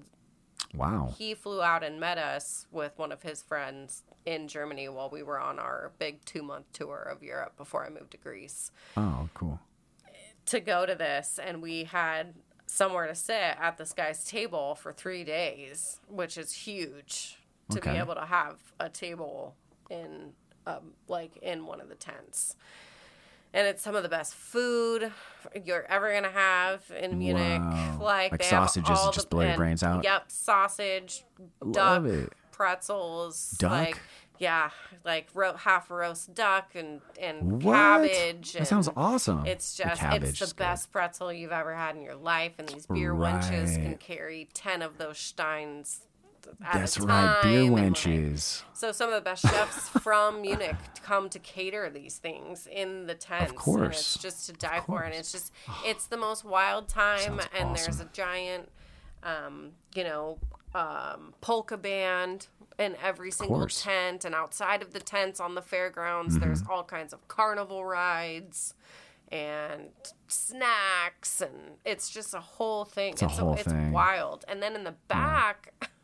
Wow. 0.73 1.13
he 1.17 1.34
flew 1.34 1.62
out 1.62 1.84
and 1.84 1.99
met 1.99 2.17
us 2.17 2.67
with 2.71 2.97
one 2.97 3.12
of 3.12 3.23
his 3.23 3.41
friends 3.41 4.03
in 4.25 4.47
germany 4.47 4.89
while 4.89 5.10
we 5.10 5.23
were 5.23 5.39
on 5.39 5.60
our 5.60 5.91
big 5.97 6.25
two 6.25 6.43
month 6.43 6.65
tour 6.73 7.01
of 7.10 7.23
europe 7.23 7.56
before 7.56 7.86
i 7.86 7.89
moved 7.89 8.12
to 8.12 8.17
greece. 8.17 8.71
Oh, 8.97 9.30
cool. 9.34 9.60
to 10.47 10.60
go 10.60 10.86
to 10.86 10.93
this 10.95 11.39
and 11.41 11.62
we 11.62 11.86
had 11.86 12.34
somewhere 12.65 13.08
to 13.08 13.15
sit 13.15 13.36
at 13.36 13.77
this 13.77 13.93
guy's 13.93 14.25
table 14.25 14.75
for 14.75 14.91
three 14.91 15.23
days 15.23 16.01
which 16.10 16.38
is 16.38 16.51
huge 16.51 17.38
to 17.71 17.80
Okay. 17.80 17.91
be 17.93 17.97
able 17.97 18.15
to 18.15 18.25
have 18.25 18.56
a 18.80 18.89
table 18.89 19.56
in 19.89 20.34
um, 20.65 20.93
like 21.08 21.38
in 21.38 21.65
one 21.65 21.80
of 21.82 21.88
the 21.89 21.95
tents 21.95 22.56
and 23.53 23.65
it's 23.65 23.82
some 23.82 23.95
of 23.95 24.03
the 24.03 24.10
best 24.10 24.34
food 24.36 25.12
you're 25.63 25.86
ever 25.89 26.13
gonna 26.13 26.30
have 26.30 26.84
in 26.99 27.17
Munich. 27.17 27.62
Wow. 27.62 27.97
Like, 28.01 28.32
Like 28.34 28.43
sausages 28.43 28.89
that 29.01 29.13
just 29.13 29.30
the- 29.30 29.36
blow 29.38 29.45
your 29.45 29.56
brains 29.56 29.82
out? 29.84 30.03
Yep, 30.03 30.25
sausage, 30.30 31.23
Love 31.62 31.73
duck, 31.73 32.06
it. 32.06 32.34
pretzels, 32.51 33.51
Duck? 33.58 33.71
like 33.71 33.99
yeah, 34.39 34.69
like 35.06 35.30
ro- 35.34 35.56
half 35.56 35.89
roast 35.89 36.36
duck 36.36 36.75
and 36.75 37.01
and 37.19 37.63
What? 37.63 37.73
cabbage. 37.73 38.53
That 38.53 38.67
sounds 38.67 38.89
awesome. 38.95 39.45
it's 39.47 39.75
just 39.75 40.01
cabbage 40.01 40.30
it's 40.30 40.39
the 40.41 40.45
good. 40.47 40.58
best 40.58 40.91
pretzel 40.91 41.32
you've 41.34 41.51
ever 41.53 41.73
had 41.73 41.95
in 41.95 42.01
your 42.03 42.15
life, 42.15 42.51
and 42.60 42.67
these 42.69 42.86
beer 42.86 43.13
wenches 43.15 43.75
can 43.75 43.95
carry 43.97 44.49
ten 44.53 44.82
of 44.82 44.97
those 44.97 45.17
steins. 45.17 46.01
At 46.63 46.73
That's 46.73 46.99
right. 46.99 47.39
Beer 47.41 47.63
like, 47.63 47.83
wenches. 47.83 48.63
so 48.73 48.91
some 48.91 49.10
of 49.10 49.15
the 49.15 49.21
best 49.21 49.43
chefs 49.43 49.89
from 50.01 50.41
Munich 50.41 50.75
come 51.03 51.29
to 51.29 51.39
cater 51.39 51.89
these 51.89 52.17
things 52.17 52.67
in 52.67 53.07
the 53.07 53.15
tents. 53.15 53.51
Of 53.51 53.57
course. 53.57 53.99
it's 53.99 54.17
just 54.17 54.47
to 54.47 54.53
die 54.53 54.81
for, 54.86 55.01
and 55.01 55.13
it's 55.13 55.31
just 55.31 55.51
it's 55.86 56.07
the 56.07 56.17
most 56.17 56.43
wild 56.45 56.88
time. 56.89 57.19
Sounds 57.19 57.47
and 57.57 57.75
there's 57.75 57.99
a 57.99 58.10
giant, 58.13 58.69
um, 59.23 59.71
you 59.95 60.03
know, 60.03 60.38
um, 60.73 61.33
polka 61.41 61.77
band 61.77 62.47
in 62.79 62.95
every 63.03 63.31
single. 63.31 63.57
Mm-hmm. 63.57 63.89
tent, 63.89 64.25
and 64.25 64.36
outside 64.36 64.81
of 64.81 64.93
the 64.93 64.99
tents 64.99 65.39
on 65.39 65.55
the 65.55 65.62
fairgrounds, 65.62 66.39
there's 66.39 66.63
all 66.69 66.83
kinds 66.83 67.13
of 67.13 67.27
carnival 67.27 67.86
rides. 67.86 68.73
And 69.29 69.89
snacks, 70.29 71.41
and 71.41 71.75
it's 71.83 72.10
just 72.10 72.33
a 72.33 72.39
whole 72.39 72.86
thing. 72.86 73.12
It's, 73.12 73.21
a 73.21 73.27
whole 73.27 73.55
it's 73.55 73.63
thing. 73.63 73.91
wild. 73.91 74.45
And 74.47 74.63
then 74.63 74.73
in 74.73 74.86
the 74.86 74.95
back, 75.10 75.73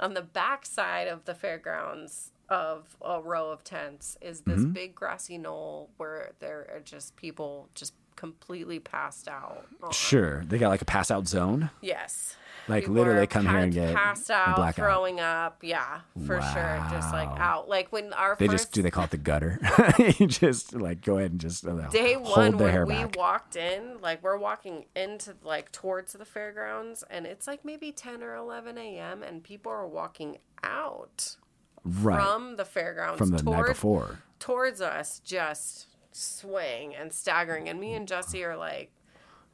on 0.00 0.14
the 0.14 0.22
back 0.22 0.64
side 0.66 1.08
of 1.08 1.24
the 1.24 1.34
fairgrounds 1.34 2.32
of 2.48 2.96
a 3.04 3.20
row 3.20 3.50
of 3.50 3.62
tents 3.64 4.16
is 4.20 4.40
this 4.42 4.60
Mm-hmm. 4.60 4.72
big 4.72 4.94
grassy 4.94 5.36
knoll 5.38 5.90
where 5.98 6.32
there 6.40 6.66
are 6.74 6.80
just 6.80 7.14
people 7.16 7.68
just 7.74 7.92
completely 8.18 8.80
passed 8.80 9.28
out. 9.28 9.64
on- 9.82 9.92
Sure. 9.92 10.42
They 10.44 10.58
got 10.58 10.68
like 10.70 10.82
a 10.82 10.84
pass 10.84 11.10
out 11.10 11.28
zone. 11.28 11.70
Yes. 11.80 12.34
Like 12.66 12.82
People 12.82 12.96
literally 12.96 13.26
come 13.26 13.46
here 13.46 13.56
and 13.60 13.72
get 13.72 13.94
passed 13.94 14.30
out, 14.30 14.56
blackout. 14.56 14.74
throwing 14.84 15.20
up. 15.20 15.60
Yeah, 15.62 16.00
for 16.26 16.38
sure. 16.52 16.86
Just 16.90 17.14
like 17.14 17.28
out. 17.40 17.66
Like 17.66 17.90
when 17.92 18.12
our 18.12 18.36
They 18.38 18.46
first 18.46 18.64
just 18.64 18.72
do 18.72 18.82
they 18.82 18.90
call 18.90 19.04
it 19.04 19.10
the 19.10 19.16
gutter? 19.16 19.58
you 20.18 20.26
just 20.26 20.74
like 20.74 21.00
go 21.00 21.16
ahead 21.16 21.30
and 21.30 21.40
just 21.40 21.66
uh, 21.66 21.88
day 21.88 22.16
one 22.18 22.58
when 22.58 22.86
we 22.86 22.92
back. 22.92 23.16
walked 23.16 23.56
in, 23.56 23.98
like 24.02 24.22
we're 24.22 24.36
walking 24.36 24.84
into 24.94 25.34
like 25.42 25.72
towards 25.72 26.12
the 26.12 26.26
fairgrounds, 26.26 27.02
and 27.08 27.24
it's 27.24 27.46
like 27.46 27.64
maybe 27.64 27.90
ten 27.90 28.22
or 28.22 28.34
eleven 28.34 28.76
a.m. 28.76 29.22
and 29.22 29.42
people 29.42 29.72
are 29.72 29.86
walking 29.86 30.36
out 30.62 31.36
right 31.84 32.20
from 32.20 32.56
the 32.56 32.66
fairgrounds 32.66 33.16
from 33.16 33.30
the 33.30 33.42
night 33.42 33.66
before. 33.68 34.18
towards 34.40 34.82
us, 34.82 35.20
just 35.20 35.86
swaying 36.18 36.94
and 36.94 37.12
staggering. 37.12 37.68
And 37.68 37.78
me 37.80 37.94
and 37.94 38.06
Jesse 38.08 38.44
are 38.44 38.56
like 38.56 38.90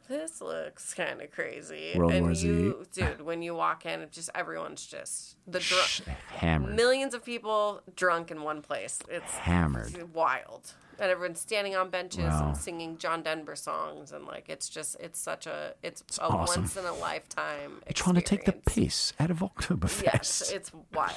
this 0.06 0.42
looks 0.42 0.92
kind 0.92 1.22
of 1.22 1.30
crazy. 1.30 1.92
World 1.96 2.12
and 2.12 2.26
War 2.26 2.34
Z. 2.34 2.46
you, 2.46 2.86
dude, 2.92 3.22
when 3.22 3.40
you 3.40 3.54
walk 3.54 3.86
in, 3.86 4.00
it 4.00 4.12
just 4.12 4.28
everyone's 4.34 4.84
just 4.84 5.36
the 5.46 5.60
drunk. 5.60 6.18
hammered, 6.28 6.74
Millions 6.76 7.14
of 7.14 7.24
people 7.24 7.80
drunk 7.96 8.30
in 8.30 8.42
one 8.42 8.60
place. 8.60 8.98
It's 9.08 9.32
hammered. 9.36 10.12
wild. 10.12 10.72
And 10.98 11.10
everyone's 11.10 11.40
standing 11.40 11.74
on 11.74 11.88
benches 11.90 12.18
Wow. 12.26 12.48
and 12.48 12.56
singing 12.56 12.98
John 12.98 13.22
Denver 13.22 13.56
songs, 13.56 14.12
and 14.12 14.26
like 14.26 14.48
it's 14.48 14.68
just 14.68 14.96
it's 15.00 15.18
such 15.18 15.46
a 15.46 15.74
it's, 15.82 16.04
a 16.18 16.22
awesome. 16.24 16.62
once 16.64 16.76
in 16.76 16.84
a 16.84 16.92
lifetime. 16.94 17.80
You're 17.86 17.94
trying 17.94 18.14
to 18.16 18.20
take 18.20 18.44
the 18.44 18.52
piss 18.52 19.12
out 19.18 19.30
of 19.30 19.38
Oktoberfest. 19.38 20.02
Yes, 20.04 20.52
it's 20.54 20.70
wild. 20.92 21.16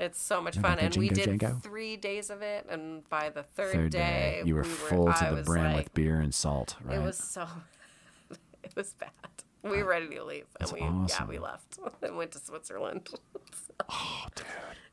It's 0.00 0.20
so 0.20 0.40
much 0.40 0.56
fun, 0.56 0.78
a 0.78 0.82
and 0.82 0.96
we 0.96 1.10
did 1.10 1.42
three 1.62 1.96
days 1.96 2.30
of 2.30 2.40
it, 2.40 2.66
and 2.70 3.06
by 3.10 3.28
the 3.28 3.42
third, 3.42 3.72
Third 3.72 3.92
day, 3.92 3.98
day, 3.98 4.42
you 4.46 4.54
were 4.54 4.62
we 4.62 4.68
full 4.68 5.12
to 5.12 5.34
the 5.34 5.42
brim 5.42 5.64
like, 5.64 5.76
with 5.76 5.94
beer 5.94 6.20
and 6.20 6.34
salt, 6.34 6.76
right? 6.82 6.96
It 6.96 7.02
was 7.02 7.18
so. 7.18 7.46
it 8.64 8.74
was 8.74 8.94
bad. 8.94 9.10
We 9.62 9.82
were 9.82 9.90
ready 9.90 10.08
to 10.08 10.24
leave, 10.24 10.46
and 10.58 10.68
That's 10.68 10.72
we 10.72 10.80
yeah 10.80 11.26
we 11.26 11.38
left 11.38 11.78
and 12.02 12.16
went 12.16 12.30
to 12.32 12.38
Switzerland, 12.38 13.10
oh, 13.90 14.24
dude. 14.34 14.46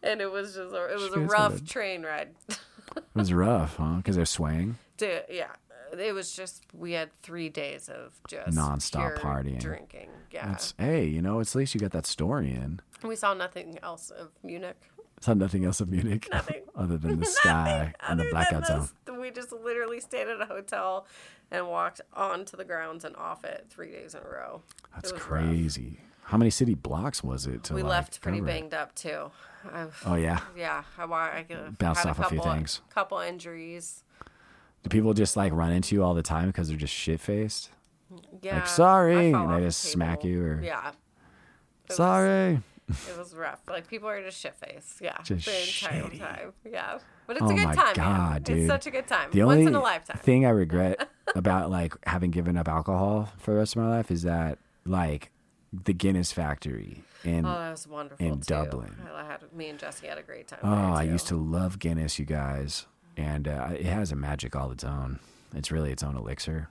and 0.03 0.19
it 0.19 0.29
was 0.29 0.55
just 0.55 0.73
a, 0.73 0.85
it 0.87 0.95
was 0.95 1.03
a 1.03 1.07
Switzerland. 1.07 1.31
rough 1.31 1.65
train 1.65 2.03
ride. 2.03 2.35
It 2.49 3.03
was 3.15 3.31
rough, 3.31 3.77
huh? 3.77 3.95
Because 3.97 4.17
they're 4.17 4.25
swaying. 4.25 4.77
Dude, 4.97 5.23
yeah, 5.29 5.51
it 5.97 6.13
was 6.13 6.33
just 6.33 6.65
we 6.73 6.91
had 6.91 7.09
three 7.21 7.47
days 7.47 7.87
of 7.87 8.19
just 8.27 8.57
Nonstop 8.57 9.17
partying. 9.19 9.59
drinking. 9.59 10.09
Yeah, 10.31 10.47
That's 10.47 10.73
hey, 10.77 11.05
you 11.05 11.21
know, 11.21 11.39
it's 11.39 11.55
at 11.55 11.59
least 11.59 11.73
you 11.73 11.79
got 11.79 11.91
that 11.91 12.05
story 12.05 12.51
in. 12.51 12.81
we 13.03 13.15
saw 13.15 13.33
nothing 13.33 13.79
else 13.81 14.09
of 14.09 14.31
Munich. 14.43 14.81
Saw 15.19 15.33
nothing 15.33 15.65
else 15.65 15.81
of 15.81 15.89
Munich 15.89 16.27
Nothing. 16.31 16.61
other 16.75 16.97
than 16.97 17.19
the 17.19 17.25
sky 17.25 17.93
and 18.07 18.19
the 18.19 18.25
blackout 18.31 18.67
zone. 18.67 18.87
this, 19.05 19.17
We 19.17 19.31
just 19.31 19.51
literally 19.51 19.99
stayed 19.99 20.27
at 20.27 20.39
a 20.41 20.45
hotel 20.45 21.07
and 21.49 21.67
walked 21.67 22.01
onto 22.13 22.55
the 22.55 22.63
grounds 22.65 23.03
and 23.03 23.15
off 23.15 23.43
it 23.43 23.65
three 23.69 23.91
days 23.91 24.13
in 24.13 24.21
a 24.21 24.29
row. 24.29 24.61
That's 24.93 25.11
was 25.11 25.21
rough. 25.21 25.21
crazy. 25.29 25.99
How 26.23 26.37
many 26.37 26.49
city 26.51 26.75
blocks 26.75 27.23
was 27.23 27.47
it? 27.47 27.63
To 27.65 27.73
We 27.73 27.81
like, 27.83 27.89
left 27.89 28.21
pretty 28.21 28.39
cover 28.39 28.47
banged 28.47 28.73
up 28.73 28.93
too. 28.93 29.31
I've, 29.73 30.01
Oh 30.05 30.15
yeah. 30.15 30.39
yeah, 30.55 30.83
I, 30.97 31.03
I 31.05 31.45
could- 31.47 31.77
Bounced 31.77 32.05
off 32.05 32.19
a 32.19 32.23
few 32.29 32.37
couple- 32.37 32.53
things. 32.53 32.81
Couple 32.93 33.19
injuries. 33.19 34.03
Do 34.83 34.89
people 34.89 35.13
just 35.13 35.35
like 35.35 35.51
run 35.53 35.71
into 35.71 35.95
you 35.95 36.03
all 36.03 36.13
the 36.13 36.21
time 36.21 36.47
because 36.47 36.67
they're 36.67 36.77
just 36.77 36.93
shit 36.93 37.19
faced? 37.19 37.71
Yeah, 38.41 38.61
I 38.63 38.67
sorry, 38.67 39.31
and 39.33 39.49
they 39.51 39.55
a 39.57 39.61
just 39.61 39.81
smack 39.81 40.23
you 40.23 40.43
or- 40.43 40.61
yeah. 40.61 40.89
It 40.89 40.93
was- 41.89 41.97
Sorry. 41.97 42.61
It 42.89 43.17
was 43.17 43.33
rough. 43.35 43.59
Like 43.67 43.87
people 43.87 44.07
are 44.09 44.21
just 44.23 44.39
shit 44.39 44.55
faced. 44.55 45.01
Yeah, 45.01 45.17
Just 45.23 45.45
the 45.45 45.51
entire 45.51 46.03
shitty. 46.09 46.19
time. 46.19 46.53
Yeah, 46.69 46.99
but 47.27 47.35
it's 47.37 47.45
Oh 47.45 47.49
a 47.49 47.53
good 47.55 47.63
time, 47.73 47.75
man. 47.75 47.93
God, 47.95 48.43
dude. 48.43 48.57
It's 48.59 48.67
such 48.67 48.87
a 48.87 48.91
good 48.91 49.07
time. 49.07 49.29
The 49.31 49.43
Once 49.43 49.57
only 49.57 49.67
in 49.67 49.75
a 49.75 49.81
lifetime. 49.81 50.17
thing 50.17 50.45
I 50.45 50.49
regret 50.49 51.09
about 51.35 51.69
like 51.69 51.93
having 52.05 52.31
given 52.31 52.57
up 52.57 52.67
alcohol 52.67 53.29
for 53.37 53.51
the 53.51 53.57
rest 53.57 53.75
of 53.75 53.81
my 53.83 53.89
life 53.89 54.09
is 54.11 54.23
that 54.23 54.57
like 54.85 55.31
the 55.73 55.93
Guinness 55.93 56.31
factory 56.31 57.03
in 57.25 57.45
Oh, 57.45 57.49
that 57.53 57.71
was 57.71 57.87
wonderful 57.87 58.25
in 58.25 58.35
too. 58.39 58.45
Dublin. 58.45 58.95
I 59.13 59.25
had 59.25 59.39
me 59.53 59.67
and 59.69 59.77
Jesse 59.77 60.07
had 60.07 60.17
a 60.17 60.23
great 60.23 60.47
time. 60.47 60.59
Oh, 60.63 60.93
I 60.93 61.03
used 61.03 61.27
to 61.27 61.35
love 61.35 61.79
Guinness, 61.79 62.17
you 62.19 62.25
guys, 62.25 62.85
and 63.17 63.47
uh, 63.49 63.69
it 63.73 63.85
has 63.85 64.11
a 64.13 64.15
magic 64.15 64.55
all 64.55 64.71
its 64.71 64.83
own. 64.85 65.19
It's 65.53 65.71
really 65.71 65.91
its 65.91 66.03
own 66.03 66.15
elixir. 66.15 66.69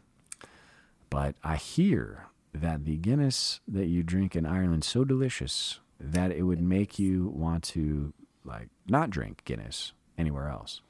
But 1.11 1.35
I 1.45 1.57
hear 1.57 2.27
that 2.55 2.85
the 2.85 2.97
Guinness 2.97 3.61
that 3.69 3.87
you 3.87 4.03
drink 4.03 4.35
in 4.35 4.47
Ireland 4.47 4.83
is 4.85 4.89
so 4.89 5.05
delicious 5.05 5.79
that 5.99 6.33
it 6.33 6.43
would 6.43 6.61
make 6.61 6.99
you 6.99 7.29
want 7.35 7.65
to 7.65 8.13
like 8.45 8.69
not 8.87 9.11
drink 9.11 9.43
Guinness 9.45 9.93
anywhere 10.17 10.49
else. 10.49 10.81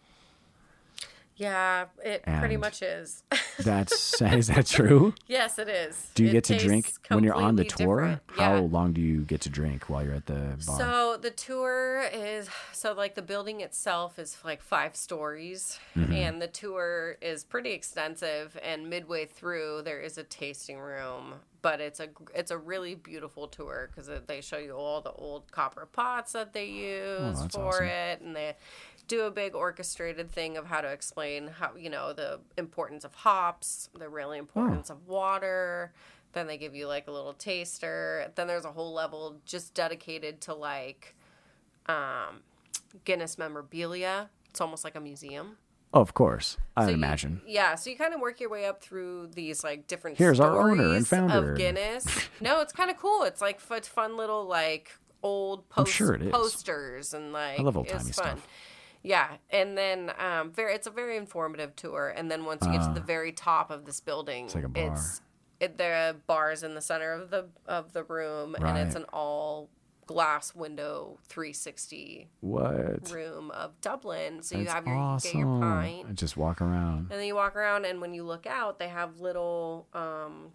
Yeah, 1.36 1.86
it 2.02 2.22
pretty 2.24 2.56
much 2.56 2.80
is. 2.82 3.22
That's 3.58 4.20
is 4.22 4.46
that 4.48 4.66
true? 4.66 5.14
yes, 5.26 5.58
it 5.58 5.68
is. 5.68 6.10
Do 6.14 6.22
you 6.22 6.30
It 6.30 6.32
get 6.32 6.44
to 6.44 6.58
drink 6.58 6.92
when 7.08 7.24
you're 7.24 7.34
on 7.34 7.56
the 7.56 7.64
tour? 7.64 8.00
different. 8.00 8.22
How 8.38 8.56
long 8.60 8.92
do 8.94 9.00
you 9.02 9.20
get 9.22 9.42
to 9.42 9.50
drink 9.50 9.90
while 9.90 10.02
you're 10.04 10.14
at 10.14 10.26
the 10.26 10.56
bar? 10.66 10.78
So 10.78 11.16
the 11.20 11.30
tour 11.30 12.04
is 12.12 12.48
so 12.72 12.92
like 12.94 13.14
the 13.16 13.22
building 13.22 13.60
itself 13.60 14.18
is 14.18 14.36
like 14.44 14.62
five 14.62 14.96
stories, 14.96 15.78
Mm-hmm. 15.96 16.12
and 16.12 16.42
the 16.42 16.46
tour 16.48 17.16
is 17.20 17.44
pretty 17.44 17.72
extensive. 17.72 18.58
And 18.62 18.88
midway 18.90 19.26
through, 19.26 19.82
there 19.84 20.00
is 20.00 20.18
a 20.18 20.22
tasting 20.24 20.78
room, 20.78 21.34
but 21.62 21.80
it's 21.80 22.00
a 22.00 22.08
it's 22.34 22.50
a 22.50 22.58
really 22.58 22.94
beautiful 22.94 23.46
tour 23.48 23.90
because 23.90 24.10
they 24.26 24.40
show 24.40 24.58
you 24.58 24.72
all 24.72 25.00
the 25.00 25.12
old 25.12 25.50
copper 25.52 25.86
pots 25.90 26.32
that 26.32 26.52
they 26.52 26.66
use 26.66 27.36
Oh, 27.42 27.48
for 27.50 27.68
awesome. 27.68 27.86
it, 27.86 28.20
and 28.22 28.36
they 28.36 28.56
do 29.08 29.22
a 29.22 29.30
big 29.30 29.54
orchestrated 29.54 30.30
thing 30.30 30.56
of 30.56 30.66
how 30.66 30.80
to 30.80 30.88
explain 30.88 31.48
how 31.48 31.74
you 31.76 31.88
know 31.90 32.12
the 32.12 32.40
importance 32.58 33.04
of 33.04 33.14
hops, 33.14 33.88
the 33.98 34.08
really 34.08 34.38
importance 34.38 34.90
of 34.90 35.06
water. 35.06 35.92
Then 36.32 36.46
they 36.48 36.58
give 36.58 36.74
you 36.74 36.86
like 36.86 37.06
a 37.06 37.10
little 37.12 37.32
taster. 37.32 38.30
Then 38.34 38.46
there's 38.46 38.64
a 38.66 38.72
whole 38.72 38.92
level 38.92 39.36
just 39.46 39.72
dedicated 39.74 40.40
to 40.42 40.54
like 40.54 41.14
um, 41.86 42.42
Guinness 43.04 43.38
memorabilia. 43.38 44.30
It's 44.50 44.60
almost 44.60 44.84
like 44.84 44.94
a 44.96 45.00
museum. 45.00 45.56
oh, 45.94 46.00
of 46.00 46.12
course. 46.14 46.56
I'd 46.76 46.84
So 46.84 46.88
you- 46.90 46.94
imagine. 46.96 47.40
yeah, 47.46 47.74
so 47.74 47.88
you 47.90 47.96
kind 47.96 48.12
of 48.12 48.20
work 48.20 48.40
your 48.40 48.50
way 48.50 48.66
up 48.66 48.82
through 48.82 49.28
these 49.28 49.62
like 49.64 49.86
different. 49.86 50.18
Here's 50.18 50.40
our 50.40 50.60
owner 50.60 50.94
and 50.94 51.06
founder. 51.06 51.52
of 51.52 51.58
Guinness. 51.58 52.06
no, 52.40 52.60
it's 52.60 52.72
kind 52.72 52.90
of 52.90 52.96
cool. 52.98 53.22
It's 53.22 53.40
like 53.40 53.60
fun, 53.60 53.82
fun 53.82 54.16
little 54.16 54.44
like 54.46 54.90
old 55.22 55.68
post- 55.70 55.92
sure 55.92 56.14
it 56.14 56.22
is. 56.22 56.30
posters 56.32 57.14
and 57.14 57.32
like 57.32 57.58
I 57.60 57.62
love 57.62 57.76
old-timey 57.76 58.12
stuff. 58.12 58.46
Yeah, 59.06 59.36
and 59.50 59.78
then 59.78 60.10
um, 60.18 60.50
very 60.50 60.74
it's 60.74 60.88
a 60.88 60.90
very 60.90 61.16
informative 61.16 61.76
tour. 61.76 62.08
And 62.08 62.28
then 62.28 62.44
once 62.44 62.66
you 62.66 62.72
get 62.72 62.82
to 62.82 62.92
the 62.92 63.00
very 63.06 63.30
top 63.30 63.70
of 63.70 63.84
this 63.84 64.00
building, 64.00 64.46
it's 64.46 64.54
Ah. 64.54 64.58
like 64.58 64.64
a 64.64 64.68
bar. 64.68 64.92
It's, 64.92 65.20
it, 65.60 65.78
the 65.78 66.16
bar's 66.26 66.62
in 66.64 66.74
the 66.74 66.80
center 66.80 67.12
of 67.12 67.30
the 67.30 67.46
of 67.66 67.92
the 67.92 68.02
room, 68.02 68.56
and 68.56 68.76
it's 68.76 68.96
an 68.96 69.04
all 69.12 69.70
glass 70.06 70.54
window 70.54 71.18
360 71.28 72.28
What? 72.40 73.10
room 73.12 73.50
of 73.52 73.80
Dublin. 73.80 74.42
So 74.42 74.58
you 74.58 74.66
have 74.66 74.86
your 74.86 74.96
awesome. 74.96 75.28
you 75.38 75.44
get 75.44 75.50
your 75.50 75.60
pint, 75.60 76.06
And 76.08 76.16
just 76.18 76.36
walk 76.36 76.60
around. 76.60 76.98
and 76.98 77.10
then 77.10 77.26
you 77.26 77.34
walk 77.36 77.54
around, 77.56 77.84
and 77.86 78.00
when 78.00 78.12
you 78.12 78.24
look 78.24 78.46
out, 78.46 78.78
they 78.80 78.88
have 78.88 79.20
little. 79.20 79.86
Um, 79.94 80.50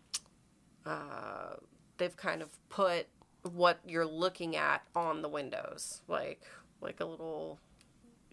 uh, 0.85 1.55
they've 1.97 2.15
kind 2.17 2.41
of 2.41 2.49
put 2.69 3.07
what 3.43 3.79
you're 3.85 4.05
looking 4.05 4.55
at 4.55 4.83
on 4.95 5.21
the 5.21 5.29
windows, 5.29 6.01
like 6.09 6.43
like 6.81 6.99
a 6.99 7.05
little. 7.05 7.59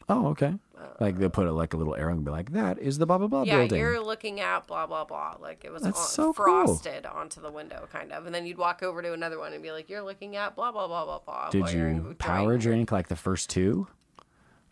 Oh, 0.09 0.29
okay. 0.29 0.55
like 1.01 1.19
they'll 1.19 1.29
put 1.29 1.47
a, 1.47 1.53
like 1.53 1.75
a 1.75 1.77
little 1.77 1.95
arrow 1.95 2.13
and 2.13 2.25
be 2.25 2.31
like, 2.31 2.53
"That 2.53 2.79
is 2.79 2.99
the 2.99 3.07
blah 3.07 3.19
blah 3.19 3.27
blah 3.27 3.43
Yeah, 3.43 3.59
building." 3.59 3.79
you're 3.79 4.01
looking 4.01 4.41
at 4.41 4.67
blah 4.67 4.87
blah 4.87 5.05
blah. 5.05 5.37
Like 5.41 5.65
it 5.65 5.73
was 5.73 5.83
That's 5.83 5.99
on, 6.01 6.07
so 6.07 6.33
cool. 6.33 6.45
frosted 6.67 7.05
onto 7.07 7.41
the 7.41 7.51
window, 7.51 7.87
kind 7.93 8.13
of, 8.13 8.27
and 8.27 8.35
then 8.35 8.47
you'd 8.47 8.59
walk 8.59 8.83
over 8.83 9.03
to 9.03 9.13
another 9.13 9.39
one 9.39 9.53
and 9.53 9.63
be 9.63 9.71
like, 9.71 9.89
"You're 9.91 10.03
looking 10.03 10.37
at 10.37 10.57
blah 10.57 10.73
blah 10.73 10.87
blah 10.87 11.05
blah 11.05 11.19
blah." 11.19 11.51
Did 11.51 11.63
while 11.63 11.73
you're 11.73 11.89
you 11.91 11.97
enjoying 11.97 12.15
power 12.17 12.57
drink 12.59 12.91
like 12.93 13.09
the 13.09 13.17
first 13.17 13.51
two? 13.51 13.87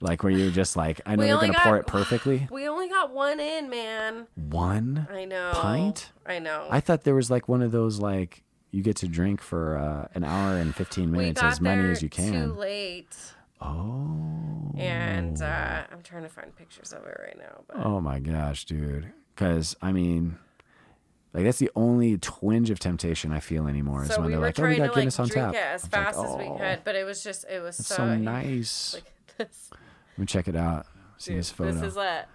Like 0.00 0.22
where 0.22 0.32
you're 0.32 0.50
just 0.50 0.76
like, 0.76 1.00
I 1.06 1.16
know 1.16 1.24
We 1.24 1.32
only 1.32 1.46
gonna 1.48 1.58
pour 1.60 1.78
it 1.78 1.86
perfectly. 1.86 2.46
We 2.52 2.68
only 2.68 2.88
got 2.88 3.12
one 3.14 3.40
in, 3.40 3.70
man. 3.70 4.26
One 4.34 5.08
I 5.10 5.24
know. 5.24 5.52
pint. 5.54 6.12
I 6.26 6.38
know. 6.38 6.66
I 6.70 6.80
thought 6.80 7.04
there 7.04 7.14
was 7.14 7.30
like 7.30 7.48
one 7.48 7.62
of 7.62 7.72
those 7.72 7.98
like 7.98 8.42
you 8.72 8.82
get 8.82 8.96
to 8.96 9.08
drink 9.08 9.40
for 9.40 9.78
uh, 9.78 10.08
an 10.14 10.22
hour 10.24 10.58
and 10.58 10.74
fifteen 10.74 11.10
minutes 11.10 11.42
as 11.42 11.60
many 11.62 11.90
as 11.90 12.02
you 12.02 12.10
can. 12.10 12.32
Too 12.32 12.52
late. 12.52 13.16
Oh. 13.60 14.72
and 14.76 15.40
uh, 15.40 15.84
I'm 15.90 16.02
trying 16.02 16.22
to 16.22 16.28
find 16.28 16.54
pictures 16.54 16.92
of 16.92 17.04
it 17.06 17.16
right 17.20 17.38
now. 17.38 17.62
But 17.66 17.84
Oh 17.84 18.00
my 18.00 18.18
gosh, 18.18 18.64
dude. 18.64 19.12
Because 19.34 19.76
I 19.82 19.92
mean, 19.92 20.38
like 21.32 21.44
that's 21.44 21.58
the 21.58 21.70
only 21.74 22.16
twinge 22.18 22.70
of 22.70 22.78
temptation 22.78 23.32
I 23.32 23.40
feel 23.40 23.66
anymore 23.66 24.04
is 24.04 24.10
when 24.10 24.26
we 24.26 24.32
they're 24.32 24.40
like, 24.40 24.58
"Oh, 24.58 24.62
we 24.68 24.76
got 24.76 24.92
to 24.94 25.00
like 25.00 25.18
on 25.20 25.28
tap." 25.28 25.54
it 25.54 25.58
as 25.58 25.84
It's 25.84 25.92
like, 25.92 26.04
fast 26.04 26.18
as 26.18 26.36
we 26.36 26.44
"Oh, 26.44 26.56
could, 26.58 26.80
but 26.84 26.94
it 26.96 27.04
was 27.04 27.22
just 27.22 27.44
it 27.50 27.62
was 27.62 27.76
so, 27.76 27.94
so 27.96 28.16
nice. 28.16 28.96
At 28.96 29.02
this. 29.48 29.70
Let 29.72 30.18
me 30.18 30.26
check 30.26 30.48
it 30.48 30.56
out. 30.56 30.86
See 31.18 31.32
Dude, 31.32 31.40
this 31.40 31.50
photo. 31.50 31.72
This 31.72 31.82
is 31.82 31.96
a 31.96 32.26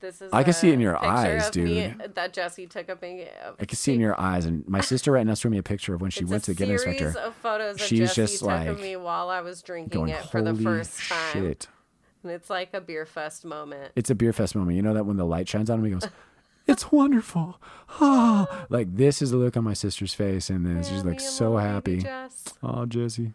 this 0.00 0.22
is 0.22 0.32
I 0.32 0.42
can 0.42 0.52
see 0.52 0.68
it 0.70 0.74
in 0.74 0.80
your 0.80 1.02
eyes, 1.02 1.48
of 1.48 1.56
me 1.56 1.94
dude. 1.98 2.14
that 2.14 2.32
Jesse 2.32 2.66
took 2.66 2.88
of 2.88 3.00
me. 3.02 3.26
I 3.58 3.64
can 3.64 3.76
see 3.76 3.92
it 3.92 3.96
in 3.96 4.00
your 4.00 4.18
eyes, 4.20 4.44
and 4.46 4.66
my 4.68 4.80
sister 4.80 5.12
right 5.12 5.26
now 5.26 5.34
showed 5.34 5.50
me 5.52 5.58
a 5.58 5.62
picture 5.62 5.94
of 5.94 6.00
when 6.00 6.10
she 6.10 6.22
It's 6.22 6.30
went 6.30 6.44
to 6.44 6.54
the 6.54 6.64
Guinness 6.64 6.84
inspector. 6.84 7.18
Of 7.18 7.34
photos 7.36 7.80
She's 7.80 8.00
Jesse 8.00 8.14
just 8.14 8.38
took 8.40 8.50
of 8.50 8.76
like 8.76 8.80
me 8.80 8.96
while 8.96 9.28
I 9.30 9.40
was 9.40 9.62
drinking 9.62 9.98
Going, 10.00 10.10
it 10.10 10.24
for 10.26 10.42
the 10.42 10.54
first 10.54 10.98
time, 11.08 11.32
shit! 11.32 11.68
and 12.22 12.32
it's 12.32 12.50
like 12.50 12.74
a 12.74 12.80
beer 12.80 13.06
fest 13.06 13.44
moment. 13.44 13.92
It's 13.96 14.10
a 14.10 14.14
beer 14.14 14.32
fest 14.32 14.54
moment. 14.54 14.76
You 14.76 14.82
know 14.82 14.94
that 14.94 15.06
when 15.06 15.16
the 15.16 15.26
light 15.26 15.48
shines 15.48 15.70
on 15.70 15.78
him, 15.78 15.84
he 15.86 15.90
goes, 15.92 16.08
"It's 16.66 16.90
wonderful." 16.92 17.60
Ah, 18.00 18.66
like 18.68 18.96
this 18.96 19.22
is 19.22 19.30
the 19.30 19.36
look 19.36 19.56
on 19.56 19.64
my 19.64 19.74
sister's 19.74 20.12
face, 20.14 20.50
and 20.50 20.66
then 20.66 20.76
Yeah, 20.76 20.82
she's 20.82 21.04
like 21.04 21.20
so 21.20 21.56
happy. 21.56 21.98
Jess 22.02 22.54
Oh, 22.62 22.84
Jesse. 22.86 23.32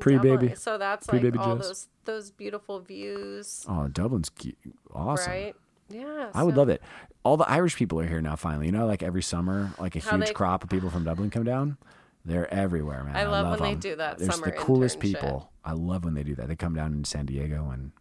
Pre-baby. 0.00 0.28
Dublin. 0.28 0.56
So 0.56 0.78
that's 0.78 1.06
Pre-baby 1.06 1.38
like 1.38 1.46
all 1.46 1.56
Jess. 1.56 1.66
those 1.66 1.88
those 2.04 2.30
beautiful 2.30 2.80
views, 2.80 3.64
Oh, 3.68 3.88
Dublin's 3.88 4.28
cu- 4.28 4.52
awesome. 4.92 5.30
right? 5.32 5.56
Yeah, 5.88 6.30
I 6.34 6.42
would 6.42 6.54
so- 6.54 6.60
love 6.60 6.68
it. 6.68 6.82
All 7.22 7.36
the 7.36 7.48
Irish 7.48 7.76
people 7.76 7.98
are 8.00 8.06
here 8.06 8.20
now. 8.20 8.36
Finally, 8.36 8.66
you 8.66 8.72
know, 8.72 8.86
like 8.86 9.02
every 9.02 9.22
summer, 9.22 9.70
like 9.78 9.96
a 9.96 10.00
How 10.00 10.16
huge 10.16 10.28
they- 10.28 10.32
crop 10.34 10.62
of 10.64 10.70
people 10.70 10.90
from 10.90 11.04
Dublin 11.04 11.30
come 11.30 11.44
down. 11.44 11.78
They're 12.26 12.52
everywhere, 12.52 13.04
man. 13.04 13.16
I 13.16 13.24
love 13.26 13.50
when 13.50 13.60
they 13.68 13.72
'em. 13.74 13.78
do 13.80 13.96
that 13.96 14.18
They're 14.18 14.30
summer 14.30 14.46
the 14.46 14.52
coolest 14.52 14.98
internship. 14.98 15.00
people. 15.02 15.50
I 15.64 15.72
love 15.72 16.04
when 16.04 16.14
they 16.14 16.22
do 16.22 16.34
that. 16.36 16.48
They 16.48 16.56
come 16.56 16.74
down 16.74 16.92
in 16.94 17.04
San 17.04 17.26
Diego 17.26 17.70
and 17.70 17.92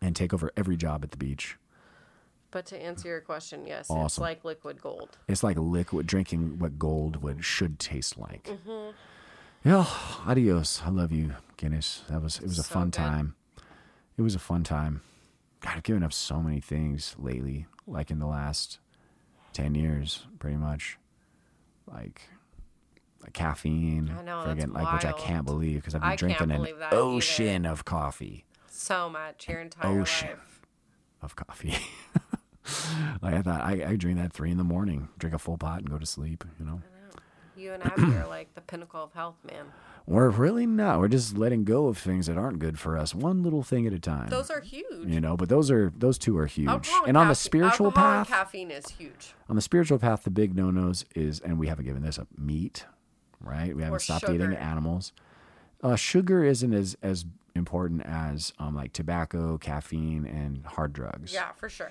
and 0.00 0.14
take 0.14 0.32
over 0.32 0.52
every 0.56 0.76
job 0.76 1.02
at 1.02 1.10
the 1.10 1.16
beach. 1.16 1.56
But 2.50 2.64
to 2.66 2.80
answer 2.80 3.08
your 3.08 3.20
question, 3.20 3.66
yes, 3.66 3.80
it's 3.86 3.90
Awesome. 3.90 4.22
like 4.22 4.44
liquid 4.44 4.80
gold. 4.80 5.18
It's 5.26 5.42
like 5.42 5.58
liquid 5.58 6.06
drinking 6.06 6.58
what 6.60 6.78
gold 6.78 7.22
would 7.22 7.44
should 7.44 7.78
taste 7.78 8.16
like. 8.16 8.44
Mm-hmm. 8.44 8.92
Yeah, 9.64 9.86
adios. 10.26 10.82
I 10.84 10.90
love 10.90 11.12
you, 11.12 11.34
Guinness. 11.56 12.02
That 12.08 12.22
was 12.22 12.38
it 12.38 12.44
was 12.44 12.58
a 12.58 12.62
fun 12.62 12.86
good. 12.86 12.94
time. 12.94 13.34
It 14.16 14.22
was 14.22 14.34
a 14.34 14.38
fun 14.38 14.64
time. 14.64 15.02
God, 15.60 15.74
I've 15.76 15.82
given 15.82 16.02
up 16.02 16.12
so 16.12 16.40
many 16.40 16.60
things 16.60 17.14
lately, 17.18 17.66
like 17.86 18.10
in 18.10 18.18
the 18.18 18.26
last 18.26 18.78
ten 19.52 19.74
years, 19.74 20.26
pretty 20.38 20.56
much. 20.56 20.98
Like, 21.86 22.20
like 23.22 23.32
caffeine. 23.32 24.14
I 24.16 24.22
know, 24.22 24.44
friggin', 24.46 24.74
like 24.74 24.92
which 24.92 25.04
I 25.06 25.12
can't 25.12 25.46
believe 25.46 25.76
because 25.80 25.94
I've 25.94 26.02
been 26.02 26.10
I 26.10 26.16
drinking 26.16 26.50
an 26.50 26.62
that 26.62 26.68
either. 26.68 26.88
ocean 26.92 27.64
of 27.66 27.84
coffee. 27.84 28.44
So 28.68 29.08
much 29.08 29.48
your 29.48 29.60
entire 29.60 30.00
ocean. 30.00 30.28
life. 30.28 30.60
Of 31.22 31.34
coffee. 31.34 31.74
like 33.22 33.34
I 33.34 33.42
thought 33.42 33.62
I, 33.62 33.84
I 33.88 33.96
drink 33.96 34.18
that 34.18 34.26
at 34.26 34.32
three 34.32 34.50
in 34.50 34.58
the 34.58 34.64
morning, 34.64 35.08
drink 35.18 35.34
a 35.34 35.38
full 35.38 35.56
pot 35.58 35.78
and 35.80 35.90
go 35.90 35.98
to 35.98 36.06
sleep, 36.06 36.44
you 36.60 36.64
know. 36.66 36.82
You 37.58 37.72
and 37.72 37.84
Abby 37.84 38.14
are 38.16 38.26
like 38.28 38.54
the 38.54 38.60
pinnacle 38.60 39.02
of 39.02 39.12
health, 39.12 39.36
man. 39.44 39.66
We're 40.06 40.30
really 40.30 40.64
not. 40.64 41.00
We're 41.00 41.08
just 41.08 41.36
letting 41.36 41.64
go 41.64 41.88
of 41.88 41.98
things 41.98 42.28
that 42.28 42.38
aren't 42.38 42.60
good 42.60 42.78
for 42.78 42.96
us, 42.96 43.14
one 43.14 43.42
little 43.42 43.62
thing 43.62 43.86
at 43.86 43.92
a 43.92 43.98
time. 43.98 44.28
Those 44.30 44.48
are 44.48 44.60
huge. 44.62 45.06
you 45.06 45.20
know, 45.20 45.36
but 45.36 45.50
those 45.50 45.70
are 45.70 45.92
those 45.94 46.16
two 46.16 46.38
are 46.38 46.46
huge. 46.46 46.68
Alcohol 46.68 47.04
and 47.06 47.16
on 47.16 47.28
the 47.28 47.34
spiritual 47.34 47.92
path, 47.92 48.28
caffeine 48.28 48.70
is 48.70 48.88
huge. 48.88 49.34
on 49.50 49.56
the 49.56 49.60
spiritual 49.60 49.98
path, 49.98 50.24
the 50.24 50.30
big 50.30 50.56
no 50.56 50.70
nos 50.70 51.04
is, 51.14 51.40
and 51.40 51.58
we 51.58 51.66
haven't 51.66 51.84
given 51.84 52.02
this 52.02 52.18
up, 52.18 52.26
meat, 52.38 52.86
right? 53.40 53.76
We 53.76 53.82
haven't 53.82 53.96
Or 53.96 53.98
stopped 54.00 54.30
eating 54.30 54.54
animals. 54.54 55.12
Uh, 55.82 55.94
sugar 55.96 56.42
isn't 56.42 56.72
as 56.72 56.96
as 57.02 57.26
important 57.54 58.00
as 58.06 58.54
um, 58.58 58.74
like 58.74 58.94
tobacco, 58.94 59.58
caffeine, 59.58 60.24
and 60.24 60.64
hard 60.64 60.94
drugs. 60.94 61.34
Yeah, 61.34 61.52
for 61.52 61.68
sure. 61.68 61.90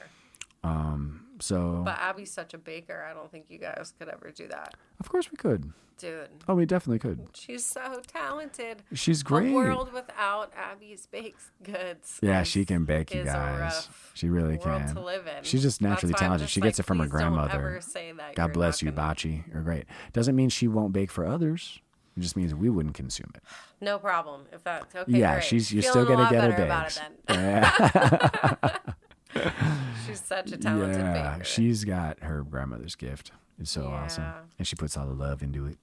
So 1.39 1.81
But 1.85 1.97
Abby's 1.99 2.31
such 2.31 2.53
a 2.53 2.57
baker. 2.57 3.05
I 3.09 3.13
don't 3.13 3.31
think 3.31 3.45
you 3.49 3.57
guys 3.59 3.93
could 3.99 4.09
ever 4.09 4.31
do 4.31 4.47
that, 4.47 4.75
of 4.99 5.09
course 5.09 5.29
we 5.31 5.37
could. 5.37 5.71
dude. 5.97 6.29
Oh, 6.47 6.55
we 6.55 6.65
definitely 6.65 6.99
could. 6.99 7.27
She's 7.33 7.65
so 7.65 8.01
talented. 8.07 8.83
She's 8.93 9.23
great. 9.23 9.51
A 9.51 9.53
world 9.53 9.91
without 9.93 10.51
Abby's 10.55 11.05
baked 11.07 11.41
goods. 11.63 12.19
Yeah, 12.21 12.43
she 12.43 12.65
can 12.65 12.85
bake, 12.85 13.13
you 13.13 13.23
guys. 13.23 13.89
She 14.13 14.29
really 14.29 14.57
world 14.57 14.83
can. 14.83 14.95
to 14.95 15.01
live 15.01 15.25
in. 15.27 15.43
She's 15.43 15.61
just 15.63 15.81
naturally 15.81 16.11
That's 16.13 16.21
why 16.21 16.25
I'm 16.25 16.29
talented. 16.31 16.45
just 16.47 16.53
She 16.53 16.61
gets 16.61 16.79
it 16.79 16.83
from 16.83 16.99
her 16.99 17.07
grandmother. 17.07 17.53
ever 17.53 17.81
say 17.81 18.11
that 18.11 18.35
God 18.35 18.53
bless 18.53 18.81
you, 18.81 18.91
gonna- 18.91 19.09
Bachi. 19.09 19.43
You're 19.51 19.61
great. 19.63 19.85
Doesn't 20.13 20.35
mean 20.35 20.49
she 20.49 20.67
won't 20.67 20.93
bake 20.93 21.09
for 21.11 21.25
others. 21.25 21.79
It 22.15 22.21
just 22.21 22.35
means 22.35 22.55
we 22.55 22.67
wouldn't 22.67 22.95
consume 22.95 23.31
it. 23.35 23.43
No 23.79 23.99
problem. 23.99 24.45
If 24.51 24.63
that's 24.63 24.95
okay. 24.95 25.11
yeah, 25.19 25.35
great. 25.35 25.43
she's 25.43 25.71
you're 25.71 25.83
Feeling 25.83 26.05
still 26.05 26.15
gonna 26.15 26.29
get 26.31 26.43
her 26.45 26.49
better 26.49 26.63
about 26.63 26.87
it 26.97 27.01
then. 27.27 27.37
Yeah, 27.37 28.77
She's 30.07 30.21
such 30.21 30.51
a 30.51 30.57
talented 30.57 31.01
yeah. 31.01 31.33
baker. 31.33 31.43
She's 31.43 31.83
got 31.83 32.21
her 32.23 32.43
grandmother's 32.43 32.95
gift. 32.95 33.31
It's 33.59 33.71
so 33.71 33.87
awesome, 33.87 34.25
and 34.57 34.67
she 34.67 34.75
puts 34.75 34.95
all 34.95 35.07
the 35.07 35.13
love 35.13 35.41
into 35.41 35.65
it. 35.65 35.77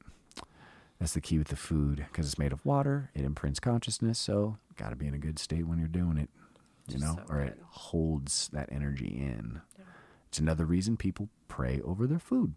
That's 1.01 1.13
the 1.13 1.21
key 1.21 1.39
with 1.39 1.49
the 1.49 1.57
food 1.57 2.07
because 2.11 2.27
it's 2.27 2.39
made 2.39 2.53
of 2.53 2.65
water. 2.65 3.11
It 3.15 3.25
imprints 3.25 3.59
consciousness, 3.59 4.19
so 4.19 4.59
got 4.77 4.91
to 4.91 4.97
be 4.97 5.07
in 5.07 5.15
a 5.15 5.19
good 5.19 5.39
state 5.39 5.67
when 5.67 5.79
you're 5.79 5.89
doing 5.89 6.17
it. 6.19 6.31
You 6.89 6.95
Just 6.99 7.05
know, 7.05 7.17
so 7.27 7.35
or 7.35 7.41
it 7.41 7.59
holds 7.69 8.49
that 8.53 8.69
energy 8.71 9.09
in. 9.09 9.61
It's 10.29 10.39
another 10.39 10.65
reason 10.65 10.97
people 10.97 11.29
pray 11.49 11.81
over 11.85 12.07
their 12.07 12.19
food, 12.19 12.55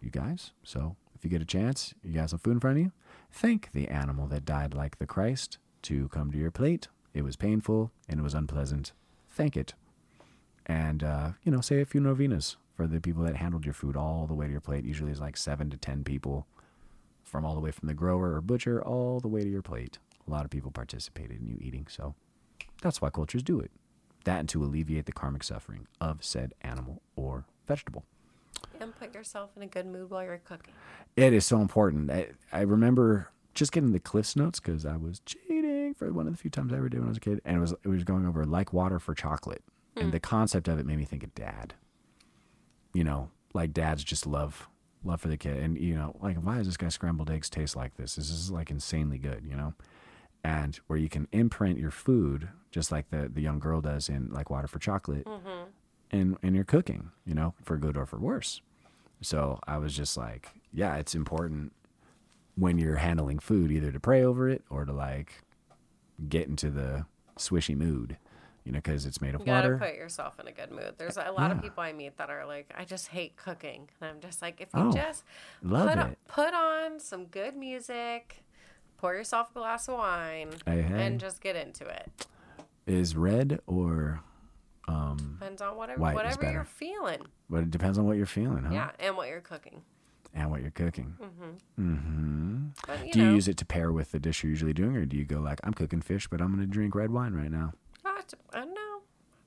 you 0.00 0.10
guys. 0.10 0.52
So 0.62 0.96
if 1.14 1.24
you 1.24 1.30
get 1.30 1.42
a 1.42 1.46
chance, 1.46 1.94
you 2.02 2.14
got 2.14 2.30
some 2.30 2.38
food 2.38 2.52
in 2.52 2.60
front 2.60 2.78
of 2.78 2.84
you, 2.84 2.92
thank 3.30 3.72
the 3.72 3.88
animal 3.88 4.26
that 4.28 4.44
died 4.44 4.74
like 4.74 4.98
the 4.98 5.06
Christ 5.06 5.58
to 5.82 6.08
come 6.08 6.30
to 6.32 6.38
your 6.38 6.50
plate. 6.50 6.88
It 7.14 7.22
was 7.22 7.36
painful 7.36 7.90
and 8.08 8.20
it 8.20 8.22
was 8.22 8.34
unpleasant. 8.34 8.92
Thank 9.30 9.56
it. 9.56 9.74
And, 10.68 11.02
uh, 11.02 11.30
you 11.44 11.50
know, 11.52 11.60
say 11.60 11.80
a 11.80 11.86
few 11.86 12.00
novenas 12.00 12.56
for 12.74 12.86
the 12.86 13.00
people 13.00 13.22
that 13.24 13.36
handled 13.36 13.64
your 13.64 13.74
food 13.74 13.96
all 13.96 14.26
the 14.26 14.34
way 14.34 14.46
to 14.46 14.52
your 14.52 14.60
plate. 14.60 14.84
Usually 14.84 15.10
it's 15.10 15.20
like 15.20 15.36
seven 15.36 15.70
to 15.70 15.76
10 15.76 16.04
people 16.04 16.46
from 17.24 17.44
all 17.44 17.54
the 17.54 17.60
way 17.60 17.70
from 17.70 17.88
the 17.88 17.94
grower 17.94 18.34
or 18.34 18.40
butcher 18.40 18.82
all 18.82 19.20
the 19.20 19.28
way 19.28 19.42
to 19.42 19.48
your 19.48 19.62
plate. 19.62 19.98
A 20.26 20.30
lot 20.30 20.44
of 20.44 20.50
people 20.50 20.70
participated 20.70 21.40
in 21.40 21.46
you 21.48 21.56
eating. 21.60 21.86
So 21.88 22.14
that's 22.82 23.00
why 23.00 23.10
cultures 23.10 23.42
do 23.42 23.58
it. 23.60 23.70
That 24.24 24.40
and 24.40 24.48
to 24.50 24.62
alleviate 24.62 25.06
the 25.06 25.12
karmic 25.12 25.42
suffering 25.42 25.86
of 26.00 26.22
said 26.22 26.52
animal 26.60 27.00
or 27.16 27.46
vegetable. 27.66 28.04
and 28.80 28.94
put 28.94 29.14
yourself 29.14 29.50
in 29.56 29.62
a 29.62 29.66
good 29.66 29.86
mood 29.86 30.10
while 30.10 30.22
you're 30.22 30.38
cooking. 30.38 30.74
It 31.16 31.32
is 31.32 31.46
so 31.46 31.60
important. 31.60 32.10
I, 32.10 32.28
I 32.52 32.60
remember 32.62 33.30
just 33.54 33.72
getting 33.72 33.92
the 33.92 33.98
Cliff's 34.00 34.36
notes 34.36 34.60
because 34.60 34.84
I 34.84 34.96
was 34.96 35.20
cheating 35.24 35.94
for 35.94 36.12
one 36.12 36.26
of 36.26 36.32
the 36.32 36.38
few 36.38 36.50
times 36.50 36.72
I 36.72 36.76
ever 36.76 36.88
did 36.88 37.00
when 37.00 37.08
I 37.08 37.10
was 37.10 37.16
a 37.16 37.20
kid, 37.20 37.40
and 37.44 37.56
it 37.56 37.60
was 37.60 37.72
it 37.72 37.88
was 37.88 38.04
going 38.04 38.26
over 38.26 38.44
like 38.44 38.72
water 38.72 38.98
for 38.98 39.14
chocolate, 39.14 39.62
and 39.98 40.06
hmm. 40.06 40.10
the 40.10 40.20
concept 40.20 40.68
of 40.68 40.78
it 40.78 40.86
made 40.86 40.98
me 40.98 41.04
think 41.04 41.22
of 41.22 41.34
dad. 41.34 41.74
You 42.94 43.04
know, 43.04 43.30
like 43.54 43.72
dads 43.72 44.04
just 44.04 44.26
love 44.26 44.68
love 45.04 45.20
for 45.20 45.28
the 45.28 45.36
kid, 45.36 45.58
and 45.58 45.78
you 45.78 45.94
know, 45.94 46.16
like 46.20 46.36
why 46.36 46.58
does 46.58 46.66
this 46.66 46.76
guy 46.76 46.88
scrambled 46.88 47.30
eggs 47.30 47.50
taste 47.50 47.76
like 47.76 47.96
this? 47.96 48.16
This 48.16 48.30
is 48.30 48.50
like 48.50 48.70
insanely 48.70 49.18
good, 49.18 49.44
you 49.48 49.56
know, 49.56 49.74
and 50.42 50.78
where 50.86 50.98
you 50.98 51.08
can 51.08 51.28
imprint 51.32 51.78
your 51.78 51.90
food 51.90 52.48
just 52.70 52.92
like 52.92 53.10
the 53.10 53.28
the 53.32 53.40
young 53.40 53.58
girl 53.58 53.80
does 53.80 54.08
in 54.08 54.30
like 54.30 54.50
water 54.50 54.68
for 54.68 54.78
chocolate, 54.78 55.24
mm-hmm. 55.24 55.68
and 56.10 56.36
in 56.42 56.54
your 56.54 56.64
cooking, 56.64 57.10
you 57.24 57.34
know, 57.34 57.54
for 57.62 57.76
good 57.76 57.96
or 57.96 58.06
for 58.06 58.18
worse. 58.18 58.60
So 59.20 59.58
I 59.66 59.78
was 59.78 59.96
just 59.96 60.16
like, 60.16 60.50
yeah, 60.72 60.96
it's 60.96 61.14
important 61.14 61.72
when 62.56 62.78
you're 62.78 62.96
handling 62.96 63.38
food 63.38 63.70
either 63.70 63.92
to 63.92 64.00
pray 64.00 64.22
over 64.22 64.48
it 64.48 64.62
or 64.70 64.84
to 64.84 64.92
like 64.92 65.42
get 66.28 66.48
into 66.48 66.70
the 66.70 67.06
swishy 67.36 67.76
mood, 67.76 68.16
you 68.68 68.72
know, 68.74 68.80
because 68.80 69.06
it's 69.06 69.22
made 69.22 69.34
of 69.34 69.40
water. 69.40 69.72
You 69.72 69.78
gotta 69.78 69.90
put 69.92 69.98
yourself 69.98 70.38
in 70.38 70.46
a 70.46 70.52
good 70.52 70.70
mood. 70.70 70.96
There's 70.98 71.16
a 71.16 71.32
lot 71.32 71.50
of 71.50 71.62
people 71.62 71.82
I 71.82 71.94
meet 71.94 72.18
that 72.18 72.28
are 72.28 72.44
like, 72.44 72.70
I 72.76 72.84
just 72.84 73.08
hate 73.08 73.34
cooking, 73.36 73.88
and 74.02 74.10
I'm 74.10 74.20
just 74.20 74.42
like, 74.42 74.60
if 74.60 74.68
you 74.74 74.80
Oh, 74.82 74.92
just 74.92 75.24
love 75.62 75.88
put 75.88 75.98
on, 75.98 76.10
it. 76.10 76.18
put 76.28 76.52
on 76.52 77.00
some 77.00 77.24
good 77.24 77.56
music, 77.56 78.44
pour 78.98 79.14
yourself 79.14 79.48
a 79.52 79.54
glass 79.60 79.88
of 79.88 79.94
wine, 79.94 80.50
Hey, 80.66 80.82
hey. 80.82 81.06
and 81.06 81.18
just 81.18 81.40
get 81.40 81.56
into 81.56 81.86
it. 81.86 82.26
Is 82.86 83.16
red 83.16 83.60
or, 83.66 84.20
um, 84.86 85.36
Depends 85.40 85.62
on 85.62 85.74
whatever 85.78 86.02
whatever 86.02 86.50
you're 86.52 86.64
feeling. 86.64 87.22
but 87.48 87.60
it 87.62 87.70
depends 87.70 87.96
on 87.96 88.04
what 88.06 88.18
you're 88.18 88.26
feeling, 88.26 88.64
huh? 88.64 88.74
Yeah, 88.74 88.90
and 88.98 89.16
what 89.16 89.28
you're 89.30 89.40
cooking. 89.40 89.80
And 90.34 90.50
what 90.50 90.60
you're 90.60 90.70
cooking. 90.72 91.16
Mm-hmm. 91.18 91.82
Mm-hmm. 91.96 92.66
But 92.86 93.06
you 93.06 93.12
Do 93.14 93.18
know, 93.22 93.28
you 93.30 93.34
use 93.36 93.48
it 93.48 93.56
to 93.56 93.64
pair 93.64 93.90
with 93.92 94.10
the 94.12 94.18
dish 94.20 94.42
you're 94.42 94.50
usually 94.50 94.74
doing, 94.74 94.94
or 94.94 95.06
do 95.06 95.16
you 95.16 95.24
go 95.24 95.40
like, 95.40 95.58
I'm 95.64 95.72
cooking 95.72 96.02
fish, 96.02 96.28
but 96.28 96.42
I'm 96.42 96.48
going 96.48 96.60
to 96.60 96.66
drink 96.66 96.94
red 96.94 97.10
wine 97.10 97.32
right 97.32 97.50
now? 97.50 97.72
Not, 98.52 98.62
uh, 98.62 98.66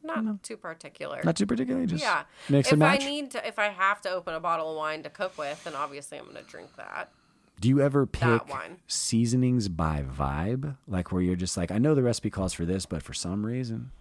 no, 0.03 0.21
not 0.21 0.43
too 0.43 0.57
particular. 0.57 1.21
Not 1.23 1.35
too 1.35 1.45
particular. 1.45 1.85
just 1.85 2.03
yeah. 2.03 2.23
mix 2.49 2.67
if 2.67 2.73
and 2.73 2.79
match. 2.79 3.03
I 3.03 3.05
need 3.05 3.31
to, 3.31 3.47
if 3.47 3.59
I 3.59 3.69
have 3.69 4.01
to 4.01 4.09
open 4.09 4.33
a 4.33 4.39
bottle 4.39 4.71
of 4.71 4.77
wine 4.77 5.03
to 5.03 5.09
cook 5.09 5.37
with, 5.37 5.63
then 5.63 5.75
obviously 5.75 6.17
I'm 6.17 6.25
going 6.25 6.37
to 6.37 6.43
drink 6.43 6.75
that. 6.77 7.11
Do 7.59 7.69
you 7.69 7.79
ever 7.79 8.07
pick 8.07 8.41
seasonings 8.87 9.67
by 9.69 10.03
vibe? 10.03 10.77
Like 10.87 11.11
where 11.11 11.21
you're 11.21 11.35
just 11.35 11.55
like, 11.57 11.69
I 11.71 11.77
know 11.77 11.93
the 11.93 12.01
recipe 12.01 12.31
calls 12.31 12.53
for 12.53 12.65
this, 12.65 12.87
but 12.87 13.03
for 13.03 13.13
some 13.13 13.45
reason, 13.45 13.91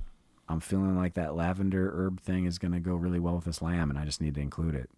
I'm 0.49 0.61
feeling 0.61 0.97
like 0.97 1.15
that 1.15 1.35
lavender 1.37 1.93
herb 1.95 2.21
thing 2.21 2.47
is 2.47 2.59
going 2.59 2.73
to 2.73 2.81
go 2.81 2.95
really 2.95 3.21
well 3.21 3.35
with 3.37 3.45
this 3.45 3.61
lamb, 3.61 3.91
and 3.91 3.99
I 3.99 4.05
just 4.07 4.21
need 4.23 4.35
to 4.37 4.41
include 4.41 4.75
it. 4.75 4.89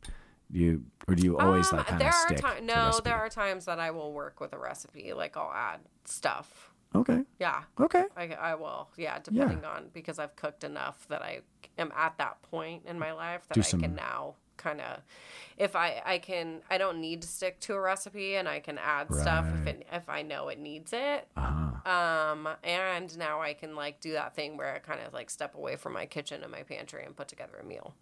Do 0.53 0.59
you 0.61 0.85
or 1.09 1.15
do 1.15 1.25
you 1.25 1.39
always 1.39 1.73
Um, 1.73 1.79
like 1.79 1.87
kind 1.89 2.01
there 2.01 2.09
of 2.11 2.15
are 2.15 2.27
stick? 2.27 2.37
ti- 2.39 2.61
to 2.61 2.65
no, 2.65 3.01
there 3.03 3.17
are 3.17 3.29
times 3.29 3.65
that 3.65 3.81
I 3.81 3.91
will 3.91 4.13
work 4.13 4.39
with 4.39 4.53
a 4.53 4.59
recipe. 4.59 5.13
Like 5.13 5.37
I'll 5.37 5.53
add 5.53 5.81
stuff. 6.05 6.72
Okay. 6.95 7.23
Yeah, 7.39 7.63
Okay. 7.81 8.05
I, 8.17 8.29
I 8.29 8.55
will. 8.55 8.89
Yeah, 8.97 9.19
depending 9.23 9.65
on 9.65 9.89
because 9.93 10.19
I've 10.19 10.37
cooked 10.37 10.65
enough 10.65 11.07
that 11.09 11.23
I 11.23 11.41
am 11.79 11.93
at 11.97 12.19
that 12.19 12.43
point 12.43 12.83
in 12.87 12.99
my 12.99 13.13
life 13.13 13.47
that 13.49 13.55
Do 13.55 13.61
I 13.61 13.65
some- 13.65 13.81
can 13.81 13.95
now 13.95 14.35
kind 14.59 14.81
of, 14.81 15.01
if 15.57 15.75
I 15.75 16.01
I 16.05 16.19
can 16.19 16.61
I 16.71 16.79
don't 16.79 17.01
need 17.01 17.23
to 17.23 17.29
stick 17.29 17.59
to 17.61 17.75
a 17.75 17.81
recipe 17.81 18.37
and 18.37 18.47
I 18.49 18.61
can 18.61 18.79
add 18.79 19.13
stuff 19.13 19.47
if 19.61 19.67
it 19.67 19.87
if 19.93 20.09
I 20.09 20.23
know 20.23 20.49
it 20.49 20.59
needs 20.61 20.93
it. 20.93 21.27
Uh 21.37 21.41
huh. 21.85 21.91
Um, 21.91 22.49
and 22.63 23.17
now 23.19 23.41
I 23.41 23.55
can 23.55 23.75
like 23.75 24.01
do 24.01 24.13
that 24.13 24.37
thing 24.37 24.57
where 24.57 24.73
I 24.75 24.79
kind 24.79 25.01
of 25.05 25.13
like 25.13 25.31
step 25.31 25.55
away 25.57 25.75
from 25.77 25.95
my 25.95 26.07
kitchen 26.07 26.43
and 26.43 26.53
my 26.53 26.63
pantry 26.63 27.05
and 27.05 27.17
put 27.17 27.27
together 27.29 27.57
a 27.61 27.65
meal. 27.65 27.95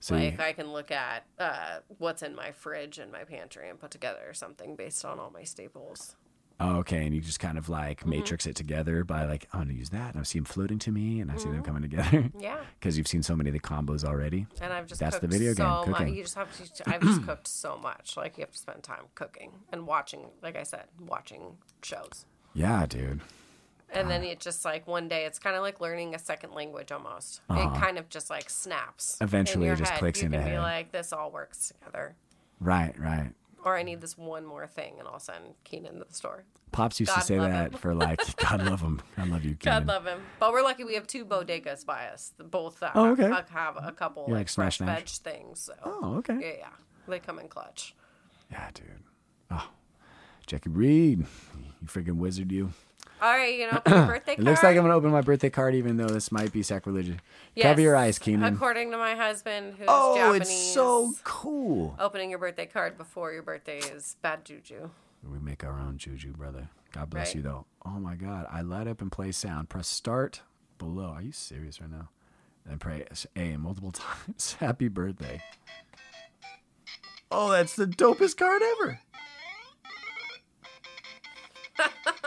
So 0.00 0.16
like 0.16 0.40
I 0.40 0.52
can 0.52 0.72
look 0.72 0.90
at 0.90 1.24
uh, 1.38 1.78
what's 1.98 2.22
in 2.22 2.34
my 2.34 2.50
fridge 2.52 2.98
and 2.98 3.10
my 3.12 3.24
pantry 3.24 3.68
and 3.70 3.78
put 3.78 3.90
together 3.90 4.32
something 4.34 4.76
based 4.76 5.04
on 5.04 5.18
all 5.20 5.30
my 5.30 5.44
staples. 5.44 6.16
Oh, 6.60 6.76
okay, 6.78 7.04
and 7.06 7.14
you 7.14 7.20
just 7.20 7.40
kind 7.40 7.58
of 7.58 7.68
like 7.68 8.00
Mm-hmm. 8.00 8.10
matrix 8.10 8.46
it 8.46 8.54
together 8.56 9.04
by 9.04 9.24
like, 9.24 9.48
I'm 9.52 9.60
gonna 9.60 9.72
use 9.74 9.90
that, 9.90 10.12
and 10.14 10.20
I 10.20 10.22
see 10.24 10.38
them 10.38 10.44
floating 10.46 10.78
to 10.80 10.90
me, 10.92 11.20
and 11.20 11.30
I 11.30 11.36
see 11.36 11.44
them 11.44 11.54
Mm-hmm. 11.56 11.62
coming 11.64 11.82
together. 11.82 12.30
Yeah. 12.38 12.58
Because 12.78 12.96
you've 12.98 13.08
seen 13.08 13.22
so 13.22 13.34
many 13.36 13.48
of 13.50 13.54
the 13.54 13.60
combos 13.60 14.04
already. 14.04 14.46
And 14.60 14.72
I've 14.72 14.86
just 14.86 15.00
That's 15.00 15.18
the 15.18 15.26
video 15.28 15.54
game, 15.54 15.66
so 15.66 15.84
much. 15.86 15.98
cooking. 15.98 16.14
You 16.14 16.22
just 16.22 16.34
have 16.36 16.74
to. 16.74 16.84
I've 16.94 17.00
just 17.02 17.24
cooked 17.26 17.48
so 17.48 17.76
much. 17.78 18.16
Like 18.16 18.36
you 18.38 18.42
have 18.42 18.52
to 18.52 18.58
spend 18.58 18.82
time 18.82 19.04
cooking 19.14 19.52
and 19.72 19.86
watching. 19.86 20.20
Like 20.42 20.56
I 20.56 20.62
said, 20.64 20.84
watching 21.06 21.56
shows. 21.82 22.26
Yeah, 22.54 22.86
dude. 22.86 23.20
And 23.92 24.10
then 24.10 24.24
it 24.24 24.40
just 24.40 24.64
like 24.64 24.88
one 24.88 25.06
day, 25.06 25.24
it's 25.24 25.38
kind 25.38 25.54
of 25.54 25.62
like 25.62 25.80
learning 25.80 26.14
a 26.16 26.18
second 26.18 26.52
language 26.52 26.90
almost. 26.90 27.40
It 27.50 27.80
kind 27.80 27.96
of 27.96 28.08
just 28.08 28.28
like 28.28 28.50
snaps. 28.50 29.16
in 29.20 29.24
Uh-huh. 29.24 29.28
Eventually 29.28 29.64
your 29.66 29.74
it 29.74 29.78
just 29.78 29.92
head. 29.92 29.98
clicks 30.00 30.20
you 30.20 30.26
in 30.26 30.32
your 30.32 30.42
be 30.42 30.48
head. 30.50 30.58
like, 30.60 30.90
this 30.92 31.12
all 31.12 31.30
works 31.30 31.68
together. 31.78 32.16
Right, 32.60 32.98
right. 32.98 33.30
Or 33.64 33.76
I 33.76 33.82
need 33.82 34.00
this 34.00 34.16
one 34.16 34.44
more 34.44 34.66
thing, 34.66 34.94
and 34.98 35.08
I'll 35.08 35.18
send 35.18 35.54
Keenan 35.64 35.98
to 35.98 36.04
the 36.04 36.14
store. 36.14 36.44
Pops 36.72 36.98
used 37.00 37.10
God 37.12 37.20
to 37.20 37.26
say 37.26 37.38
that 37.38 37.72
him. 37.72 37.78
for 37.78 37.94
like, 37.94 38.20
God 38.36 38.64
love 38.64 38.80
him. 38.80 39.00
God 39.16 39.28
love 39.28 39.44
you, 39.44 39.54
Keenan. 39.54 39.80
God 39.80 39.86
love 39.86 40.06
him. 40.06 40.20
But 40.40 40.52
we're 40.52 40.62
lucky 40.62 40.84
we 40.84 40.94
have 40.94 41.06
two 41.06 41.24
bodegas 41.24 41.86
by 41.86 42.06
us. 42.08 42.32
Both 42.38 42.82
uh, 42.82 42.90
Oh, 42.94 43.10
okay. 43.12 43.28
have, 43.28 43.48
have 43.50 43.76
a 43.80 43.92
couple 43.92 44.24
like, 44.24 44.32
like 44.32 44.48
Smash 44.48 44.78
fresh 44.78 44.88
veg 44.88 45.08
things. 45.08 45.60
So. 45.60 45.72
Oh, 45.84 46.16
okay. 46.16 46.36
Yeah, 46.40 46.52
yeah. 46.58 46.68
They 47.06 47.20
come 47.20 47.38
in 47.38 47.48
clutch. 47.48 47.94
Yeah, 48.50 48.70
dude. 48.74 48.86
Oh, 49.50 49.68
Jackie 50.46 50.70
Reed, 50.70 51.20
you 51.80 51.86
freaking 51.86 52.16
wizard, 52.16 52.50
you. 52.50 52.72
All 53.24 53.32
right, 53.32 53.58
you 53.58 53.70
know, 53.70 53.80
birthday 54.06 54.34
It 54.34 54.40
looks 54.40 54.62
like 54.62 54.76
I'm 54.76 54.82
gonna 54.82 54.94
open 54.94 55.10
my 55.10 55.22
birthday 55.22 55.48
card, 55.48 55.74
even 55.74 55.96
though 55.96 56.08
this 56.08 56.30
might 56.30 56.52
be 56.52 56.62
sacrilegious. 56.62 57.16
Cover 57.58 57.80
your 57.80 57.96
eyes, 57.96 58.18
Keenan. 58.18 58.52
According 58.52 58.90
to 58.90 58.98
my 58.98 59.14
husband, 59.14 59.76
who's 59.78 59.86
Oh, 59.88 60.14
Japanese, 60.14 60.42
it's 60.42 60.72
so 60.74 61.14
cool. 61.24 61.96
opening 61.98 62.28
your 62.28 62.38
birthday 62.38 62.66
card 62.66 62.98
before 62.98 63.32
your 63.32 63.42
birthday 63.42 63.78
is 63.78 64.16
bad 64.20 64.44
juju. 64.44 64.90
We 65.26 65.38
make 65.38 65.64
our 65.64 65.78
own 65.80 65.96
juju, 65.96 66.32
brother. 66.34 66.68
God 66.92 67.08
bless 67.08 67.28
Right. 67.28 67.36
you, 67.36 67.42
though. 67.42 67.64
Oh 67.86 67.98
my 67.98 68.14
God, 68.14 68.46
I 68.50 68.60
light 68.60 68.86
up 68.88 69.00
and 69.00 69.10
play 69.10 69.32
sound. 69.32 69.70
Press 69.70 69.88
start 69.88 70.42
below. 70.76 71.06
Are 71.06 71.22
you 71.22 71.32
serious 71.32 71.80
right 71.80 71.90
now? 71.90 72.10
And 72.68 72.78
pray 72.78 73.06
A 73.36 73.56
multiple 73.56 73.92
times. 74.26 74.56
Happy 74.60 74.88
birthday. 74.88 75.42
Oh, 77.30 77.50
that's 77.50 77.74
the 77.74 77.86
dopest 77.86 78.36
card 78.36 78.60
ever. 78.62 79.00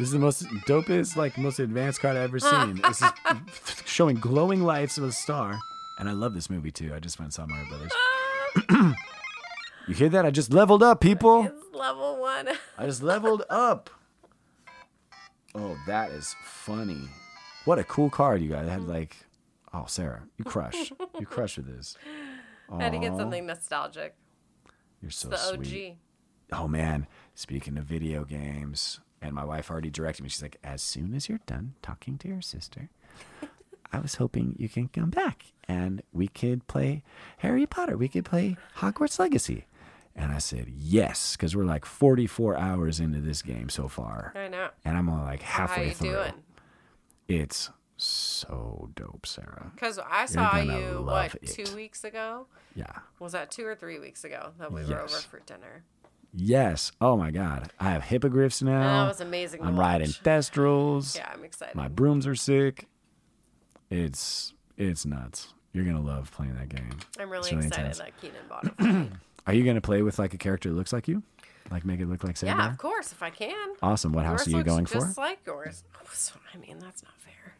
This 0.00 0.08
is 0.08 0.12
the 0.14 0.18
most 0.18 0.44
dopest, 0.66 1.16
like 1.16 1.36
most 1.36 1.58
advanced 1.58 2.00
card 2.00 2.16
I've 2.16 2.22
ever 2.22 2.38
seen. 2.40 2.80
This 2.80 3.02
is 3.02 3.82
showing 3.84 4.16
glowing 4.16 4.62
lights 4.62 4.96
of 4.96 5.04
a 5.04 5.12
star, 5.12 5.58
and 5.98 6.08
I 6.08 6.12
love 6.12 6.32
this 6.32 6.48
movie 6.48 6.70
too. 6.70 6.94
I 6.94 7.00
just 7.00 7.18
went 7.18 7.26
and 7.26 7.34
saw 7.34 7.44
Mario 7.46 7.68
Brothers. 7.68 8.94
You 9.88 9.94
hear 9.94 10.08
that? 10.10 10.24
I 10.24 10.30
just 10.30 10.52
leveled 10.52 10.82
up, 10.84 11.00
people. 11.00 11.46
It's 11.46 11.74
level 11.74 12.20
one. 12.20 12.48
I 12.78 12.86
just 12.86 13.02
leveled 13.02 13.42
up. 13.50 13.90
Oh, 15.52 15.76
that 15.86 16.12
is 16.12 16.34
funny. 16.44 17.08
What 17.64 17.80
a 17.80 17.84
cool 17.84 18.08
card 18.08 18.40
you 18.40 18.50
got. 18.50 18.64
It 18.64 18.68
had 18.68 18.82
mm-hmm. 18.82 18.90
like, 18.90 19.16
oh, 19.74 19.86
Sarah, 19.88 20.22
you 20.36 20.44
crush. 20.44 20.92
you 21.18 21.26
crush 21.26 21.56
with 21.56 21.66
this. 21.66 21.96
I 22.72 22.84
had 22.84 22.92
to 22.92 22.98
get 22.98 23.16
something 23.16 23.46
nostalgic. 23.46 24.14
You're 25.02 25.10
so 25.10 25.28
The 25.28 25.36
sweet. 25.36 25.98
OG. 26.52 26.60
Oh 26.62 26.68
man, 26.68 27.08
speaking 27.34 27.76
of 27.76 27.84
video 27.84 28.24
games, 28.24 29.00
and 29.22 29.34
my 29.34 29.44
wife 29.44 29.70
already 29.70 29.90
directed 29.90 30.22
me. 30.22 30.28
She's 30.28 30.42
like, 30.42 30.56
as 30.64 30.82
soon 30.82 31.14
as 31.14 31.28
you're 31.28 31.40
done 31.46 31.74
talking 31.82 32.18
to 32.18 32.28
your 32.28 32.40
sister, 32.42 32.88
I 33.92 33.98
was 33.98 34.16
hoping 34.16 34.54
you 34.58 34.68
can 34.68 34.88
come 34.88 35.10
back 35.10 35.46
and 35.68 36.02
we 36.12 36.28
could 36.28 36.66
play 36.68 37.02
Harry 37.38 37.66
Potter. 37.66 37.96
We 37.96 38.08
could 38.08 38.24
play 38.24 38.56
Hogwarts 38.78 39.18
Legacy. 39.18 39.66
And 40.16 40.32
I 40.32 40.38
said 40.38 40.66
yes, 40.76 41.36
because 41.36 41.54
we're 41.56 41.64
like 41.64 41.84
44 41.84 42.56
hours 42.56 43.00
into 43.00 43.20
this 43.20 43.42
game 43.42 43.68
so 43.68 43.88
far, 43.88 44.32
I 44.36 44.48
know. 44.48 44.68
and 44.84 44.96
I'm 44.98 45.08
only 45.08 45.24
like 45.24 45.40
halfway 45.42 45.84
How 45.84 45.88
you 45.88 45.94
through. 45.94 46.12
doing? 46.12 46.32
It's 47.28 47.70
so 47.96 48.90
dope, 48.96 49.24
Sarah. 49.26 49.70
Because 49.74 49.98
I 50.10 50.26
saw 50.26 50.56
you 50.58 51.02
what 51.04 51.36
it. 51.36 51.46
two 51.46 51.74
weeks 51.76 52.02
ago. 52.02 52.46
Yeah. 52.74 52.90
Was 53.18 53.32
that 53.32 53.50
two 53.50 53.64
or 53.66 53.74
three 53.76 53.98
weeks 53.98 54.24
ago 54.24 54.52
that 54.58 54.72
we 54.72 54.84
were 54.84 55.00
over 55.00 55.08
for 55.16 55.40
dinner? 55.40 55.84
Yes. 56.34 56.92
Oh 57.00 57.16
my 57.16 57.30
God. 57.30 57.70
I 57.80 57.90
have 57.90 58.04
hippogriffs 58.04 58.62
now. 58.62 59.02
that 59.02 59.08
was 59.08 59.20
amazing. 59.20 59.62
I'm 59.62 59.76
watch. 59.76 59.80
riding 59.80 60.08
thestrals. 60.08 61.16
Yeah, 61.16 61.30
I'm 61.32 61.44
excited. 61.44 61.74
My 61.74 61.88
brooms 61.88 62.26
are 62.26 62.34
sick. 62.36 62.86
It's 63.90 64.54
it's 64.76 65.04
nuts. 65.04 65.52
You're 65.72 65.84
gonna 65.84 66.00
love 66.00 66.30
playing 66.32 66.54
that 66.54 66.68
game. 66.68 66.90
I'm 67.18 67.30
really, 67.30 67.50
really 67.54 67.66
excited 67.66 67.86
intense. 67.86 67.98
that 67.98 68.20
Keenan 68.20 68.42
bought 68.48 68.66
it. 68.78 69.12
Are 69.46 69.54
you 69.54 69.64
gonna 69.64 69.80
play 69.80 70.02
with 70.02 70.18
like 70.18 70.34
a 70.34 70.38
character 70.38 70.68
that 70.68 70.74
looks 70.74 70.92
like 70.92 71.08
you? 71.08 71.22
Like 71.70 71.84
make 71.84 72.00
it 72.00 72.06
look 72.08 72.24
like 72.24 72.36
Sarah? 72.36 72.56
yeah, 72.56 72.70
of 72.70 72.78
course, 72.78 73.12
if 73.12 73.22
I 73.22 73.30
can. 73.30 73.74
Awesome. 73.82 74.12
What 74.12 74.24
house 74.26 74.46
are 74.46 74.50
you 74.50 74.62
going 74.62 74.86
for? 74.86 74.98
Just 74.98 75.18
like 75.18 75.40
yours. 75.46 75.84
Oh, 75.96 76.08
so- 76.12 76.34
I 76.52 76.58
mean, 76.58 76.78
that's 76.80 77.02
not 77.02 77.12
fair. 77.18 77.54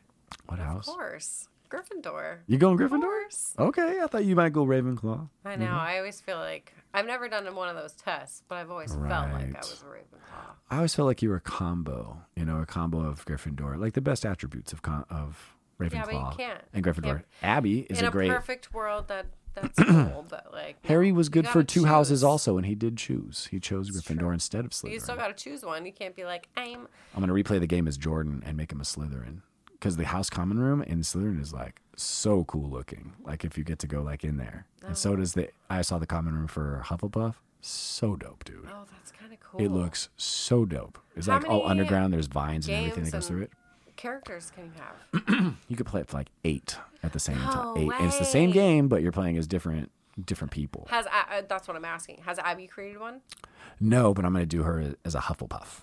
What 0.46 0.58
Of 0.58 0.64
house? 0.66 0.88
Of 0.88 0.94
course, 0.94 1.48
Gryffindor. 1.70 2.38
You 2.46 2.58
going 2.58 2.76
Gryffindor? 2.76 3.58
Okay, 3.58 4.00
I 4.02 4.06
thought 4.06 4.24
you 4.24 4.36
might 4.36 4.52
go 4.52 4.64
Ravenclaw. 4.66 5.28
I 5.44 5.56
know. 5.56 5.66
Mm-hmm. 5.66 5.74
I 5.74 5.98
always 5.98 6.20
feel 6.20 6.36
like 6.38 6.74
I've 6.92 7.06
never 7.06 7.28
done 7.28 7.52
one 7.54 7.68
of 7.68 7.76
those 7.76 7.92
tests, 7.92 8.42
but 8.48 8.56
I've 8.56 8.70
always 8.70 8.92
felt 8.92 9.08
like 9.08 9.54
I 9.54 9.58
was 9.58 9.82
a 9.82 9.86
Ravenclaw. 9.90 10.54
I 10.70 10.76
always 10.76 10.94
felt 10.94 11.06
like 11.06 11.22
you 11.22 11.30
were 11.30 11.36
a 11.36 11.40
combo. 11.40 12.18
You 12.36 12.44
know, 12.44 12.60
a 12.60 12.66
combo 12.66 13.00
of 13.00 13.24
Gryffindor, 13.24 13.78
like 13.78 13.94
the 13.94 14.00
best 14.00 14.26
attributes 14.26 14.72
of 14.72 14.82
con- 14.82 15.04
of 15.10 15.54
Ravenclaw 15.78 15.92
Yeah, 15.92 16.04
but 16.04 16.14
you 16.14 16.26
can't. 16.36 16.60
and 16.74 16.84
Gryffindor. 16.84 17.02
Can't- 17.02 17.24
Abby 17.42 17.80
is 17.88 17.98
In 18.00 18.04
a 18.04 18.08
a 18.08 18.10
great. 18.10 18.30
perfect 18.30 18.74
world, 18.74 19.08
that 19.08 19.26
that's 19.54 19.78
cool, 19.82 20.24
but 20.28 20.48
like 20.52 20.76
Harry 20.86 21.10
was 21.10 21.28
good 21.28 21.46
for 21.48 21.62
two 21.64 21.84
houses 21.84 22.22
also, 22.22 22.56
and 22.56 22.66
he 22.66 22.74
did 22.76 22.96
choose. 22.96 23.48
He 23.50 23.58
chose 23.58 23.90
Gryffindor 23.90 24.18
true. 24.20 24.30
instead 24.30 24.64
of 24.64 24.70
Slytherin. 24.70 24.92
You 24.92 25.00
still 25.00 25.16
got 25.16 25.36
to 25.36 25.44
choose 25.44 25.64
one. 25.64 25.84
You 25.86 25.92
can't 25.92 26.14
be 26.14 26.24
like 26.24 26.48
I'm. 26.56 26.86
I'm 27.14 27.20
gonna 27.20 27.32
replay 27.32 27.58
the 27.60 27.66
game 27.66 27.88
as 27.88 27.96
Jordan 27.96 28.42
and 28.46 28.56
make 28.56 28.70
him 28.72 28.80
a 28.80 28.84
Slytherin 28.84 29.40
because 29.80 29.96
the 29.96 30.04
house 30.06 30.30
common 30.30 30.58
room 30.60 30.82
in 30.82 31.00
Slytherin 31.00 31.40
is 31.40 31.52
like 31.52 31.80
so 31.96 32.44
cool 32.44 32.68
looking. 32.70 33.14
Like 33.24 33.44
if 33.44 33.58
you 33.58 33.64
get 33.64 33.78
to 33.80 33.86
go 33.86 34.02
like 34.02 34.22
in 34.24 34.36
there, 34.36 34.66
and 34.82 34.92
Oh. 34.92 34.94
so 34.94 35.16
does 35.16 35.32
the. 35.34 35.48
I 35.68 35.82
saw 35.82 35.98
the 35.98 36.06
common 36.06 36.34
room 36.34 36.46
for 36.46 36.82
Hufflepuff. 36.86 37.34
So 37.62 38.16
dope, 38.16 38.44
dude. 38.44 38.66
Oh, 38.70 38.84
that's 38.92 39.10
kind 39.12 39.32
of 39.32 39.40
cool. 39.40 39.60
It 39.60 39.68
looks 39.70 40.08
so 40.16 40.64
dope. 40.64 40.98
It's 41.16 41.26
How 41.26 41.34
like 41.38 41.48
all 41.48 41.66
underground. 41.66 42.12
There's 42.12 42.26
vines 42.26 42.68
and 42.68 42.76
everything 42.76 43.04
that 43.04 43.12
goes 43.12 43.28
through 43.28 43.42
it. 43.42 43.50
Characters 43.96 44.50
can 44.54 44.64
you 44.64 44.72
have? 44.80 45.54
You 45.68 45.76
could 45.76 45.84
play 45.86 46.00
it 46.00 46.08
for 46.08 46.16
like 46.16 46.28
eight 46.44 46.76
at 47.02 47.12
the 47.12 47.18
same 47.20 47.36
No 47.38 47.50
time. 47.50 47.76
Eight. 47.76 47.90
And 47.98 48.06
it's 48.06 48.18
the 48.18 48.24
same 48.24 48.50
game, 48.50 48.88
but 48.88 49.02
you're 49.02 49.12
playing 49.12 49.36
as 49.36 49.46
different 49.46 49.90
different 50.24 50.50
people. 50.52 50.86
Has 50.90 51.06
uh, 51.06 51.42
that's 51.48 51.68
what 51.68 51.76
I'm 51.76 51.84
asking. 51.84 52.22
Has 52.24 52.38
Abby 52.38 52.66
created 52.66 52.98
one? 53.00 53.20
No, 53.78 54.14
but 54.14 54.24
I'm 54.24 54.32
gonna 54.32 54.46
do 54.46 54.62
her 54.62 54.94
as 55.04 55.14
a 55.14 55.20
Hufflepuff. 55.20 55.82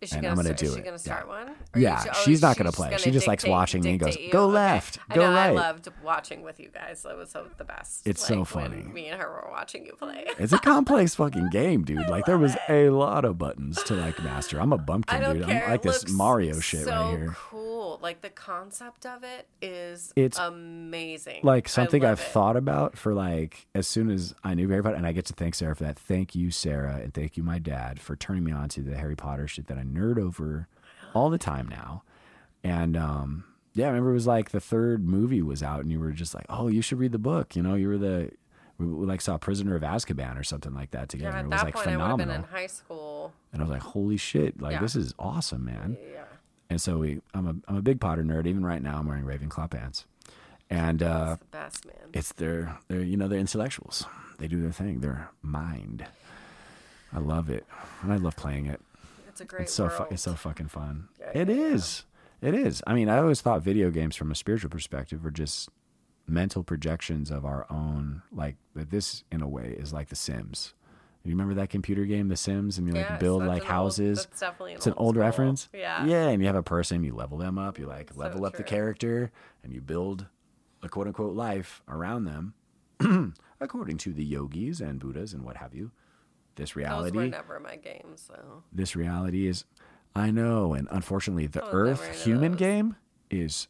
Is 0.00 0.08
she 0.08 0.14
And 0.16 0.22
gonna, 0.22 0.32
I'm 0.32 0.36
gonna 0.44 0.54
do 0.54 0.66
is 0.66 0.72
she 0.72 0.78
it, 0.80 0.84
gonna 0.84 0.92
yeah. 0.94 0.96
start 0.96 1.28
one? 1.28 1.48
Or 1.74 1.78
Yeah, 1.80 2.02
oh, 2.08 2.12
she's 2.24 2.40
not 2.40 2.56
gonna 2.56 2.72
play. 2.72 2.96
She 2.96 3.10
just 3.10 3.26
likes 3.26 3.46
watching 3.46 3.82
me 3.82 3.90
and 3.90 4.00
goes, 4.00 4.16
you? 4.16 4.30
"Go 4.32 4.44
Okay. 4.44 4.52
left, 4.54 4.98
I 5.10 5.14
go 5.14 5.20
know, 5.22 5.30
I 5.36 5.48
right." 5.48 5.54
loved 5.56 5.88
watching 6.02 6.42
with 6.42 6.58
you 6.58 6.68
guys. 6.72 7.02
That 7.02 7.16
was 7.18 7.30
so 7.30 7.46
the 7.58 7.64
best. 7.64 8.06
It's 8.06 8.26
so 8.26 8.44
funny. 8.44 8.82
Me 8.82 9.08
and 9.08 9.20
her 9.20 9.28
were 9.28 9.48
watching 9.50 9.84
you 9.84 9.92
play. 9.92 10.26
It's 10.38 10.52
a 10.54 10.58
complex 10.58 11.14
fucking 11.16 11.48
game, 11.52 11.82
dude. 11.84 12.08
Like 12.08 12.24
there 12.24 12.38
was 12.38 12.56
a 12.68 12.88
lot 12.90 13.24
of 13.26 13.36
buttons 13.36 13.82
to 13.84 13.94
like 13.94 14.18
master. 14.22 14.58
I'm 14.60 14.72
a 14.72 14.78
bumpkin, 14.78 15.16
I 15.18 15.20
don't 15.20 15.36
dude. 15.38 15.46
care. 15.46 15.64
I'm 15.64 15.70
like 15.72 15.80
it 15.84 15.88
this 15.88 16.10
Mario 16.10 16.60
shit 16.60 16.84
so 16.84 16.90
right 16.90 17.18
here. 17.18 17.36
cool. 17.36 17.79
Like 18.00 18.20
the 18.20 18.30
concept 18.30 19.04
of 19.06 19.24
it 19.24 19.48
is 19.62 20.12
It's 20.16 20.38
amazing. 20.38 21.40
Like 21.42 21.68
something 21.68 22.04
I've 22.04 22.20
it. 22.20 22.22
thought 22.22 22.56
about 22.56 22.96
for 22.96 23.14
like 23.14 23.66
as 23.74 23.86
soon 23.86 24.10
as 24.10 24.34
I 24.44 24.54
knew 24.54 24.68
Harry 24.68 24.82
Potter, 24.82 24.96
and 24.96 25.06
I 25.06 25.12
get 25.12 25.24
to 25.26 25.32
thank 25.32 25.54
Sarah 25.54 25.74
for 25.76 25.84
that. 25.84 25.98
Thank 25.98 26.34
you, 26.34 26.50
Sarah, 26.50 26.96
and 27.02 27.12
thank 27.14 27.36
you, 27.36 27.42
my 27.42 27.58
dad, 27.58 28.00
for 28.00 28.16
turning 28.16 28.44
me 28.44 28.52
on 28.52 28.68
to 28.70 28.82
the 28.82 28.96
Harry 28.96 29.16
Potter 29.16 29.46
shit 29.48 29.66
that 29.68 29.78
I 29.78 29.82
nerd 29.82 30.18
over 30.18 30.68
all 31.14 31.30
the 31.30 31.38
time 31.38 31.66
now. 31.68 32.02
And 32.62 32.96
um, 32.96 33.44
yeah, 33.74 33.86
I 33.86 33.88
remember 33.88 34.10
it 34.10 34.14
was 34.14 34.26
like 34.26 34.50
the 34.50 34.60
third 34.60 35.06
movie 35.08 35.42
was 35.42 35.62
out, 35.62 35.80
and 35.80 35.90
you 35.90 35.98
were 36.00 36.12
just 36.12 36.34
like, 36.34 36.46
"Oh, 36.48 36.68
you 36.68 36.82
should 36.82 36.98
read 36.98 37.12
the 37.12 37.18
book." 37.18 37.56
You 37.56 37.62
know, 37.62 37.74
you 37.74 37.88
were 37.88 37.98
the 37.98 38.30
we, 38.78 38.86
we 38.86 39.06
like 39.06 39.20
saw 39.20 39.38
Prisoner 39.38 39.76
of 39.76 39.82
Azkaban 39.82 40.38
or 40.38 40.44
something 40.44 40.74
like 40.74 40.90
that 40.92 41.08
together. 41.08 41.36
Yeah, 41.38 41.42
it 41.42 41.48
was 41.48 41.60
that 41.60 41.64
like 41.64 41.74
point, 41.74 41.86
I 41.88 41.90
would 41.90 42.00
have 42.00 42.10
phenomenal. 42.12 42.34
been 42.34 42.44
in 42.44 42.50
high 42.50 42.66
school. 42.66 43.32
and 43.52 43.62
I 43.62 43.64
was 43.64 43.70
like, 43.70 43.82
"Holy 43.82 44.16
shit! 44.16 44.60
Like 44.60 44.72
Yeah. 44.74 44.80
this 44.80 44.94
is 44.96 45.14
awesome, 45.18 45.64
man." 45.64 45.96
Yeah. 46.12 46.24
And 46.70 46.80
so 46.80 46.98
we, 46.98 47.20
I'm 47.34 47.46
a, 47.46 47.54
I'm 47.68 47.76
a 47.76 47.82
big 47.82 48.00
Potter 48.00 48.22
nerd. 48.22 48.46
Even 48.46 48.64
right 48.64 48.80
now, 48.82 48.96
I'm 48.98 49.06
wearing 49.08 49.24
Ravenclaw 49.24 49.70
pants, 49.70 50.06
and 50.70 51.02
uh, 51.02 51.32
It's 51.36 51.40
the 51.40 51.46
best, 51.50 51.86
man. 51.86 51.94
it's 52.12 52.32
their, 52.32 52.78
they're, 52.88 53.02
you 53.02 53.16
know, 53.16 53.26
they're 53.28 53.40
intellectuals. 53.40 54.06
They 54.38 54.46
do 54.48 54.62
their 54.62 54.70
thing. 54.72 55.00
Their 55.00 55.30
mind. 55.42 56.06
I 57.12 57.18
love 57.18 57.50
it, 57.50 57.66
and 58.02 58.12
I 58.12 58.16
love 58.16 58.36
playing 58.36 58.66
it. 58.66 58.80
It's 59.28 59.40
a 59.40 59.44
great 59.44 59.62
It's 59.62 59.74
so 59.74 59.88
fu- 59.88 60.06
it's 60.10 60.22
so 60.22 60.34
fucking 60.34 60.68
fun. 60.68 61.08
Yeah, 61.18 61.42
It 61.42 61.48
yeah, 61.48 61.54
is. 61.56 62.04
It 62.40 62.54
is. 62.54 62.82
I 62.86 62.94
mean, 62.94 63.08
I 63.08 63.18
always 63.18 63.40
thought 63.40 63.62
video 63.62 63.90
games, 63.90 64.14
from 64.14 64.30
a 64.30 64.34
spiritual 64.36 64.70
perspective, 64.70 65.24
were 65.24 65.30
just 65.32 65.68
mental 66.28 66.62
projections 66.62 67.32
of 67.32 67.44
our 67.44 67.66
own. 67.68 68.22
Like 68.32 68.56
that, 68.76 68.90
this 68.90 69.24
in 69.32 69.42
a 69.42 69.48
way 69.48 69.74
is 69.76 69.92
like 69.92 70.08
The 70.08 70.16
Sims. 70.16 70.72
You 71.22 71.32
remember 71.32 71.54
that 71.54 71.68
computer 71.70 72.04
game, 72.06 72.28
The 72.28 72.36
Sims, 72.36 72.78
and 72.78 72.86
you 72.86 72.94
like 72.94 73.06
Yes, 73.10 73.20
build 73.20 73.44
like 73.44 73.62
old- 73.62 73.68
houses. 73.68 74.24
that's 74.26 74.40
definitely 74.40 74.72
it's 74.74 74.86
an 74.86 74.94
old 74.96 75.08
old 75.08 75.16
reference. 75.16 75.68
Yeah. 75.74 76.04
Yeah, 76.06 76.28
and 76.28 76.40
you 76.40 76.46
have 76.46 76.56
a 76.56 76.62
person, 76.62 77.04
you 77.04 77.14
level 77.14 77.36
them 77.36 77.58
up, 77.58 77.78
you 77.78 77.86
like 77.86 78.12
So 78.14 78.18
level 78.20 78.44
up 78.46 78.54
the 78.56 78.62
character, 78.62 79.30
and 79.62 79.72
you 79.72 79.80
build 79.82 80.26
a 80.82 80.88
quote 80.88 81.06
unquote 81.08 81.36
life 81.36 81.82
around 81.88 82.24
them, 82.24 82.54
according 83.60 83.98
to 83.98 84.12
the 84.14 84.24
yogis 84.24 84.80
and 84.80 84.98
Buddhas 84.98 85.34
and 85.34 85.44
what 85.44 85.56
have 85.58 85.74
you. 85.74 85.90
This 86.56 86.70
Those 86.70 86.76
reality 86.76 87.18
were 87.18 87.26
never 87.28 87.60
my 87.60 87.76
games, 87.76 88.22
so 88.26 88.62
this 88.72 88.96
reality 88.96 89.46
is 89.46 89.64
I 90.14 90.30
know, 90.30 90.72
and 90.74 90.88
unfortunately 90.90 91.46
the 91.46 91.62
I 91.62 91.66
was 91.66 91.72
never 91.74 91.90
Earth 91.90 92.24
human 92.24 92.52
those. 92.52 92.58
game 92.58 92.96
is 93.30 93.68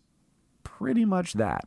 pretty 0.63 1.05
much 1.05 1.35
that. 1.35 1.65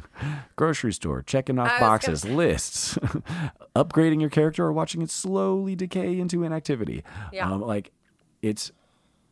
Grocery 0.56 0.92
store, 0.92 1.22
checking 1.22 1.58
off 1.58 1.70
was 1.72 1.80
gonna 1.80 1.90
boxes, 1.90 2.24
lists, 2.24 2.98
upgrading 3.76 4.20
your 4.20 4.30
character 4.30 4.64
or 4.64 4.72
watching 4.72 5.02
it 5.02 5.10
slowly 5.10 5.74
decay 5.74 6.18
into 6.18 6.42
inactivity. 6.44 7.04
Yeah. 7.32 7.50
Um, 7.50 7.60
like 7.60 7.90
it's 8.42 8.72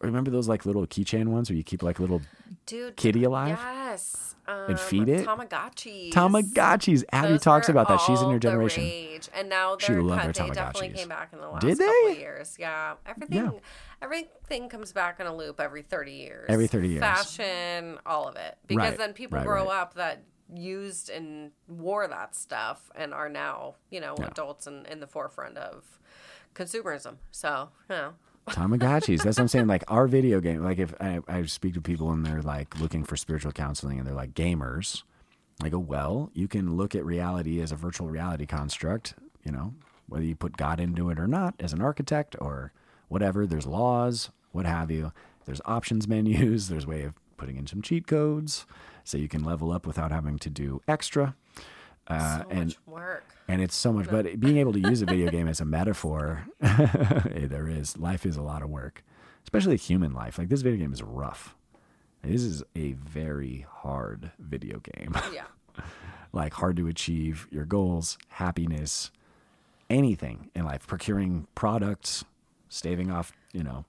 remember 0.01 0.31
those 0.31 0.49
like 0.49 0.67
little 0.67 0.87
keychain 0.87 1.29
ones 1.29 1.51
where 1.51 1.57
you 1.57 1.65
keep 1.65 1.83
like 1.83 1.99
little 2.01 2.23
dude. 2.67 2.97
kitty 2.97 3.25
alive? 3.25 3.59
Yes. 3.61 4.35
and 4.49 4.73
um, 4.73 4.77
feed 4.77 5.09
it. 5.09 5.27
Tamagotchis. 5.27 6.11
Tamagotchis. 6.13 7.05
Abby 7.13 7.29
Those 7.29 7.41
talks 7.43 7.69
about 7.69 7.87
that. 7.89 8.01
She's 8.01 8.21
in 8.21 8.31
your 8.31 8.39
generation. 8.41 8.83
rage. 8.83 9.29
And 9.35 9.49
now 9.49 9.77
She 9.79 9.93
they're 9.93 10.03
loved 10.03 10.23
her 10.25 10.33
They 10.33 10.51
definitely 10.51 10.89
Tamagotchis. 10.91 10.95
came 10.97 11.09
back 11.09 11.29
in 11.33 11.39
the 11.41 11.49
last 11.49 11.61
Did 11.63 11.79
couple 11.79 11.95
they? 12.07 12.13
of 12.13 12.19
years. 12.19 12.57
Yeah. 12.59 12.95
Everything 13.07 13.37
Yeah. 13.39 13.51
everything 14.03 14.69
comes 14.69 14.93
back 14.93 15.21
in 15.21 15.27
a 15.27 15.35
loop 15.37 15.61
every 15.61 15.83
30 15.83 16.13
years. 16.13 16.47
Every 16.49 16.67
30 16.67 16.89
years. 16.89 17.01
Fashion, 17.01 17.99
all 18.07 18.27
of 18.27 18.37
it. 18.37 18.59
Because 18.67 18.89
Right, 18.91 18.99
then 18.99 19.13
people 19.13 19.39
right, 19.39 19.47
grow 19.47 19.67
right. 19.67 19.81
up 19.83 19.95
that 19.95 20.25
used 20.53 21.11
and 21.11 21.53
wore 21.69 22.09
that 22.09 22.35
stuff 22.35 22.91
and 22.97 23.15
are 23.15 23.29
now, 23.29 23.77
you 23.91 24.01
know, 24.01 24.17
Yeah. 24.19 24.27
adults 24.29 24.67
and 24.67 24.85
in 24.89 24.99
the 25.01 25.07
forefront 25.07 25.59
of 25.59 26.01
consumerism. 26.55 27.17
So, 27.31 27.69
you 27.89 27.95
know. 27.97 28.15
Tamagotchis. 28.49 29.23
That's 29.23 29.39
what 29.39 29.41
I'm 29.41 29.49
saying. 29.49 29.67
Like 29.67 29.85
our 29.89 30.07
video 30.07 30.41
game. 30.41 30.63
Like 30.63 30.79
if 30.79 30.95
I, 31.01 31.21
I 31.29 31.45
speak 31.45 31.75
to 31.75 31.81
people 31.81 32.11
and 32.11 32.25
they're 32.25 32.43
like 32.43 32.79
looking 32.81 33.05
for 33.05 33.17
spiritual 33.17 33.53
counseling 33.53 33.99
and 33.99 34.07
they're 34.07 34.15
like 34.15 34.35
gamers, 34.35 35.03
I 35.63 35.69
go, 35.69 35.79
well, 35.79 36.31
you 36.35 36.49
can 36.49 36.77
look 36.77 36.95
at 36.95 37.05
reality 37.05 37.61
as 37.61 37.73
a 37.73 37.77
virtual 37.77 38.09
reality 38.09 38.47
construct. 38.47 39.15
You 39.45 39.53
know, 39.53 39.75
whether 40.09 40.25
you 40.25 40.35
put 40.35 40.57
God 40.57 40.81
into 40.81 41.11
it 41.11 41.19
or 41.19 41.27
not, 41.27 41.55
as 41.61 41.73
an 41.73 41.81
architect 41.81 42.37
or 42.41 42.73
whatever. 43.09 43.47
There's 43.47 43.67
laws, 43.67 44.31
what 44.53 44.67
have 44.67 44.91
you. 44.91 45.13
There's 45.47 45.61
options 45.65 46.09
menus. 46.09 46.69
There's 46.71 46.87
way 46.87 47.03
of 47.03 47.15
putting 47.37 47.57
in 47.57 47.67
some 47.67 47.83
cheat 47.83 48.07
codes 48.07 48.67
so 49.05 49.17
you 49.17 49.29
can 49.29 49.43
level 49.43 49.73
up 49.73 49.87
without 49.87 50.13
having 50.13 50.39
to 50.39 50.51
do 50.51 50.81
extra. 50.87 51.35
Uh, 52.11 52.39
so 52.43 52.47
and 52.51 52.67
much 52.67 52.79
work. 52.87 53.25
and 53.49 53.63
it's 53.63 53.75
so 53.75 53.93
much 53.93 54.09
but 54.11 54.39
being 54.41 54.57
able 54.59 54.73
to 54.73 54.81
use 54.81 55.01
a 55.03 55.07
video 55.07 55.31
game 55.31 55.47
as 55.49 55.61
a 55.61 55.65
metaphor 55.65 56.47
there 56.61 57.69
is 57.69 57.97
life 57.99 58.27
is 58.27 58.37
a 58.37 58.43
lot 58.43 58.63
of 58.63 58.69
work 58.71 59.03
especially 59.45 59.77
human 59.77 60.13
life 60.13 60.39
like 60.39 60.49
this 60.49 60.63
video 60.63 60.79
game 60.79 60.93
is 60.93 61.03
rough 61.03 61.55
this 62.23 62.43
is 62.43 62.63
a 62.77 62.93
very 62.93 63.65
hard 63.71 64.31
video 64.39 64.81
game 64.81 65.15
Yeah. 65.33 65.45
like 66.33 66.55
hard 66.55 66.77
to 66.77 66.87
achieve 66.89 67.47
your 67.51 67.65
goals 67.65 68.19
happiness 68.29 69.11
anything 69.89 70.51
in 70.55 70.65
life 70.65 70.87
procuring 70.87 71.47
products 71.55 72.25
staving 72.69 73.11
off 73.11 73.33
you 73.53 73.63
know 73.65 73.85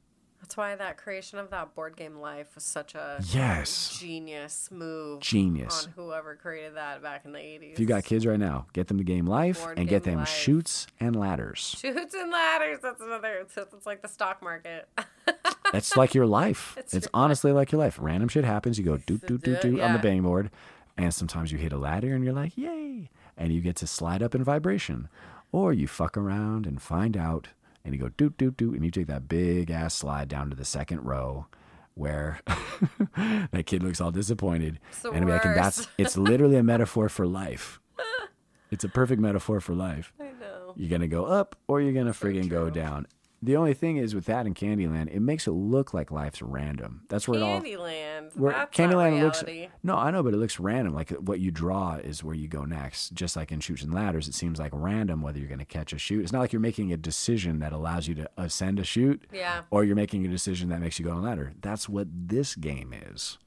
That's 0.51 0.57
why 0.57 0.75
that 0.75 0.97
creation 0.97 1.39
of 1.39 1.49
that 1.51 1.73
board 1.75 1.95
game 1.95 2.17
life 2.17 2.55
was 2.55 2.65
such 2.65 2.93
a 2.93 3.21
Yes. 3.31 3.97
genius 3.97 4.67
move 4.69 5.21
Genius. 5.21 5.85
on 5.85 5.93
whoever 5.95 6.35
created 6.35 6.75
that 6.75 7.01
back 7.01 7.23
in 7.23 7.31
the 7.31 7.39
80s. 7.39 7.71
if 7.71 7.79
you 7.79 7.85
got 7.85 8.03
kids 8.03 8.25
right 8.27 8.37
now 8.37 8.65
get 8.73 8.89
them 8.89 8.97
the 8.97 9.05
game 9.05 9.25
life 9.25 9.61
Board 9.61 9.79
and 9.79 9.87
get 9.87 10.03
them 10.03 10.17
life. 10.19 10.27
chutes 10.27 10.87
and 10.99 11.15
ladders 11.15 11.77
Chutes 11.79 12.13
and 12.13 12.29
ladders. 12.31 12.79
That's 12.83 12.99
another. 12.99 13.45
It's, 13.55 13.85
like 13.85 14.01
the 14.01 14.09
stock 14.09 14.41
market. 14.43 14.89
That's 15.71 15.95
like 15.95 16.13
your 16.13 16.25
life. 16.25 16.75
It's 16.77 16.93
It's, 16.93 17.07
honestly 17.13 17.53
like 17.53 17.71
your 17.71 17.79
life. 17.79 17.97
Random 18.01 18.27
shit 18.27 18.43
happens. 18.43 18.77
You 18.77 18.83
go 18.83 18.97
doot 18.97 19.25
doot 19.25 19.43
doot 19.43 19.61
doot 19.61 19.79
on 19.79 19.93
the 19.93 19.99
bang 19.99 20.21
board, 20.21 20.51
and 20.97 21.13
sometimes 21.13 21.53
you 21.53 21.59
hit 21.59 21.71
a 21.71 21.77
ladder 21.77 22.13
and 22.13 22.25
you're 22.25 22.33
like, 22.33 22.57
yay! 22.57 23.09
And 23.37 23.53
you 23.53 23.61
get 23.61 23.77
to 23.77 23.87
slide 23.87 24.21
up 24.21 24.35
in 24.35 24.43
vibration, 24.43 25.07
or 25.53 25.71
you 25.71 25.87
fuck 25.87 26.17
around 26.17 26.67
and 26.67 26.81
find 26.81 27.15
out, 27.15 27.47
and 27.83 27.93
you 27.93 27.99
go 27.99 28.09
doot 28.09 28.37
doot 28.37 28.57
doot, 28.57 28.75
and 28.75 28.85
you 28.85 28.91
take 28.91 29.07
that 29.07 29.27
big 29.27 29.71
ass 29.71 29.93
slide 29.93 30.27
down 30.27 30.49
to 30.49 30.55
the 30.55 30.65
second 30.65 31.01
row. 31.01 31.47
Where 31.93 32.39
that 33.51 33.65
kid 33.65 33.83
looks 33.83 33.99
all 33.99 34.11
disappointed, 34.11 34.79
the 35.01 35.11
and 35.11 35.29
like, 35.29 35.43
and 35.45 35.55
that's 35.55 35.87
it's 35.97 36.17
literally 36.17 36.55
a 36.55 36.63
metaphor 36.73 37.09
for 37.09 37.27
life. 37.27 37.79
It's 38.71 38.85
a 38.85 38.89
perfect 38.89 39.21
metaphor 39.21 39.59
for 39.59 39.75
life. 39.75 40.13
I 40.19 40.31
know. 40.39 40.73
You're 40.77 40.89
gonna 40.89 41.09
go 41.09 41.25
up 41.25 41.57
or 41.67 41.81
you're 41.81 41.91
gonna 41.91 42.13
friggin' 42.13 42.47
go 42.47 42.69
down. 42.69 43.07
The 43.43 43.55
only 43.55 43.73
thing 43.73 43.97
is 43.97 44.13
with 44.13 44.25
that 44.25 44.45
in 44.45 44.53
Candyland, 44.53 45.11
it 45.11 45.19
makes 45.19 45.47
it 45.47 45.51
look 45.51 45.95
like 45.95 46.11
life's 46.11 46.43
random. 46.43 47.01
That's 47.09 47.27
where 47.27 47.39
it 47.39 47.43
all. 47.43 47.59
Candyland. 47.59 48.37
Where 48.37 48.53
That's 48.53 48.77
Candyland 48.77 49.19
looks 49.19 49.43
no, 49.81 49.95
I 49.97 50.11
know, 50.11 50.21
but 50.21 50.35
it 50.35 50.37
looks 50.37 50.59
random. 50.59 50.93
Like 50.93 51.09
what 51.11 51.39
you 51.39 51.49
draw 51.49 51.95
is 51.95 52.23
where 52.23 52.35
you 52.35 52.47
go 52.47 52.65
next. 52.65 53.13
Just 53.13 53.35
like 53.35 53.51
in 53.51 53.59
chutes 53.59 53.81
and 53.81 53.91
ladders, 53.91 54.27
it 54.27 54.35
seems 54.35 54.59
like 54.59 54.71
random 54.75 55.23
whether 55.23 55.39
you're 55.39 55.47
going 55.47 55.57
to 55.57 55.65
catch 55.65 55.91
a 55.91 55.97
chute. 55.97 56.21
It's 56.21 56.31
not 56.31 56.39
like 56.39 56.53
you're 56.53 56.59
making 56.59 56.93
a 56.93 56.97
decision 56.97 57.57
that 57.59 57.73
allows 57.73 58.07
you 58.07 58.13
to 58.13 58.29
ascend 58.37 58.77
a 58.79 58.83
chute, 58.83 59.23
Yeah. 59.33 59.61
or 59.71 59.83
you're 59.83 59.95
making 59.95 60.23
a 60.23 60.29
decision 60.29 60.69
that 60.69 60.79
makes 60.79 60.99
you 60.99 61.05
go 61.05 61.11
on 61.11 61.17
a 61.17 61.21
ladder. 61.21 61.53
That's 61.61 61.89
what 61.89 62.07
this 62.13 62.53
game 62.55 62.93
is. 62.93 63.39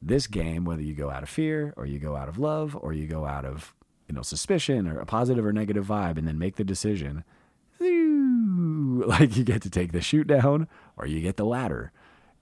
This 0.00 0.26
game, 0.26 0.64
whether 0.64 0.80
you 0.80 0.94
go 0.94 1.10
out 1.10 1.22
of 1.22 1.28
fear 1.28 1.74
or 1.76 1.84
you 1.84 1.98
go 1.98 2.16
out 2.16 2.30
of 2.30 2.38
love 2.38 2.74
or 2.80 2.94
you 2.94 3.06
go 3.06 3.26
out 3.26 3.44
of 3.44 3.74
you 4.08 4.14
know 4.14 4.22
suspicion 4.22 4.88
or 4.88 4.98
a 4.98 5.04
positive 5.04 5.44
or 5.44 5.52
negative 5.52 5.86
vibe, 5.86 6.16
and 6.16 6.26
then 6.26 6.38
make 6.38 6.56
the 6.56 6.64
decision. 6.64 7.22
Like 9.06 9.36
you 9.36 9.44
get 9.44 9.62
to 9.62 9.70
take 9.70 9.92
the 9.92 10.00
chute 10.00 10.26
down 10.26 10.68
or 10.96 11.06
you 11.06 11.20
get 11.20 11.36
the 11.36 11.44
ladder. 11.44 11.92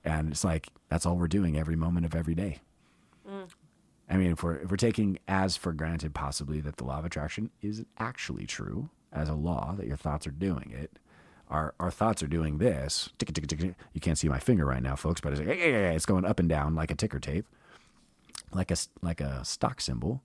And 0.04 0.30
it's 0.32 0.44
like 0.44 0.68
that's 0.88 1.06
all 1.06 1.16
we're 1.16 1.28
doing 1.28 1.56
every 1.56 1.76
moment 1.76 2.06
of 2.06 2.14
every 2.14 2.34
day. 2.34 2.58
Mm. 3.28 3.48
I 4.10 4.16
mean, 4.16 4.32
if 4.32 4.42
we're 4.42 4.56
if 4.56 4.70
we're 4.70 4.76
taking 4.76 5.18
as 5.28 5.56
for 5.56 5.72
granted 5.72 6.14
possibly 6.14 6.60
that 6.62 6.76
the 6.76 6.84
law 6.84 6.98
of 6.98 7.04
attraction 7.04 7.50
is 7.60 7.84
actually 7.98 8.46
true 8.46 8.90
as 9.12 9.28
a 9.28 9.34
law 9.34 9.74
that 9.76 9.86
your 9.86 9.96
thoughts 9.96 10.26
are 10.26 10.32
doing 10.32 10.72
it, 10.74 10.98
our 11.50 11.74
our 11.78 11.90
thoughts 11.90 12.22
are 12.22 12.28
doing 12.28 12.58
this. 12.58 13.10
Tick, 13.18 13.32
tick, 13.32 13.46
tick. 13.46 13.74
You 13.92 14.00
can't 14.00 14.18
see 14.18 14.28
my 14.28 14.38
finger 14.38 14.64
right 14.64 14.82
now, 14.82 14.96
folks, 14.96 15.20
but 15.20 15.32
it's 15.32 15.40
like, 15.40 15.48
"Hey, 15.48 15.58
hey, 15.58 15.72
hey," 15.72 15.94
it's 15.94 16.06
going 16.06 16.24
up 16.24 16.40
and 16.40 16.48
down 16.48 16.74
like 16.74 16.90
a 16.90 16.94
ticker 16.94 17.20
tape, 17.20 17.46
like 18.52 18.70
a 18.70 18.76
like 19.02 19.20
a 19.20 19.44
stock 19.44 19.80
symbol, 19.80 20.22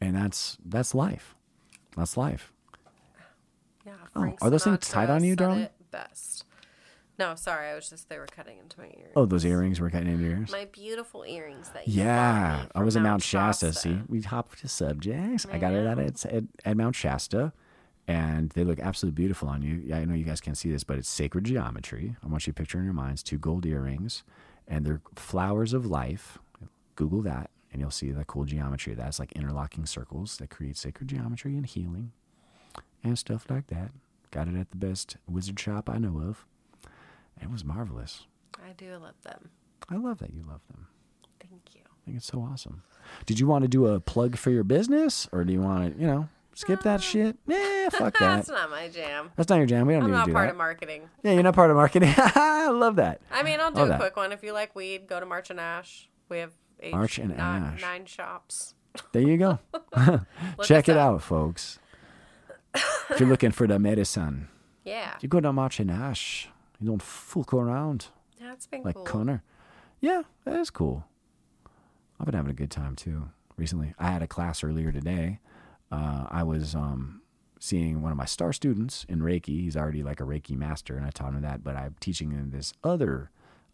and 0.00 0.14
that's 0.14 0.58
that's 0.64 0.94
life. 0.94 1.34
That's 1.96 2.16
life. 2.16 2.52
Yeah. 3.86 3.92
Oh, 4.14 4.34
are 4.42 4.50
those 4.50 4.64
things 4.64 4.80
tied 4.80 5.10
on 5.10 5.22
you, 5.24 5.32
said 5.32 5.38
darling? 5.38 5.60
it 5.60 5.72
Best. 5.90 6.44
No, 7.18 7.34
sorry. 7.34 7.68
I 7.70 7.74
was 7.74 7.88
just 7.88 8.08
they 8.08 8.18
were 8.18 8.26
cutting 8.26 8.58
into 8.58 8.78
my 8.78 8.86
ears. 8.98 9.12
Oh, 9.16 9.24
those 9.24 9.44
earrings 9.44 9.80
were 9.80 9.88
cutting 9.88 10.08
into 10.08 10.24
your 10.24 10.38
ears. 10.38 10.52
My 10.52 10.66
beautiful 10.66 11.24
earrings 11.26 11.70
that 11.70 11.88
you 11.88 12.00
bought 12.00 12.04
Yeah, 12.04 12.56
me 12.62 12.68
I 12.74 12.78
from 12.78 12.84
was 12.84 12.96
at 12.96 13.02
Mount 13.02 13.22
Shasta. 13.22 13.72
See, 13.72 14.00
we 14.08 14.20
hopped 14.20 14.58
to 14.58 14.68
subjects. 14.68 15.46
I 15.50 15.58
got 15.58 15.72
it 15.72 15.86
at, 15.86 15.96
mm-hmm. 15.96 16.28
at 16.28 16.34
at 16.34 16.44
at 16.64 16.76
Mount 16.76 16.94
Shasta, 16.94 17.52
and 18.06 18.50
they 18.50 18.64
look 18.64 18.80
absolutely 18.80 19.16
beautiful 19.16 19.48
on 19.48 19.62
you. 19.62 19.82
Yeah, 19.84 19.98
I 19.98 20.04
know 20.04 20.14
you 20.14 20.24
guys 20.24 20.40
can't 20.40 20.58
see 20.58 20.70
this, 20.70 20.84
but 20.84 20.98
it's 20.98 21.08
sacred 21.08 21.44
geometry. 21.44 22.16
I 22.22 22.26
want 22.26 22.46
you 22.46 22.52
to 22.52 22.56
picture 22.56 22.78
in 22.78 22.84
your 22.84 22.92
minds 22.92 23.22
two 23.22 23.38
gold 23.38 23.64
earrings, 23.64 24.22
and 24.68 24.84
they're 24.84 25.00
flowers 25.14 25.72
of 25.72 25.86
life. 25.86 26.38
Google 26.96 27.22
that, 27.22 27.50
and 27.72 27.80
you'll 27.80 27.90
see 27.90 28.10
the 28.10 28.24
cool 28.24 28.44
geometry. 28.44 28.94
That's 28.94 29.18
like 29.18 29.32
interlocking 29.32 29.86
circles 29.86 30.36
that 30.38 30.50
create 30.50 30.76
sacred 30.76 31.08
geometry 31.08 31.56
and 31.56 31.64
healing, 31.66 32.12
and 33.06 33.18
stuff 33.18 33.46
like 33.48 33.68
that. 33.68 33.90
Got 34.30 34.48
it 34.48 34.56
at 34.56 34.70
the 34.70 34.76
best 34.76 35.16
wizard 35.28 35.58
shop 35.58 35.88
I 35.88 35.98
know 35.98 36.20
of. 36.20 36.44
It 37.40 37.50
was 37.50 37.64
marvelous. 37.64 38.26
I 38.56 38.72
do 38.76 38.92
love 38.96 39.14
them. 39.22 39.50
I 39.88 39.96
love 39.96 40.18
that 40.18 40.32
you 40.34 40.42
love 40.46 40.60
them. 40.68 40.86
Thank 41.40 41.74
you. 41.74 41.82
I 41.84 42.04
think 42.04 42.16
it's 42.18 42.26
so 42.26 42.40
awesome. 42.40 42.82
Did 43.24 43.38
you 43.38 43.46
want 43.46 43.62
to 43.62 43.68
do 43.68 43.86
a 43.86 44.00
plug 44.00 44.36
for 44.36 44.50
your 44.50 44.64
business, 44.64 45.28
or 45.32 45.44
do 45.44 45.52
you 45.52 45.60
want 45.60 45.94
to, 45.94 46.00
you 46.00 46.06
know, 46.06 46.28
skip 46.54 46.82
that 46.82 46.94
um, 46.96 47.00
shit? 47.00 47.36
Yeah, 47.46 47.88
fuck 47.90 48.14
that. 48.18 48.36
That's 48.36 48.48
not 48.48 48.70
my 48.70 48.88
jam. 48.88 49.30
That's 49.36 49.48
not 49.48 49.56
your 49.56 49.66
jam. 49.66 49.86
We 49.86 49.92
don't 49.94 50.02
I'm 50.04 50.10
need 50.10 50.16
to 50.16 50.26
not 50.26 50.32
part 50.32 50.50
of 50.50 50.56
marketing. 50.56 51.02
yeah, 51.22 51.32
you're 51.32 51.42
not 51.42 51.54
part 51.54 51.70
of 51.70 51.76
marketing. 51.76 52.12
I 52.16 52.68
love 52.70 52.96
that. 52.96 53.20
I 53.30 53.42
mean, 53.42 53.60
I'll 53.60 53.70
do 53.70 53.80
Love 53.80 53.88
a 53.88 53.90
that. 53.92 54.00
quick 54.00 54.16
one. 54.16 54.32
If 54.32 54.42
you 54.42 54.52
like 54.52 54.74
weed, 54.74 55.06
go 55.06 55.20
to 55.20 55.26
March 55.26 55.50
and 55.50 55.60
Ash. 55.60 56.08
We 56.28 56.38
have 56.38 56.52
eight, 56.80 56.92
March 56.92 57.18
and 57.18 57.36
nine, 57.36 57.62
Ash. 57.62 57.80
nine 57.80 58.06
shops. 58.06 58.74
There 59.12 59.22
you 59.22 59.36
go. 59.36 59.58
Check 60.62 60.88
it 60.88 60.96
up. 60.96 61.14
out, 61.14 61.22
folks. 61.22 61.78
If 63.10 63.20
you're 63.20 63.28
looking 63.28 63.50
for 63.52 63.66
the 63.66 63.78
medicine, 63.78 64.48
Yeah, 64.84 65.14
you 65.20 65.28
go 65.28 65.40
to 65.40 65.52
March 65.52 65.80
and 65.80 65.90
Ash. 65.90 66.48
You 66.80 66.88
don't 66.88 67.02
fuck 67.02 67.54
around 67.54 68.08
that's 68.56 68.66
been 68.66 68.82
like 68.82 68.94
cool. 68.94 69.04
Connor. 69.04 69.42
Yeah, 70.00 70.22
that 70.44 70.56
is 70.56 70.70
cool. 70.70 71.04
I've 72.18 72.26
been 72.26 72.34
having 72.34 72.50
a 72.50 72.54
good 72.54 72.70
time 72.70 72.96
too 72.96 73.28
recently. 73.56 73.94
I 73.98 74.10
had 74.10 74.22
a 74.22 74.26
class 74.26 74.64
earlier 74.64 74.92
today. 74.92 75.40
Uh, 75.90 76.26
I 76.30 76.42
was 76.42 76.74
um, 76.74 77.22
seeing 77.58 78.02
one 78.02 78.12
of 78.12 78.18
my 78.18 78.24
star 78.24 78.52
students 78.52 79.04
in 79.08 79.20
Reiki. 79.20 79.60
He's 79.62 79.76
already 79.76 80.02
like 80.02 80.20
a 80.20 80.24
Reiki 80.24 80.56
master, 80.56 80.96
and 80.96 81.04
I 81.04 81.10
taught 81.10 81.34
him 81.34 81.42
that. 81.42 81.62
But 81.62 81.76
I'm 81.76 81.96
teaching 82.00 82.30
him 82.30 82.50
this 82.50 82.72
other 82.82 83.30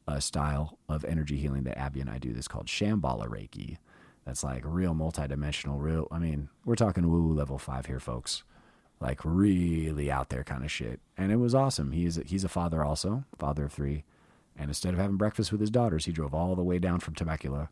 uh, 0.09 0.21
style 0.21 0.79
of 0.89 1.05
energy 1.05 1.37
healing 1.37 1.65
that 1.65 1.79
Abby 1.79 2.01
and 2.01 2.11
I 2.11 2.19
do. 2.19 2.33
This 2.33 2.49
called 2.49 2.67
Shambhala 2.67 3.29
Reiki. 3.29 3.79
That's 4.25 4.45
like 4.45 4.63
real 4.65 4.95
multidimensional. 4.95 5.81
Real. 5.81 6.09
I 6.11 6.19
mean, 6.19 6.49
we're 6.65 6.77
talking 6.77 7.09
woo 7.09 7.23
woo 7.23 7.35
level 7.35 7.59
five 7.59 7.87
here, 7.87 8.01
folks. 8.01 8.43
Like 9.03 9.21
really 9.25 10.13
out 10.13 10.29
there 10.29 10.45
kind 10.45 10.65
of 10.65 10.71
shit. 10.71 11.01
And 11.19 11.33
it 11.33 11.37
was 11.37 11.57
awesome. 11.57 11.91
He's 11.91 12.21
he's 12.25 12.45
a 12.45 12.49
father 12.49 12.85
also, 12.85 13.25
father 13.37 13.65
of 13.65 13.73
three. 13.73 14.05
And 14.57 14.71
instead 14.71 14.95
of 14.95 15.01
having 15.01 15.17
breakfast 15.17 15.51
with 15.51 15.61
his 15.61 15.71
daughters, 15.71 16.05
he 16.05 16.13
drove 16.13 16.33
all 16.33 16.55
the 16.55 16.63
way 16.63 16.79
down 16.79 17.01
from 17.01 17.15
Temecula 17.15 17.69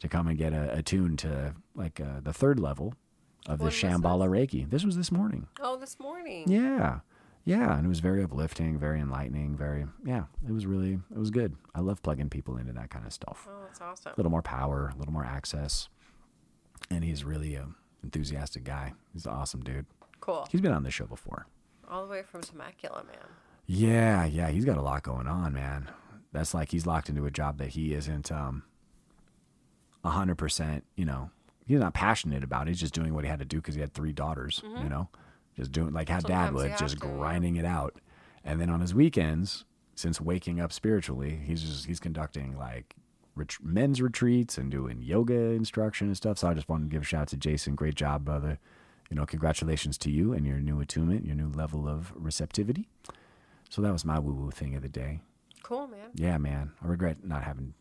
to 0.00 0.08
come 0.08 0.26
and 0.26 0.36
get 0.36 0.52
a, 0.52 0.72
attuned 0.76 1.20
to 1.20 1.54
like 1.76 2.00
uh, 2.00 2.20
the 2.20 2.32
third 2.32 2.58
level 2.58 2.94
of 3.46 3.60
the 3.60 3.66
Shambhala 3.66 4.28
Reiki. 4.28 4.68
This 4.68 4.84
was 4.84 4.96
this 4.96 5.12
morning. 5.12 5.46
Oh, 5.60 5.76
this 5.76 6.00
morning. 6.00 6.50
Yeah. 6.50 7.00
Yeah. 7.44 7.76
And 7.76 7.86
it 7.86 7.88
was 7.88 8.00
very 8.00 8.24
uplifting, 8.24 8.76
very 8.76 8.98
enlightening, 8.98 9.56
very, 9.56 9.86
yeah, 10.04 10.24
it 10.44 10.52
was 10.52 10.66
really, 10.66 10.94
it 10.94 11.18
was 11.18 11.30
good. 11.30 11.54
I 11.76 11.80
love 11.80 12.02
plugging 12.02 12.28
people 12.28 12.56
into 12.56 12.72
that 12.72 12.90
kind 12.90 13.06
of 13.06 13.12
stuff. 13.12 13.46
Oh, 13.48 13.62
that's 13.66 13.80
awesome. 13.80 14.12
A 14.12 14.16
little 14.16 14.32
more 14.32 14.42
power, 14.42 14.90
a 14.92 14.98
little 14.98 15.12
more 15.12 15.24
access. 15.24 15.88
And 16.90 17.04
he's 17.04 17.22
really 17.22 17.54
a 17.54 17.68
enthusiastic 18.02 18.64
guy. 18.64 18.94
He's 19.12 19.26
an 19.26 19.32
awesome 19.32 19.62
dude. 19.62 19.86
Cool. 20.20 20.46
He's 20.50 20.60
been 20.60 20.72
on 20.72 20.82
the 20.82 20.90
show 20.90 21.06
before. 21.06 21.46
All 21.88 22.04
the 22.04 22.10
way 22.10 22.22
from 22.22 22.40
Temecula, 22.40 23.04
man. 23.04 23.16
Yeah, 23.66 24.24
yeah, 24.24 24.48
he's 24.48 24.64
got 24.64 24.76
a 24.76 24.82
lot 24.82 25.02
going 25.02 25.26
on, 25.26 25.52
man. 25.52 25.90
That's 26.32 26.54
like 26.54 26.70
he's 26.70 26.86
locked 26.86 27.08
into 27.08 27.26
a 27.26 27.30
job 27.30 27.58
that 27.58 27.68
he 27.68 27.94
isn't 27.94 28.30
um 28.30 28.64
hundred 30.04 30.36
percent. 30.36 30.84
You 30.96 31.04
know, 31.04 31.30
he's 31.66 31.80
not 31.80 31.94
passionate 31.94 32.44
about 32.44 32.66
it. 32.66 32.70
He's 32.70 32.80
just 32.80 32.94
doing 32.94 33.14
what 33.14 33.24
he 33.24 33.30
had 33.30 33.40
to 33.40 33.44
do 33.44 33.56
because 33.58 33.74
he 33.74 33.80
had 33.80 33.92
three 33.92 34.12
daughters. 34.12 34.62
You 34.64 34.88
know, 34.88 35.08
just 35.56 35.72
doing 35.72 35.92
like 35.92 36.08
how 36.08 36.20
dad 36.20 36.52
Mm-hmm. 36.52 36.58
Sometimes 36.58 36.64
you 36.64 36.70
would, 36.70 36.78
just 36.78 37.00
to, 37.00 37.06
yeah. 37.06 37.14
grinding 37.14 37.56
it 37.56 37.64
out. 37.64 37.94
And 38.44 38.60
then 38.60 38.70
on 38.70 38.80
his 38.80 38.94
weekends, 38.94 39.64
since 39.96 40.20
waking 40.20 40.60
up 40.60 40.72
spiritually, 40.72 41.40
he's 41.44 41.62
just 41.62 41.86
he's 41.86 41.98
conducting 41.98 42.56
like 42.56 42.94
ret- 43.34 43.56
men's 43.62 44.00
retreats 44.00 44.58
and 44.58 44.70
doing 44.70 45.02
yoga 45.02 45.34
instruction 45.34 46.06
and 46.06 46.16
stuff. 46.16 46.38
So 46.38 46.48
I 46.48 46.54
just 46.54 46.68
wanted 46.68 46.90
to 46.90 46.94
give 46.94 47.02
a 47.02 47.04
shout 47.04 47.22
out 47.22 47.28
to 47.28 47.36
Jason. 47.36 47.74
Great 47.74 47.94
job, 47.96 48.24
brother. 48.24 48.58
You 49.10 49.16
know, 49.16 49.26
congratulations 49.26 49.96
to 49.98 50.10
you 50.10 50.32
and 50.32 50.46
your 50.46 50.58
new 50.58 50.80
attunement, 50.80 51.24
your 51.24 51.36
new 51.36 51.48
level 51.48 51.88
of 51.88 52.12
receptivity. 52.14 52.88
So 53.70 53.82
that 53.82 53.92
was 53.92 54.04
my 54.04 54.18
woo 54.18 54.34
woo 54.34 54.50
thing 54.50 54.74
of 54.74 54.82
the 54.82 54.88
day. 54.88 55.20
Cool, 55.62 55.86
man. 55.88 56.10
Yeah, 56.14 56.38
man. 56.38 56.72
I 56.82 56.86
regret 56.86 57.24
not 57.24 57.42
having 57.42 57.74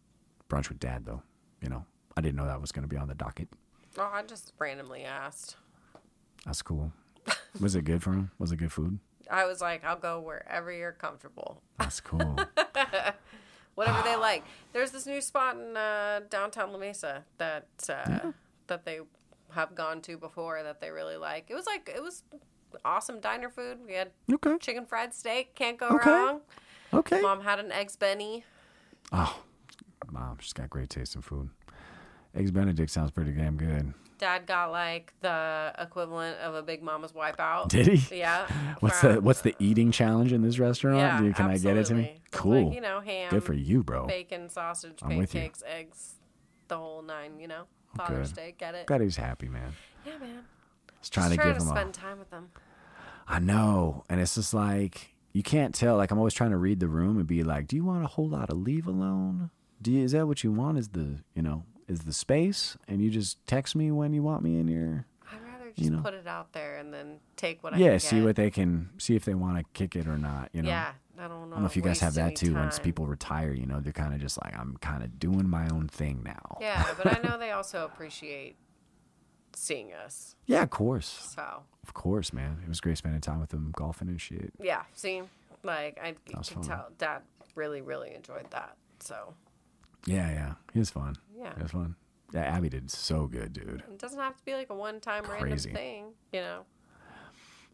brunch 0.50 0.70
with 0.70 0.80
dad 0.80 1.06
though. 1.06 1.22
You 1.62 1.70
know, 1.70 1.86
I 2.18 2.22
didn't 2.22 2.36
know 2.36 2.46
that 2.46 2.62
was 2.62 2.72
going 2.72 2.84
to 2.84 2.88
be 2.90 2.98
on 2.98 3.08
the 3.08 3.16
docket. 3.16 3.48
Oh, 3.98 4.10
I 4.14 4.24
just 4.24 4.54
randomly 4.60 5.04
asked. 5.04 5.56
That's 6.46 6.62
cool. 6.62 6.92
Was 7.60 7.76
it 7.76 7.86
good 7.86 8.04
for 8.04 8.12
him? 8.12 8.32
Was 8.38 8.52
it 8.52 8.58
good 8.58 8.72
food? 8.72 9.00
I 9.32 9.46
was 9.46 9.62
like, 9.62 9.84
I'll 9.84 9.98
go 9.98 10.20
wherever 10.20 10.72
you're 10.72 10.92
comfortable. 10.92 11.62
That's 11.80 12.00
cool. 12.00 12.38
Whatever 13.76 14.02
they 14.04 14.16
like. 14.16 14.44
There's 14.74 14.92
this 14.92 15.06
new 15.06 15.22
spot 15.22 15.58
in 15.58 15.76
uh, 15.76 16.22
downtown 16.30 16.72
La 16.72 16.78
Mesa 16.78 17.24
that 17.38 17.68
uh, 17.90 18.32
that 18.68 18.86
they 18.86 19.00
have 19.56 19.76
gone 19.76 20.02
to 20.02 20.18
before 20.18 20.62
that 20.64 20.80
they 20.80 20.92
really 20.92 21.18
like. 21.18 21.48
It 21.50 21.56
was 21.56 21.66
like 21.66 21.92
it 21.94 22.02
was 22.02 22.24
awesome 22.84 23.20
diner 23.20 23.50
food. 23.50 23.80
We 23.86 23.94
had 23.94 24.12
okay. 24.32 24.58
chicken 24.60 24.86
fried 24.86 25.14
steak. 25.14 25.56
Can't 25.56 25.78
go 25.78 25.88
Okay. 25.88 26.10
wrong. 26.10 26.42
Okay. 26.94 27.22
Mom 27.22 27.42
had 27.42 27.60
an 27.60 27.72
eggs 27.72 27.96
Benny. 27.96 28.44
Oh, 29.12 29.40
mom, 30.12 30.38
she's 30.40 30.54
got 30.54 30.70
great 30.70 30.90
taste 30.90 31.16
in 31.16 31.22
food. 31.22 31.50
Eggs 32.36 32.52
Benedict 32.52 32.90
sounds 32.90 33.12
pretty 33.12 33.32
damn 33.32 33.56
good. 33.58 33.94
Dad 34.18 34.46
got 34.46 34.72
like 34.72 35.14
the 35.22 35.74
equivalent 35.78 36.38
of 36.40 36.56
a 36.56 36.62
Big 36.64 36.82
Mama's 36.82 37.12
Wipeout. 37.12 37.68
Did 37.70 37.88
he? 37.88 38.18
Yeah. 38.20 38.48
What's 38.80 39.00
from- 39.00 39.16
the 39.16 39.22
What's 39.22 39.42
the 39.42 39.56
eating 39.60 39.92
challenge 39.92 40.32
in 40.32 40.42
this 40.42 40.58
restaurant? 40.60 41.00
Yeah, 41.00 41.20
Dude, 41.20 41.36
can 41.36 41.50
I 41.50 41.58
get 41.58 41.78
it 41.78 41.86
to 41.88 41.96
me? 41.96 42.22
Cool. 42.32 42.68
Like, 42.68 42.76
you 42.76 42.82
know, 42.82 43.02
ham, 43.02 43.30
Good 43.30 43.44
for 43.44 43.54
you, 43.54 43.84
bro. 43.84 44.08
bacon, 44.08 44.50
sausage, 44.50 45.00
I'm 45.04 45.10
pancakes, 45.10 45.64
eggs, 45.66 46.16
the 46.68 46.78
whole 46.78 47.02
nine. 47.02 47.40
You 47.40 47.48
know, 47.48 47.64
Father's 47.96 48.30
Good. 48.30 48.36
Day. 48.36 48.56
Get 48.58 48.76
it? 48.76 48.86
Glad 48.86 49.02
he's 49.02 49.18
happy, 49.18 49.48
man. 49.50 49.74
Yeah, 50.06 50.18
man. 50.18 50.44
Just 51.02 51.14
trying 51.14 51.26
Just 51.30 51.32
to 51.32 51.36
trying 51.38 51.54
give 51.54 51.58
to 51.58 51.64
him 51.64 51.70
a. 51.70 51.80
spend 51.80 51.94
time 51.94 52.20
with 52.20 52.30
them. 52.32 52.50
I 53.28 53.40
know, 53.40 54.04
and 54.10 54.20
it's 54.20 54.36
just 54.36 54.54
like 54.54 55.16
you 55.34 55.42
can't 55.44 55.74
tell. 55.74 55.98
Like 55.98 56.12
I'm 56.12 56.18
always 56.18 56.34
trying 56.34 56.52
to 56.52 56.58
read 56.58 56.80
the 56.80 56.88
room 56.88 57.18
and 57.18 57.26
be 57.28 57.44
like, 57.44 57.68
"Do 57.68 57.76
you 57.76 57.84
want 57.84 58.04
a 58.04 58.08
whole 58.08 58.28
lot 58.30 58.50
of 58.50 58.58
leave 58.58 58.88
alone? 58.88 59.50
Do 59.82 59.92
you, 59.92 60.04
is 60.04 60.12
that 60.14 60.28
what 60.28 60.44
you 60.44 60.52
want? 60.52 60.78
Is 60.78 60.90
the 60.90 61.20
you 61.36 61.42
know 61.42 61.64
is 61.88 62.02
the 62.02 62.14
space? 62.14 62.78
And 62.88 63.02
you 63.02 63.10
just 63.10 63.46
text 63.48 63.76
me 63.76 63.92
when 63.92 64.14
you 64.14 64.22
want 64.24 64.44
me 64.44 64.60
in 64.60 64.68
your 64.68 65.06
I'd 65.32 65.42
rather 65.44 65.72
just 65.76 65.90
know. 65.92 66.02
put 66.02 66.14
it 66.14 66.28
out 66.28 66.54
there 66.54 66.78
and 66.78 66.94
then 66.94 67.18
take 67.36 67.64
what 67.64 67.74
I 67.74 67.78
yeah. 67.78 67.98
See 67.98 68.22
what 68.22 68.36
they 68.36 68.50
can 68.52 68.90
see 68.98 69.16
if 69.16 69.26
they 69.26 69.34
want 69.36 69.58
to 69.58 69.64
kick 69.74 69.96
it 69.96 70.08
or 70.08 70.18
not. 70.18 70.50
You 70.54 70.62
know. 70.62 70.70
Yeah, 70.70 70.92
I 71.18 71.28
don't 71.28 71.30
know. 71.30 71.36
I 71.36 71.50
don't 71.52 71.60
know 71.62 71.66
if 71.66 71.76
you 71.76 71.82
guys 71.82 72.00
have 72.02 72.16
that 72.16 72.36
too. 72.36 72.54
Once 72.54 72.80
people 72.80 73.06
retire, 73.08 73.54
you 73.54 73.66
know, 73.66 73.80
they're 73.80 73.94
kind 73.94 74.14
of 74.14 74.20
just 74.20 74.40
like, 74.44 74.58
I'm 74.58 74.78
kind 74.82 75.04
of 75.04 75.20
doing 75.20 75.48
my 75.50 75.68
own 75.70 75.88
thing 75.88 76.22
now. 76.24 76.58
Yeah, 76.62 76.86
but 76.98 77.08
I 77.18 77.28
know 77.28 77.38
they 77.38 77.52
also 77.52 77.86
appreciate 77.86 78.58
seeing 79.54 79.94
us. 79.94 80.36
Yeah, 80.48 80.62
of 80.62 80.70
course. 80.70 81.34
So 81.36 81.64
Of 81.88 81.94
course, 81.96 82.32
man. 82.32 82.60
It 82.64 82.70
was 82.70 82.80
great 82.80 82.98
spending 83.00 83.20
time 83.22 83.40
with 83.40 83.50
them, 83.50 83.72
golfing 83.76 84.10
and 84.10 84.22
shit. 84.22 84.54
yeah, 84.62 84.84
see, 84.94 85.24
like 85.64 85.98
I 86.00 86.14
can 86.28 86.44
fun. 86.44 86.64
tell 86.64 86.88
Dad 87.00 87.22
really, 87.56 87.82
really 87.82 88.14
enjoyed 88.14 88.52
that. 88.52 88.76
So 89.00 89.34
Yeah, 90.06 90.30
yeah. 90.32 90.54
It 90.76 90.80
was 90.80 90.92
fun. 90.92 91.16
Yeah. 91.36 91.52
It 91.52 91.64
was 91.64 91.72
fun. 91.72 91.96
Yeah, 92.32 92.42
Abby 92.42 92.70
did 92.70 92.92
so 92.92 93.26
good, 93.28 93.54
dude. 93.54 93.82
it 93.90 93.98
doesn't 93.98 94.20
have 94.20 94.36
to 94.38 94.44
be 94.46 94.54
like 94.54 94.70
a 94.70 94.76
one-time 94.76 95.24
random 95.30 95.58
thing, 95.58 96.06
you 96.34 96.42
know. 96.42 96.66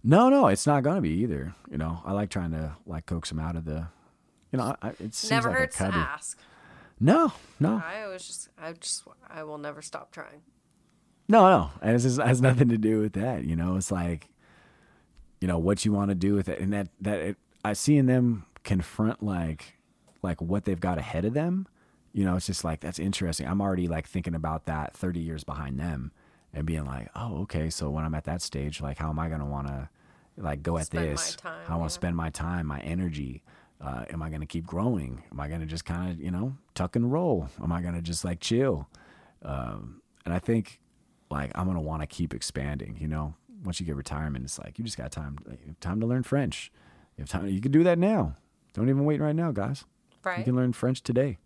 No, 0.04 0.30
no, 0.30 0.48
it's 0.48 0.66
not 0.66 0.84
gonna 0.84 1.02
be 1.02 1.10
either. 1.22 1.56
You 1.70 1.78
know, 1.78 2.02
I 2.06 2.12
like 2.14 2.30
trying 2.30 2.52
to 2.52 2.76
like 2.86 3.06
coax 3.06 3.30
them 3.30 3.40
out 3.40 3.56
of 3.56 3.66
the. 3.66 3.88
You 4.52 4.58
know, 4.58 4.76
I, 4.82 4.90
it 5.00 5.14
seems 5.14 5.32
Never 5.32 5.50
like 5.50 5.58
hurts 5.60 5.82
a 5.82 5.88
to 5.92 5.94
ask. 5.96 6.38
No, 7.00 7.34
no, 7.60 7.82
I 7.84 8.04
always 8.04 8.26
just, 8.28 8.50
I 8.60 8.74
just, 8.74 9.04
I 9.30 9.44
will 9.44 9.58
never 9.58 9.82
stop 9.82 10.12
trying. 10.12 10.42
no, 11.28 11.48
no. 11.50 11.72
And 11.82 11.96
it 11.96 12.00
just 12.00 12.20
has 12.20 12.42
nothing 12.42 12.70
to 12.70 12.78
do 12.78 13.00
with 13.00 13.14
that. 13.14 13.44
You 13.44 13.56
know, 13.56 13.76
it's 13.76 13.92
like, 13.92 14.30
you 15.40 15.48
know, 15.48 15.58
what 15.58 15.84
you 15.86 15.92
want 15.94 16.10
to 16.10 16.16
do 16.16 16.36
with 16.36 16.48
it, 16.50 16.60
and 16.60 16.72
that 16.74 16.90
that 17.00 17.20
it, 17.20 17.38
I 17.66 17.74
seeing 17.74 18.06
them 18.08 18.46
confront 18.64 19.24
like, 19.24 19.78
like 20.22 20.42
what 20.42 20.66
they've 20.66 20.80
got 20.80 20.98
ahead 20.98 21.26
of 21.26 21.34
them. 21.34 21.68
You 22.14 22.26
know, 22.26 22.36
it's 22.36 22.46
just 22.48 22.64
like 22.64 22.82
that's 22.82 23.00
interesting. 23.00 23.48
I'm 23.48 23.62
already 23.62 23.88
like 23.88 24.06
thinking 24.08 24.36
about 24.36 24.66
that 24.66 24.94
30 24.96 25.20
years 25.22 25.44
behind 25.44 25.80
them, 25.80 26.12
and 26.54 26.66
being 26.66 26.86
like, 26.86 27.10
oh, 27.16 27.42
okay. 27.42 27.70
So 27.70 27.90
when 27.90 28.04
I'm 28.04 28.14
at 28.16 28.26
that 28.26 28.42
stage, 28.42 28.82
like, 28.82 28.98
how 28.98 29.10
am 29.10 29.20
I 29.20 29.30
gonna 29.30 29.46
want 29.46 29.68
to, 29.68 29.90
like, 30.38 30.64
go 30.64 30.78
at 30.78 30.88
Spend 30.88 31.06
my 31.06 31.12
this? 31.12 31.36
time, 31.36 31.66
how 31.66 31.76
I 31.76 31.78
want 31.78 31.86
yeah. 31.86 31.88
to 31.90 31.94
spend 31.94 32.16
my 32.16 32.30
time, 32.30 32.68
my 32.68 32.80
energy. 32.80 33.44
Uh, 33.80 34.06
am 34.12 34.22
I 34.22 34.30
going 34.30 34.42
to 34.42 34.46
keep 34.46 34.64
growing? 34.68 35.24
Am 35.32 35.40
I 35.40 35.48
going 35.48 35.62
to 35.62 35.66
just 35.66 35.86
kind 35.86 36.12
of, 36.12 36.22
you 36.22 36.30
know, 36.30 36.56
tuck 36.76 36.96
and 36.96 37.12
roll? 37.12 37.50
Am 37.64 37.72
I 37.72 37.82
going 37.82 37.96
to 37.96 38.02
just 38.04 38.24
like 38.24 38.40
chill? 38.40 38.88
Um, 39.42 40.04
and 40.24 40.32
I 40.36 40.38
think 40.38 40.80
like 41.32 41.52
I'm 41.56 41.66
going 41.66 41.78
to 41.78 41.82
want 41.82 42.04
to 42.04 42.06
keep 42.06 42.32
expanding, 42.32 42.98
you 43.00 43.08
know, 43.08 43.34
once 43.64 43.80
you 43.80 43.88
get 43.88 43.96
retirement, 43.96 44.46
it's 44.46 44.60
like, 44.60 44.78
you 44.78 44.86
just 44.86 44.98
got 44.98 45.12
time, 45.12 45.40
time 45.80 46.00
to 46.00 46.06
learn 46.06 46.22
French. 46.22 46.72
You 47.18 47.24
have 47.24 47.30
time. 47.30 47.48
You 47.48 47.60
can 47.60 47.72
do 47.72 47.84
that 47.84 47.98
now. 47.98 48.36
Don't 48.74 48.88
even 48.88 49.04
wait 49.04 49.20
right 49.20 49.36
now, 49.36 49.52
guys. 49.52 49.86
Right. 50.24 50.38
You 50.38 50.44
can 50.44 50.56
learn 50.56 50.74
French 50.74 51.02
today. 51.02 51.40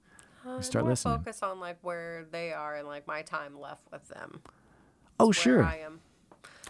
Uh, 0.46 0.60
start 0.60 0.84
more 0.84 0.92
listening. 0.92 1.20
Focus 1.20 1.42
on 1.42 1.62
like 1.62 1.78
where 1.84 2.26
they 2.32 2.52
are 2.52 2.76
and 2.76 2.88
like 2.88 3.08
my 3.08 3.22
time 3.22 3.60
left 3.60 3.84
with 3.92 4.08
them. 4.10 4.42
Oh, 5.20 5.32
sure. 5.32 5.64
I 5.64 5.78
am. 5.78 6.00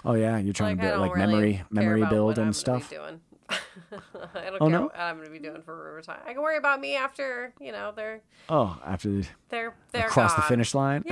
Oh 0.03 0.13
yeah. 0.13 0.37
You're 0.37 0.53
trying 0.53 0.77
Like, 0.77 0.85
to 0.87 0.91
build 0.93 1.01
like 1.01 1.15
really 1.15 1.27
memory, 1.27 1.63
memory 1.71 2.05
build 2.05 2.25
what 2.27 2.37
I'm 2.39 2.45
and 2.47 2.55
stuff. 2.55 2.89
Doing. 2.89 3.21
I 3.49 4.45
don't 4.49 4.55
Oh, 4.61 4.67
care 4.67 4.69
no? 4.69 4.81
what 4.83 4.97
I'm 4.99 5.15
going 5.17 5.27
to 5.27 5.31
be 5.31 5.39
doing 5.39 5.61
for 5.61 5.93
retirement. 5.93 6.27
I 6.27 6.33
can 6.33 6.41
worry 6.41 6.57
about 6.57 6.79
me 6.79 6.95
after 6.95 7.53
you 7.59 7.71
know 7.71 7.91
they're 7.95 8.21
Oh, 8.49 8.79
after 8.85 9.09
the, 9.09 9.27
they're 9.49 9.73
they're 9.91 10.07
across 10.07 10.33
the 10.35 10.41
finish 10.43 10.73
line. 10.75 11.03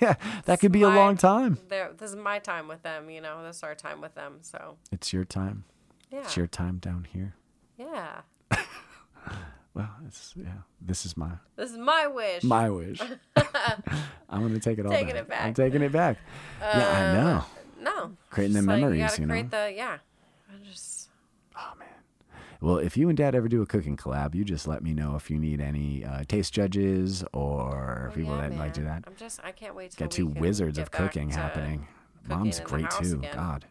Yeah. 0.00 0.14
that 0.44 0.60
could 0.60 0.72
be 0.72 0.82
a 0.82 0.88
long 0.88 1.16
time. 1.16 1.58
This 1.68 2.10
is 2.10 2.16
my 2.16 2.38
time 2.38 2.68
with 2.68 2.82
them. 2.82 3.08
You 3.10 3.20
know, 3.20 3.42
this 3.46 3.56
is 3.58 3.62
our 3.62 3.74
time 3.74 4.00
with 4.00 4.14
them. 4.14 4.38
So 4.42 4.76
It's 4.92 5.12
your 5.12 5.24
time. 5.24 5.64
yeah, 6.10 6.20
It's 6.20 6.36
your 6.36 6.46
time 6.46 6.78
down 6.78 7.06
here. 7.12 7.34
yeah. 7.78 8.20
Well, 9.74 9.88
it's 10.06 10.34
yeah. 10.36 10.46
This 10.80 11.06
is 11.06 11.16
my 11.16 11.30
This 11.56 11.70
is 11.70 11.78
my 11.78 12.06
wish. 12.06 12.42
my 12.42 12.68
wish. 12.70 13.00
I'm 14.28 14.42
gonna 14.42 14.58
take 14.58 14.78
it 14.78 14.86
all 14.86 14.92
Taking 14.92 15.14
back. 15.14 15.16
it 15.22 15.28
back. 15.28 15.44
I'm 15.46 15.54
taking 15.54 15.82
it 15.82 15.92
back. 15.92 16.18
yeah, 16.60 17.12
I 17.14 17.16
know. 17.16 17.44
no, 17.82 18.16
Creating 18.30 18.54
the 18.54 18.62
like, 18.62 18.80
memories, 18.80 19.16
You 19.18 19.22
you 19.22 19.26
know? 19.26 19.32
create 19.34 19.50
the 19.50 19.72
yeah. 19.74 19.98
I 20.48 20.64
just 20.68 21.08
Oh 21.56 21.72
man. 21.78 21.88
Well, 22.60 22.76
if 22.78 22.96
you 22.96 23.08
and 23.08 23.16
Dad 23.16 23.34
ever 23.34 23.48
do 23.48 23.62
a 23.62 23.66
cooking 23.66 23.96
collab, 23.96 24.34
you 24.34 24.44
just 24.44 24.68
let 24.68 24.82
me 24.82 24.92
know 24.92 25.14
if 25.16 25.30
you 25.30 25.38
need 25.38 25.60
any 25.60 26.04
uh, 26.04 26.24
taste 26.28 26.52
judges 26.52 27.24
or 27.32 28.08
oh, 28.10 28.14
people 28.14 28.34
yeah, 28.36 28.48
that 28.48 28.58
like 28.58 28.74
do 28.74 28.84
that. 28.84 29.04
I'm 29.06 29.16
just 29.16 29.40
I 29.44 29.52
can't 29.52 29.74
wait 29.74 29.92
till 29.92 30.06
Get 30.08 30.12
we 30.12 30.16
two 30.34 30.40
wizards 30.40 30.78
of 30.78 30.90
cooking 30.90 31.30
happening. 31.30 31.86
Mom's 32.28 32.60
great 32.60 32.90
too. 32.90 33.14
again. 33.20 33.34
God. 33.34 33.64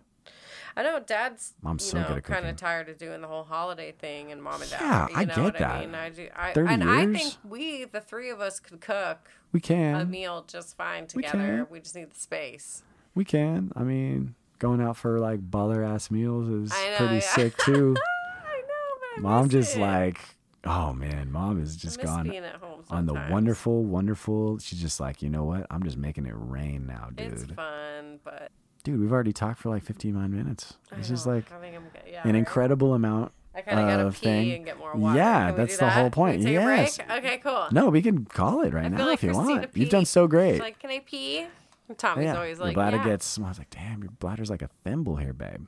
I 0.80 0.84
know 0.84 0.98
Dad's 0.98 1.56
Mom's 1.62 1.84
so 1.84 2.00
know, 2.00 2.22
kind 2.22 2.48
of 2.48 2.56
tired 2.56 2.88
of 2.88 2.98
doing 2.98 3.20
the 3.20 3.28
whole 3.28 3.44
holiday 3.44 3.92
thing, 3.92 4.32
and 4.32 4.42
Mom 4.42 4.62
and 4.62 4.72
Dad. 4.72 4.80
Yeah, 4.80 5.08
I 5.14 5.26
get 5.26 5.58
that. 5.58 5.62
I 5.62 5.80
mean? 5.82 5.94
I 5.94 6.10
do. 6.10 6.30
I, 6.34 6.54
30 6.54 6.74
and 6.74 6.84
I 6.90 7.06
think 7.06 7.34
we, 7.44 7.84
the 7.84 8.00
three 8.00 8.30
of 8.30 8.40
us, 8.40 8.62
could 8.62 8.80
cook 8.80 9.30
We 9.52 9.60
can. 9.60 9.96
a 9.96 10.06
meal 10.06 10.46
just 10.48 10.78
fine 10.78 11.06
together. 11.06 11.38
can. 11.38 11.68
We, 11.70 11.82
just 11.82 11.96
need 11.98 12.12
the 12.12 12.20
space. 12.20 12.84
We 13.14 13.26
can. 13.26 13.74
I 13.76 13.84
mean, 13.84 14.36
going 14.60 14.80
out 14.80 14.96
for 14.96 15.20
like 15.20 15.42
baller 15.42 15.86
ass 15.86 16.10
meals 16.10 16.48
is 16.48 16.70
know, 16.70 16.96
pretty 16.96 17.16
yeah. 17.16 17.20
sick 17.20 17.58
too. 17.66 17.98
I 17.98 18.62
know, 18.62 19.22
Mom 19.22 19.50
just 19.50 19.76
it. 19.76 19.82
like, 19.82 20.18
oh 20.64 20.94
man, 20.94 21.30
mom 21.30 21.62
is 21.62 21.76
just 21.76 22.02
gone 22.02 22.30
being 22.30 22.46
at 22.46 22.56
home 22.56 22.86
on 22.90 23.06
the 23.06 23.16
wonderful, 23.30 23.84
wonderful. 23.84 24.60
She's 24.60 24.80
just 24.80 25.02
like, 25.02 25.22
you 25.22 25.30
know 25.30 25.44
what? 25.44 25.68
I'm 25.70 25.84
just 25.84 25.98
making 25.98 26.26
it 26.26 26.36
rain 26.38 26.88
now, 26.88 27.10
dude. 27.14 27.34
It's 27.34 27.44
fun, 27.52 28.22
but 28.24 28.54
Dude, 28.84 29.00
we've 29.00 29.12
already 29.12 29.34
talked 29.34 29.60
for 29.60 29.70
like 29.70 29.84
59 29.84 30.34
minutes. 30.34 30.76
This 30.96 31.10
is 31.10 31.28
like 31.28 31.52
I 31.52 31.60
think 31.60 31.76
I'm 31.76 31.84
good. 31.84 32.02
Yeah, 32.10 32.22
an 32.24 32.30
right? 32.30 32.36
incredible 32.36 32.94
amount. 32.94 33.32
I 33.54 33.62
kind 33.62 33.80
of 33.80 33.88
gotta 33.88 34.12
pee 34.12 34.26
thing. 34.26 34.52
and 34.54 34.66
get 34.66 34.78
more 34.78 34.96
water. 34.96 35.18
Yeah, 35.18 35.52
that's 35.52 35.74
do 35.74 35.78
the 35.80 35.86
that? 35.86 35.94
whole 35.94 36.10
point. 36.10 36.42
Yes. 36.42 36.98
a 37.00 37.04
break? 37.04 37.18
Okay, 37.18 37.38
cool. 37.40 37.68
No, 37.72 37.90
we 37.90 38.02
can 38.02 38.24
call 38.26 38.62
it 38.62 38.74
right 38.74 38.86
I 38.86 38.88
now 38.88 39.06
like 39.06 39.16
if 39.16 39.24
you 39.24 39.34
Christina 39.34 39.60
want. 39.62 39.78
You've 39.78 39.90
done 39.90 40.06
so 40.06 40.26
She's 40.26 40.30
great. 40.30 40.60
like, 40.60 40.80
can 40.80 40.92
I 40.92 41.00
pee? 41.00 41.46
And 41.90 41.98
Tommy's 41.98 42.26
yeah, 42.26 42.36
always 42.36 42.58
your 42.58 42.68
like, 42.68 42.76
bladder 42.76 42.98
yeah. 42.98 43.06
gets. 43.06 43.38
I 43.38 43.48
was 43.50 43.58
like, 43.58 43.70
damn, 43.72 44.02
your 44.02 44.12
bladder's 44.20 44.50
like 44.50 44.62
a 44.62 44.70
thimble 44.84 45.18
here, 45.18 45.34
babe. 45.34 45.66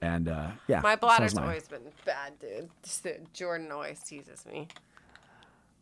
And 0.00 0.28
uh, 0.28 0.50
yeah, 0.68 0.80
My 0.80 0.94
bladder's 0.94 1.36
always 1.36 1.66
been 1.66 1.80
bad, 2.04 2.38
dude. 2.38 2.68
Just 2.84 3.02
that 3.02 3.32
Jordan 3.34 3.72
always 3.72 4.00
teases 4.00 4.46
me. 4.46 4.68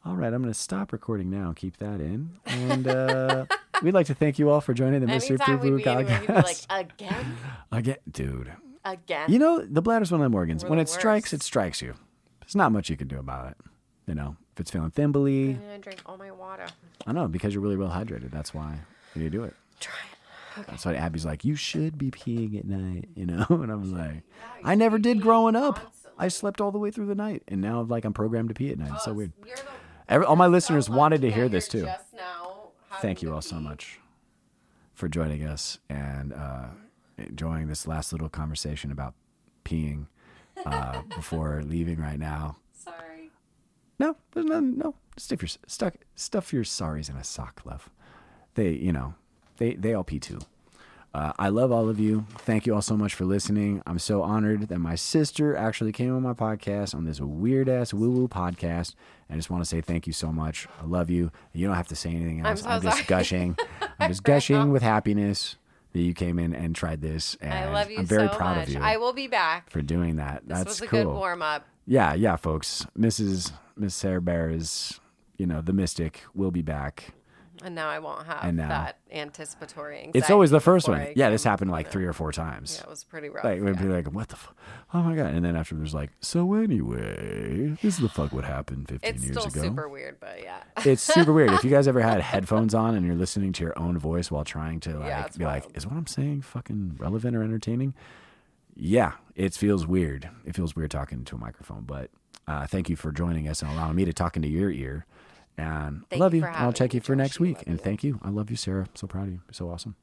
All 0.07 0.15
right, 0.15 0.33
I'm 0.33 0.41
going 0.41 0.55
to 0.55 0.59
stop 0.59 0.93
recording 0.93 1.29
now. 1.29 1.53
Keep 1.55 1.79
that 1.79 2.01
in. 2.01 2.31
And 2.47 2.87
uh, 2.87 3.47
we'd 3.83 3.95
like 3.95 4.07
to 4.07 4.15
thank 4.15 4.39
you 4.39 4.51
all 4.51 4.61
for 4.61 4.75
joining 4.75 5.01
the 5.01 5.07
Mr. 5.07 5.39
Poo 5.39 5.59
Poo 5.59 5.77
be 5.77 5.87
anywhere, 5.87 6.19
he'd 6.19 6.27
be 6.27 6.33
like, 6.33 6.47
podcast. 6.47 6.81
again? 6.81 7.37
Again, 7.73 7.97
dude. 8.11 8.53
Again? 8.85 9.31
You 9.31 9.39
know, 9.39 9.65
the 9.65 9.83
bladder's 9.83 10.13
one 10.13 10.21
of 10.21 10.25
them 10.25 10.35
organs. 10.35 10.63
We're 10.63 10.71
When 10.71 10.79
the 10.79 10.83
it 10.83 10.89
strikes, 10.89 11.33
it 11.33 11.43
strikes 11.43 11.83
you. 11.83 11.95
There's 12.41 12.55
not 12.55 12.73
much 12.73 12.89
you 12.89 12.97
can 12.97 13.09
do 13.09 13.19
about 13.19 13.51
it. 13.51 13.57
You 14.07 14.15
know, 14.15 14.37
if 14.55 14.61
it's 14.61 14.71
feeling 14.71 14.93
thimbly. 14.93 15.57
And 15.57 15.73
I 15.73 15.79
drink 15.79 16.01
all 16.07 16.17
my 16.17 16.31
water. 16.31 16.67
I 17.07 17.13
know 17.13 17.27
because 17.27 17.53
you're 17.53 17.63
really 17.63 17.77
well 17.77 17.91
hydrated. 17.91 18.31
That's 18.31 18.55
why 18.55 18.79
you 19.17 19.29
do 19.31 19.43
it. 19.43 19.55
Try 19.81 19.95
it. 19.95 20.61
Okay. 20.61 20.71
That's 20.71 20.87
why 20.87 20.95
Abby's 20.95 21.27
like, 21.27 21.45
you 21.45 21.55
should 21.57 21.99
be 21.99 22.11
peeing 22.11 22.59
at 22.59 22.65
night, 22.65 23.09
you 23.15 23.27
know. 23.27 23.45
And 23.51 23.71
I 23.71 23.75
was 23.75 23.91
like, 23.91 24.23
I 24.65 24.75
never 24.75 24.99
did 24.99 25.21
growing 25.21 25.57
up. 25.57 25.93
I 26.19 26.29
slept 26.29 26.61
all 26.61 26.71
the 26.71 26.79
way 26.79 26.91
through 26.91 27.07
the 27.07 27.15
night, 27.15 27.43
and 27.49 27.61
now 27.61 27.83
like 27.83 28.05
I'm 28.05 28.15
programmed 28.15 28.49
to 28.49 28.55
pee 28.55 28.71
at 28.71 28.79
night. 28.79 28.93
It's 28.95 29.05
so 29.05 29.13
weird. 29.13 29.33
The 29.43 29.51
Every, 30.09 30.25
all 30.25 30.37
my 30.37 30.47
listeners 30.47 30.89
wanted 30.89 31.21
to 31.23 31.31
hear 31.31 31.49
this 31.49 31.67
too. 31.69 31.83
Just 31.83 32.15
now 32.15 32.46
Thank 33.01 33.23
you 33.23 33.33
all 33.35 33.43
so 33.43 33.57
much 33.57 34.01
for 34.95 35.09
joining 35.09 35.45
us 35.45 35.79
and 35.89 36.33
uh, 36.33 36.69
enjoying 37.19 37.69
this 37.69 37.87
last 37.87 38.13
little 38.13 38.29
conversation 38.29 38.91
about 38.91 39.15
peeing 39.65 40.07
uh, 40.65 41.03
before 41.15 41.63
leaving 41.65 42.01
right 42.01 42.19
now. 42.19 42.57
Sorry. 42.73 43.31
No, 43.99 44.17
there's 44.33 44.47
none. 44.47 44.79
No, 44.79 44.95
stuff 45.17 45.43
your 45.43 45.49
stuck 45.67 45.95
stuff 46.15 46.53
your 46.53 46.65
sorries 46.65 47.11
in 47.11 47.17
a 47.17 47.25
sock, 47.25 47.63
love. 47.65 47.91
They, 48.55 48.71
you 48.71 48.93
know, 48.93 49.15
they 49.59 49.75
they 49.75 49.93
all 49.95 50.05
pee 50.05 50.21
too. 50.21 50.39
Uh, 51.17 51.33
I 51.39 51.49
love 51.49 51.73
all 51.73 51.89
of 51.89 51.99
you. 51.99 52.27
Thank 52.41 52.67
you 52.67 52.75
all 52.75 52.83
so 52.83 52.95
much 52.95 53.15
for 53.15 53.25
listening. 53.25 53.83
I'm 53.87 53.99
so 53.99 54.21
honored 54.21 54.69
that 54.69 54.79
my 54.81 54.97
sister 54.97 55.57
actually 55.57 55.93
came 55.93 56.15
on 56.15 56.23
my 56.23 56.35
podcast 56.35 56.95
on 56.95 57.05
this 57.05 57.23
weird 57.23 57.71
ass 57.71 57.95
woo 57.95 58.11
woo 58.11 58.29
podcast. 58.29 58.95
I 59.31 59.35
just 59.37 59.49
want 59.49 59.65
to 59.65 59.67
say 59.67 59.81
thank 59.81 60.07
you 60.07 60.13
so 60.13 60.31
much. 60.31 60.69
I 60.79 60.85
love 60.85 61.09
you. 61.09 61.33
You 61.55 61.67
don't 61.67 61.77
have 61.77 61.89
to 61.89 61.97
say 61.97 62.11
anything 62.11 62.45
else. 62.45 62.61
so 62.61 62.69
I'm 62.69 62.83
just 62.83 63.07
gushing. 63.07 63.57
I'm 63.99 64.11
just 64.11 64.25
gushing 64.25 64.71
with 64.71 64.83
happiness 64.83 65.57
that 65.95 66.03
you 66.03 66.13
came 66.13 66.39
in 66.39 66.55
and 66.55 66.77
tried 66.77 67.01
this. 67.01 67.35
And 67.41 67.51
I 67.51 67.73
love 67.73 67.91
you 67.91 68.01
I'm 68.01 68.05
very 68.07 68.29
so 68.29 68.35
proud 68.35 68.59
much. 68.59 68.69
of 68.69 68.75
you 68.75 68.81
I 68.83 68.99
will 68.99 69.15
be 69.15 69.27
back. 69.27 69.71
for 69.71 69.81
doing 69.81 70.17
that. 70.17 70.47
This 70.47 70.59
That's 70.59 70.69
was 70.69 70.83
a 70.83 70.87
cool. 70.87 71.05
good 71.05 71.15
warm 71.15 71.41
up. 71.41 71.65
Yeah, 71.87 72.13
yeah, 72.13 72.37
folks. 72.37 72.87
Mrs. 72.95 73.53
Miss 73.75 73.95
Sarah 73.95 74.21
Bear 74.21 74.51
is, 74.51 75.01
you 75.39 75.47
know, 75.47 75.63
the 75.63 75.73
mystic 75.73 76.25
will 76.35 76.51
be 76.51 76.61
back. 76.61 77.15
And 77.67 77.75
now 77.75 77.89
I 77.89 77.99
won't 77.99 78.25
have 78.29 78.45
And 78.45 78.59
now- 78.59 78.69
that 78.69 78.99
anticipatory 79.11 79.97
anxiety. 79.97 80.19
It's 80.21 80.31
always 80.31 80.53
the 80.53 80.61
first 80.61 80.89
one. 80.89 81.05
Yeah, 81.17 81.31
this 81.31 81.43
happened 81.43 81.73
like 81.73 81.91
three 81.91 82.05
or 82.07 82.13
four 82.13 82.31
times. 82.31 82.77
Yeah, 82.79 82.85
it 82.87 82.91
was 82.91 83.03
pretty 83.03 83.29
rough. 83.29 83.43
Like 83.43 83.61
we'd 83.61 83.75
yeah. 83.75 83.83
be 83.83 83.89
like, 83.89 84.07
"What 84.07 84.29
the? 84.29 84.37
F- 84.37 84.55
oh 84.95 85.03
my 85.03 85.17
god!" 85.17 85.35
And 85.35 85.45
then 85.45 85.57
after 85.57 85.75
there's 85.75 85.93
like, 85.93 86.11
"So 86.21 86.55
anyway, 86.55 87.77
this 87.83 87.97
is 87.97 87.99
the 87.99 88.09
fuck 88.09 88.33
what 88.33 88.45
happened 88.45 88.89
15 88.89 89.11
it's 89.13 89.25
years 89.25 89.37
still 89.37 89.49
ago." 89.49 89.63
super 89.63 89.89
weird, 89.89 90.21
but 90.21 90.41
yeah. 90.45 90.63
it's 90.85 91.03
super 91.03 91.33
weird. 91.33 91.51
If 91.51 91.65
you 91.65 91.71
guys 91.71 91.89
ever 91.89 92.01
had 92.03 92.21
headphones 92.33 92.73
on 92.73 92.95
and 92.95 93.05
you're 93.05 93.17
listening 93.17 93.53
to 93.55 93.65
your 93.65 93.77
own 93.77 93.99
voice 93.99 94.31
while 94.31 94.45
trying 94.45 94.79
to 94.81 95.01
like 95.01 95.09
Yeah, 95.09 95.25
it's 95.27 95.37
be 95.37 95.45
like, 95.45 95.65
"Is 95.77 95.85
what 95.89 95.97
I'm 95.97 96.07
saying 96.07 96.43
fucking 96.43 96.99
relevant 97.01 97.35
or 97.37 97.43
entertaining?" 97.43 97.95
Yeah, 98.77 99.15
it 99.35 99.55
feels 99.55 99.89
weird. 99.89 100.29
It 100.45 100.55
feels 100.55 100.77
weird 100.77 100.93
talking 100.93 101.25
to 101.25 101.35
a 101.35 101.39
microphone, 101.39 101.83
but 101.83 102.11
uh, 102.47 102.69
thank 102.69 102.89
you 102.89 102.95
for 102.95 103.11
joining 103.11 103.49
us 103.49 103.61
and 103.61 103.73
allowing 103.73 103.97
me 103.97 104.05
to 104.05 104.13
talk 104.13 104.37
into 104.37 104.49
your 104.49 104.71
ear. 104.71 105.05
And 105.59 106.05
Thank 106.11 106.21
love 106.21 106.35
you 106.35 106.41
you. 106.43 106.47
I'll 106.47 106.73
check 106.73 106.93
you 106.95 107.01
for 107.01 107.17
next 107.17 107.35
Josh. 107.35 107.41
We 107.41 107.49
week. 107.49 107.63
And 107.67 107.79
you. 107.79 107.85
thank 107.85 108.05
you. 108.05 108.21
I 108.23 108.29
love 108.31 108.51
you, 108.51 108.57
Sarah. 108.57 108.87
So 108.95 109.07
proud 109.07 109.25
of 109.25 109.33
you. 109.33 109.41
You're 109.47 109.55
so 109.55 109.71
awesome. 109.71 109.97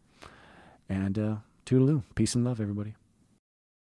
And 0.90 1.18
uh, 1.20 1.36
toodaloo. 1.66 2.04
Peace 2.16 2.36
and 2.36 2.44
love, 2.44 2.60
everybody. 2.60 2.96